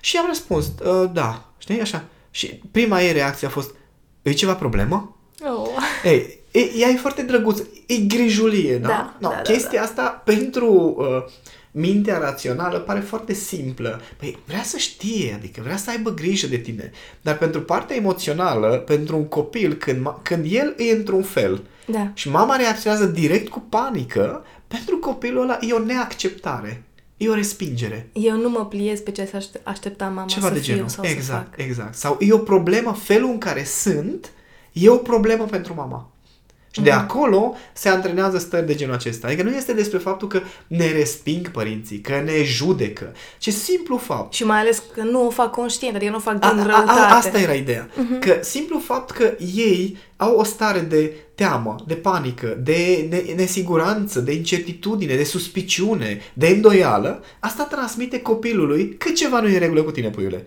Și 0.00 0.16
am 0.16 0.24
răspuns, 0.28 0.66
"Uh, 0.84 1.10
da, 1.12 1.44
știi, 1.58 1.80
așa. 1.80 2.04
Și 2.30 2.60
prima 2.70 3.02
ei 3.02 3.12
reacție 3.12 3.46
a 3.46 3.50
fost, 3.50 3.74
e 4.22 4.32
ceva 4.32 4.54
problemă? 4.54 5.16
Oh. 5.44 5.68
Ei, 6.04 6.38
e, 6.50 6.60
ea 6.76 6.88
e 6.88 6.96
foarte 6.96 7.22
drăguț, 7.22 7.58
e 7.86 7.96
grijulie, 7.96 8.76
da? 8.78 8.88
Da, 8.88 9.16
no, 9.20 9.28
da, 9.28 9.34
da, 9.34 9.40
chestia 9.40 9.82
asta 9.82 10.22
pentru 10.24 10.94
uh, 10.98 11.32
mintea 11.70 12.18
rațională 12.18 12.78
pare 12.78 13.00
foarte 13.00 13.32
simplă. 13.32 14.00
Păi 14.16 14.38
vrea 14.46 14.62
să 14.62 14.76
știe, 14.76 15.34
adică 15.38 15.60
vrea 15.64 15.76
să 15.76 15.90
aibă 15.90 16.10
grijă 16.10 16.46
de 16.46 16.56
tine. 16.56 16.90
Dar 17.22 17.38
pentru 17.38 17.62
partea 17.62 17.96
emoțională, 17.96 18.68
pentru 18.86 19.16
un 19.16 19.24
copil, 19.28 19.74
când, 19.74 20.08
ma- 20.08 20.22
când 20.22 20.44
el 20.52 20.74
e 20.78 20.92
într-un 20.92 21.22
fel 21.22 21.62
Da. 21.86 22.10
și 22.14 22.28
mama 22.30 22.56
reacționează 22.56 23.04
direct 23.06 23.48
cu 23.48 23.60
panică, 23.68 24.44
pentru 24.68 24.96
copilul 24.98 25.42
ăla 25.42 25.58
e 25.60 25.72
o 25.72 25.78
neacceptare. 25.78 26.82
E 27.18 27.28
o 27.28 27.34
respingere. 27.34 28.08
Eu 28.12 28.36
nu 28.36 28.48
mă 28.48 28.66
pliez 28.66 29.00
pe 29.00 29.10
ce 29.10 29.24
se 29.24 29.36
aște- 29.36 29.60
aștepta 29.64 30.04
mama 30.08 30.26
Ceva 30.26 30.46
să 30.46 30.52
de 30.52 30.58
fiu 30.58 30.72
genul. 30.74 30.88
sau 30.88 31.04
să 31.04 31.10
exact, 31.10 31.48
fac. 31.56 31.66
exact. 31.66 31.94
Sau 31.94 32.16
e 32.20 32.32
o 32.32 32.38
problemă, 32.38 32.92
felul 32.92 33.30
în 33.30 33.38
care 33.38 33.64
sunt, 33.64 34.30
e 34.72 34.88
o 34.88 34.96
problemă 34.96 35.44
pentru 35.44 35.74
mama. 35.74 36.10
Și 36.78 36.84
Mhm. 36.84 36.90
de 36.90 36.90
acolo 36.96 37.54
se 37.72 37.88
antrenează 37.88 38.38
stări 38.38 38.66
de 38.66 38.74
genul 38.74 38.94
acesta. 38.94 39.26
Adică 39.26 39.42
nu 39.42 39.50
este 39.50 39.72
despre 39.72 39.98
faptul 39.98 40.28
că 40.28 40.40
ne 40.66 40.90
resping 40.92 41.50
părinții, 41.50 41.98
că 42.00 42.22
ne 42.24 42.42
judecă, 42.44 43.12
ci 43.38 43.52
simplu 43.52 43.96
fapt. 43.96 44.32
Și 44.34 44.44
mai 44.44 44.58
ales 44.58 44.82
că 44.94 45.02
nu 45.02 45.26
o 45.26 45.30
fac 45.30 45.50
conștient, 45.50 45.94
adică 45.94 46.10
nu 46.10 46.16
o 46.16 46.20
fac 46.20 46.44
A, 46.44 46.50
din 46.50 46.60
a, 46.60 46.62
răutate. 46.66 47.00
a, 47.00 47.16
asta 47.16 47.38
era 47.40 47.52
ideea. 47.52 47.88
Mhm. 47.96 48.18
Că 48.18 48.36
simplu 48.40 48.78
fapt 48.78 49.10
că 49.10 49.34
ei 49.54 49.96
au 50.16 50.36
o 50.36 50.44
stare 50.44 50.80
de 50.80 51.12
teamă, 51.34 51.76
de 51.86 51.94
panică, 51.94 52.58
de 52.62 53.06
ne- 53.10 53.34
nesiguranță, 53.36 54.20
de 54.20 54.32
incertitudine, 54.32 55.14
de 55.16 55.24
suspiciune, 55.24 56.20
de 56.34 56.46
îndoială, 56.46 57.22
asta 57.40 57.62
transmite 57.64 58.20
copilului 58.20 58.94
că 58.98 59.10
ceva 59.10 59.40
nu 59.40 59.48
e 59.48 59.52
în 59.52 59.58
regulă 59.58 59.82
cu 59.82 59.90
tine, 59.90 60.08
puiule. 60.10 60.46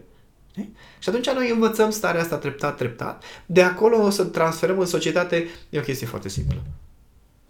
Știi? 0.52 0.76
Și 1.00 1.10
atunci 1.10 1.30
noi 1.30 1.50
învățăm 1.50 1.90
starea 1.90 2.22
asta 2.22 2.38
treptat, 2.38 2.78
treptat. 2.78 3.24
De 3.46 3.62
acolo 3.62 3.98
o 3.98 4.10
să 4.10 4.24
transferăm 4.24 4.80
în 4.80 4.86
societate. 4.86 5.48
E 5.70 5.80
o 5.80 5.82
chestie 5.82 6.08
foarte 6.08 6.30
simplă. 6.30 6.62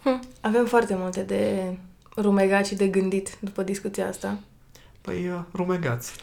Hm. 0.04 0.22
Avem 0.42 0.66
foarte 0.66 0.96
multe 0.98 1.22
de 1.22 1.74
rumegat 2.18 2.66
și 2.66 2.76
de 2.76 2.88
gândit 2.88 3.38
după 3.40 3.64
discuția 3.64 4.08
asta. 4.08 4.40
Păi, 5.02 5.28
uh, 5.28 5.40
rumegați. 5.54 6.14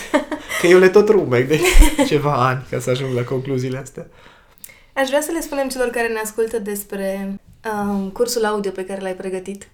că 0.60 0.66
eu 0.66 0.78
le 0.78 0.88
tot 0.88 1.08
rumeg 1.08 1.48
de 1.48 1.60
ceva 2.06 2.46
ani 2.46 2.66
ca 2.70 2.80
să 2.80 2.90
ajung 2.90 3.14
la 3.14 3.22
concluziile 3.22 3.78
astea. 3.78 4.06
Aș 4.94 5.08
vrea 5.08 5.20
să 5.20 5.32
le 5.32 5.40
spunem 5.40 5.68
celor 5.68 5.88
care 5.88 6.08
ne 6.08 6.18
ascultă 6.18 6.58
despre 6.58 7.38
um, 7.72 8.10
cursul 8.10 8.44
audio 8.44 8.70
pe 8.70 8.84
care 8.84 9.00
l-ai 9.00 9.14
pregătit. 9.14 9.68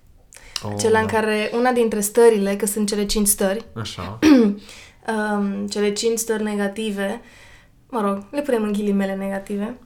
Oh, 0.63 0.73
Cela 0.79 1.01
în 1.01 1.07
care 1.07 1.51
una 1.53 1.73
dintre 1.73 2.01
stările, 2.01 2.57
că 2.57 2.67
sunt 2.67 2.89
cele 2.89 3.07
cinci 3.07 3.27
stări, 3.27 3.65
Așa. 3.75 4.19
um, 5.09 5.67
cele 5.67 5.93
cinci 5.93 6.19
stări 6.19 6.43
negative, 6.43 7.21
mă 7.89 8.01
rog, 8.01 8.25
le 8.31 8.41
punem 8.43 8.63
în 8.63 8.73
ghilimele 8.73 9.15
negative. 9.15 9.77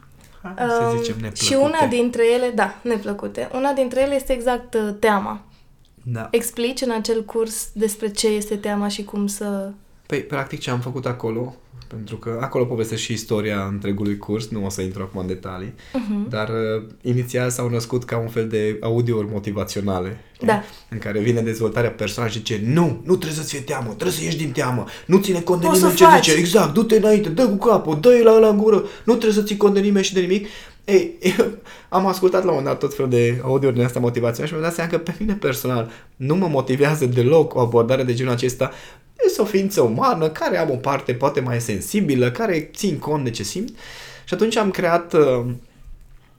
Hai 0.42 0.54
să 0.68 0.88
Um, 0.92 0.96
zicem 0.96 1.14
neplăcute. 1.14 1.44
și 1.44 1.54
una 1.54 1.87
dintre 1.88 2.22
ele, 2.32 2.50
da, 2.54 2.74
neplăcute, 2.82 3.48
una 3.54 3.72
dintre 3.72 4.00
ele 4.00 4.14
este 4.14 4.32
exact 4.32 4.74
uh, 4.74 4.94
teama. 4.98 5.44
Da. 6.04 6.28
Explici 6.30 6.80
în 6.80 6.90
acel 6.90 7.24
curs 7.24 7.68
despre 7.72 8.11
ce 8.11 8.28
este 8.28 8.56
teama 8.56 8.88
și 8.88 9.04
cum 9.04 9.26
să... 9.26 9.70
Păi, 10.06 10.20
practic, 10.22 10.61
ce 10.61 10.70
am 10.70 10.80
făcut 10.80 11.06
acolo, 11.06 11.54
pentru 11.94 12.16
că 12.16 12.38
acolo 12.40 12.64
povestesc 12.64 13.02
și 13.02 13.12
istoria 13.12 13.66
întregului 13.70 14.16
curs, 14.16 14.48
nu 14.48 14.64
o 14.64 14.68
să 14.68 14.81
intru 14.83 15.02
acum 15.02 15.20
în 15.20 15.26
detalii, 15.26 15.74
Uh-huh. 15.74 16.28
dar 16.28 16.48
uh, 16.48 16.83
inițial 17.02 17.50
s-au 17.50 17.68
născut 17.68 18.05
ca 18.05 18.18
un 18.18 18.28
fel 18.28 18.48
de 18.48 18.76
audiouri 18.81 19.26
motivaționale, 19.33 20.20
știi? 20.35 20.46
Da. 20.46 20.62
în 20.90 20.98
care 20.98 21.20
vine 21.20 21.40
dezvoltarea 21.40 21.90
personajului 21.90 22.44
și 22.44 22.55
zice, 22.55 22.70
nu, 22.72 23.00
nu 23.05 23.16
trebuie 23.16 23.38
să-ți 23.38 23.50
fie 23.55 23.61
teamă, 23.64 23.87
trebuie 23.87 24.12
să 24.12 24.24
ieși 24.24 24.37
din 24.37 24.50
teamă, 24.50 24.85
nu 25.07 25.18
ține 25.18 25.40
cont 25.40 25.61
de 25.61 25.66
Poți 25.66 25.78
nimeni 25.78 25.98
să 25.98 26.05
ce 26.05 26.11
faci. 26.11 26.24
zice, 26.24 26.38
exact, 26.38 26.72
du-te 26.72 26.96
înainte, 26.96 27.28
dă 27.28 27.48
cu 27.48 27.66
capul, 27.66 27.98
dă-i 28.00 28.22
la 28.22 28.33
ăla 28.37 28.48
în 28.48 28.57
gură, 28.59 28.76
nu 29.05 29.12
trebuie 29.14 29.33
să 29.40 29.42
ții 29.42 29.57
cont 29.57 29.74
de 29.74 29.81
nimeni 29.81 30.05
și 30.05 30.14
de 30.14 30.20
nimic. 30.20 30.46
Ei, 30.85 31.12
eu 31.38 31.46
am 31.98 32.07
ascultat 32.07 32.44
la 32.44 32.50
un 32.50 32.57
moment 32.57 32.66
dat 32.66 32.78
tot 32.78 32.94
felul 32.96 33.11
de 33.11 33.40
audio 33.44 33.70
din 33.70 33.83
asta 33.83 34.00
motivaționale 34.00 34.46
și 34.46 34.52
mi-am 34.52 34.66
dat 34.66 34.74
seama 34.74 34.90
că 34.90 34.98
pe 34.98 35.14
mine 35.18 35.35
personal 35.35 35.90
nu 36.16 36.35
mă 36.37 36.46
motivează 36.46 37.07
deloc 37.07 37.55
o 37.55 37.61
abordare 37.61 38.02
de 38.02 38.14
genul 38.14 38.33
acesta. 38.33 38.70
Este 39.26 39.40
o 39.40 39.44
ființă 39.44 39.80
umană 39.80 40.28
care 40.28 40.58
am 40.58 40.70
o 40.70 40.76
parte 40.76 41.14
poate 41.14 41.40
mai 41.40 41.61
sensibilă, 41.61 42.30
care 42.30 42.70
țin 42.74 42.98
cont 42.98 43.24
de 43.24 43.30
ce 43.30 43.42
simt. 43.42 43.78
Și 44.24 44.35
atunci 44.35 44.56
am 44.56 44.70
creat 44.70 45.12
uh, 45.12 45.44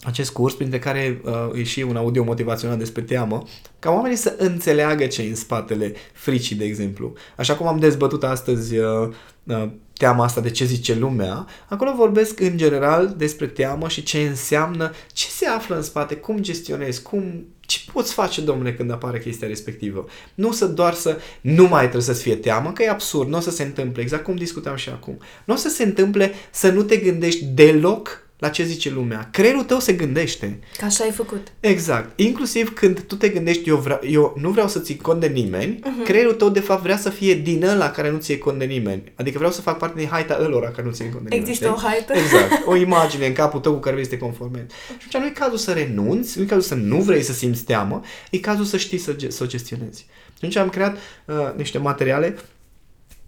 acest 0.04 0.32
curs, 0.32 0.54
printre 0.54 0.80
care 0.80 1.22
uh, 1.24 1.60
e 1.60 1.64
și 1.64 1.82
un 1.82 1.96
audio 1.96 2.24
motivațional 2.24 2.78
despre 2.78 3.02
teamă, 3.02 3.44
ca 3.80 3.92
oamenii 3.92 4.18
să 4.18 4.36
înțeleagă 4.38 5.06
ce 5.06 5.22
e 5.22 5.30
în 5.30 5.36
spatele 5.36 5.94
fricii, 6.14 6.56
de 6.56 6.66
exemplu. 6.66 7.14
Așa 7.38 7.56
cum 7.56 7.68
am 7.68 7.80
dezbătut 7.80 8.24
astăzi 8.24 8.78
uh, 8.78 9.10
uh, 9.44 9.70
teama 9.98 10.24
asta 10.24 10.42
de 10.42 10.50
ce 10.50 10.66
zice 10.66 10.96
lumea, 10.96 11.48
acolo 11.68 11.94
vorbesc 11.96 12.40
în 12.40 12.58
general 12.58 13.14
despre 13.18 13.48
teamă 13.48 13.88
și 13.88 14.04
ce 14.04 14.20
înseamnă, 14.20 14.92
ce 15.14 15.28
se 15.28 15.46
află 15.46 15.76
în 15.76 15.82
spate, 15.82 16.16
cum 16.16 16.40
gestionezi, 16.40 17.02
cum, 17.02 17.46
ce 17.60 17.80
poți 17.94 18.14
face, 18.14 18.42
domnule, 18.42 18.74
când 18.74 18.92
apare 18.92 19.20
chestia 19.20 19.48
respectivă. 19.48 20.06
Nu 20.34 20.52
să 20.52 20.66
doar 20.66 20.94
să 20.94 21.20
nu 21.42 21.68
mai 21.68 21.82
trebuie 21.82 22.02
să-ți 22.02 22.22
fie 22.22 22.36
teamă, 22.36 22.72
că 22.72 22.84
e 22.84 22.90
absurd, 22.90 23.30
nu 23.30 23.38
o 23.38 23.40
să 23.40 23.52
se 23.52 23.64
întâmple, 23.64 24.02
exact 24.02 24.24
cum 24.24 24.36
discutam 24.36 24.76
și 24.76 24.90
acum. 24.90 25.18
Nu 25.46 25.54
o 25.54 25.58
să 25.58 25.70
se 25.70 25.84
întâmple 25.84 26.34
să 26.52 26.70
nu 26.70 26.84
te 26.84 26.98
gândești 26.98 27.46
deloc 27.46 28.23
la 28.44 28.50
ce 28.50 28.64
zice 28.64 28.90
lumea. 28.90 29.28
Creierul 29.32 29.64
tău 29.64 29.80
se 29.80 29.94
gândește. 29.94 30.60
Că 30.78 30.86
așa 30.86 31.04
ai 31.04 31.12
făcut. 31.12 31.48
Exact. 31.60 32.20
Inclusiv 32.20 32.74
când 32.74 33.02
tu 33.02 33.16
te 33.16 33.30
gândești, 33.30 33.70
eu, 33.70 33.78
vreau, 33.78 34.00
eu 34.10 34.38
nu 34.40 34.50
vreau 34.50 34.68
să 34.68 34.80
ții 34.80 34.98
cont 34.98 35.20
de 35.20 35.28
nimeni, 35.28 35.80
uh-huh. 35.80 36.04
creierul 36.04 36.34
tău 36.34 36.50
de 36.50 36.60
fapt 36.60 36.82
vrea 36.82 36.98
să 36.98 37.10
fie 37.10 37.34
din 37.34 37.64
ăla 37.66 37.92
care 37.92 38.12
nu 38.12 38.18
ție 38.18 38.38
cont 38.38 38.60
de 38.60 38.66
nimeni. 38.66 39.04
Adică 39.16 39.38
vreau 39.38 39.54
să 39.54 39.62
fac 39.62 39.78
parte 39.78 40.00
din 40.00 40.08
haita 40.08 40.38
ălora 40.42 40.70
care 40.70 40.88
nu 40.88 40.94
ție 40.94 41.10
cont 41.10 41.24
de 41.24 41.30
nimeni. 41.30 41.50
Există 41.50 41.72
o 41.72 41.78
știi? 41.78 41.88
haită? 41.88 42.14
Exact. 42.14 42.62
O 42.72 42.76
imagine 42.76 43.26
în 43.26 43.34
capul 43.34 43.60
tău 43.60 43.74
cu 43.74 43.80
care 43.80 43.94
vrei 43.94 44.06
să 44.06 44.12
te 44.12 44.18
conformezi. 44.18 44.66
Și 44.98 45.06
atunci 45.08 45.24
nu 45.24 45.30
e 45.30 45.32
cazul 45.32 45.58
să 45.58 45.72
renunți, 45.72 46.38
nu 46.38 46.44
e 46.44 46.48
cazul 46.48 46.64
să 46.64 46.76
nu 46.76 47.02
vrei 47.02 47.22
să 47.22 47.34
simți 47.34 47.64
teamă, 47.64 48.02
e 48.32 48.38
cazul 48.38 48.66
să 48.66 48.78
știi 48.78 48.98
să, 48.98 49.14
ge- 49.14 49.30
să 49.30 49.44
o 49.44 49.46
gestionezi. 49.46 50.00
Și 50.00 50.34
atunci 50.38 50.56
am 50.56 50.70
creat 50.70 50.98
uh, 51.26 51.36
niște 51.56 51.78
materiale 51.78 52.36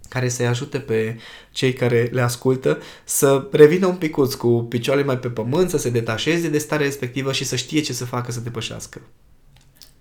care 0.08 0.28
să-i 0.28 0.46
ajute 0.46 0.78
pe 0.78 1.16
cei 1.50 1.72
care 1.72 2.08
le 2.12 2.20
ascultă 2.20 2.78
să 3.04 3.48
revină 3.52 3.86
un 3.86 3.96
picuț 3.96 4.34
cu 4.34 4.66
picioarele 4.68 5.06
mai 5.06 5.18
pe 5.18 5.28
pământ, 5.28 5.70
să 5.70 5.78
se 5.78 5.90
detașeze 5.90 6.48
de 6.48 6.58
starea 6.58 6.86
respectivă 6.86 7.32
și 7.32 7.44
să 7.44 7.56
știe 7.56 7.80
ce 7.80 7.92
să 7.92 8.04
facă 8.04 8.32
să 8.32 8.40
depășească. 8.40 9.00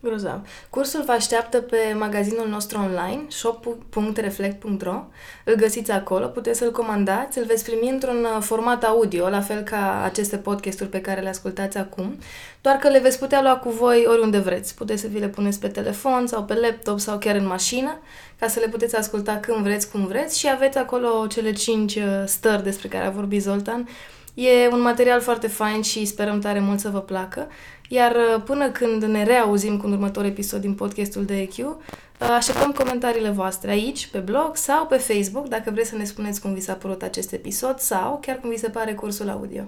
Grozav. 0.05 0.47
Cursul 0.69 1.03
vă 1.05 1.11
așteaptă 1.11 1.61
pe 1.61 1.77
magazinul 1.97 2.47
nostru 2.47 2.77
online, 2.77 3.25
shop.reflect.ro. 3.27 5.03
Îl 5.43 5.55
găsiți 5.55 5.91
acolo, 5.91 6.25
puteți 6.25 6.59
să-l 6.59 6.71
comandați, 6.71 7.37
îl 7.37 7.45
veți 7.45 7.63
primi 7.63 7.89
într-un 7.89 8.23
uh, 8.23 8.41
format 8.41 8.83
audio, 8.83 9.29
la 9.29 9.41
fel 9.41 9.61
ca 9.61 10.03
aceste 10.03 10.37
podcasturi 10.37 10.89
pe 10.89 11.01
care 11.01 11.21
le 11.21 11.29
ascultați 11.29 11.77
acum, 11.77 12.17
doar 12.61 12.75
că 12.75 12.89
le 12.89 12.99
veți 12.99 13.19
putea 13.19 13.41
lua 13.41 13.57
cu 13.57 13.69
voi 13.69 14.05
oriunde 14.07 14.37
vreți. 14.37 14.75
Puteți 14.75 15.01
să 15.01 15.07
vi 15.07 15.19
le 15.19 15.27
puneți 15.27 15.59
pe 15.59 15.67
telefon 15.67 16.27
sau 16.27 16.43
pe 16.43 16.53
laptop 16.53 16.99
sau 16.99 17.17
chiar 17.17 17.35
în 17.35 17.47
mașină, 17.47 17.99
ca 18.39 18.47
să 18.47 18.59
le 18.59 18.67
puteți 18.67 18.95
asculta 18.95 19.37
când 19.37 19.57
vreți, 19.57 19.91
cum 19.91 20.05
vreți 20.05 20.39
și 20.39 20.49
aveți 20.49 20.77
acolo 20.77 21.27
cele 21.27 21.51
cinci 21.51 21.95
uh, 21.95 22.23
stări 22.25 22.63
despre 22.63 22.87
care 22.87 23.05
a 23.05 23.09
vorbit 23.09 23.41
Zoltan. 23.41 23.87
E 24.35 24.67
un 24.71 24.81
material 24.81 25.21
foarte 25.21 25.47
fain 25.47 25.81
și 25.81 26.05
sperăm 26.05 26.39
tare 26.39 26.59
mult 26.59 26.79
să 26.79 26.89
vă 26.89 26.99
placă. 26.99 27.47
Iar 27.89 28.15
uh, 28.15 28.41
până 28.45 28.69
când 28.69 29.03
ne 29.03 29.23
reauzim 29.23 29.77
cu 29.77 29.87
un 29.87 29.93
următor 29.93 30.25
episod 30.25 30.61
din 30.61 30.73
podcastul 30.73 31.25
de 31.25 31.39
EQ, 31.39 31.57
uh, 31.57 31.77
așteptăm 32.19 32.71
comentariile 32.71 33.29
voastre 33.29 33.71
aici, 33.71 34.07
pe 34.07 34.19
blog 34.19 34.55
sau 34.55 34.85
pe 34.85 34.97
Facebook, 34.97 35.47
dacă 35.47 35.71
vreți 35.71 35.89
să 35.89 35.95
ne 35.95 36.03
spuneți 36.03 36.41
cum 36.41 36.53
vi 36.53 36.59
s-a 36.59 36.73
părut 36.73 37.01
acest 37.01 37.31
episod 37.31 37.79
sau 37.79 38.19
chiar 38.21 38.39
cum 38.39 38.49
vi 38.49 38.57
se 38.57 38.69
pare 38.69 38.93
cursul 38.93 39.29
audio. 39.29 39.63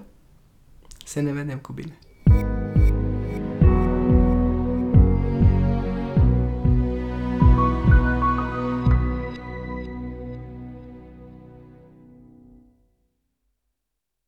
Să 1.04 1.20
ne 1.20 1.32
vedem 1.32 1.58
cu 1.58 1.72
bine! 1.72 1.98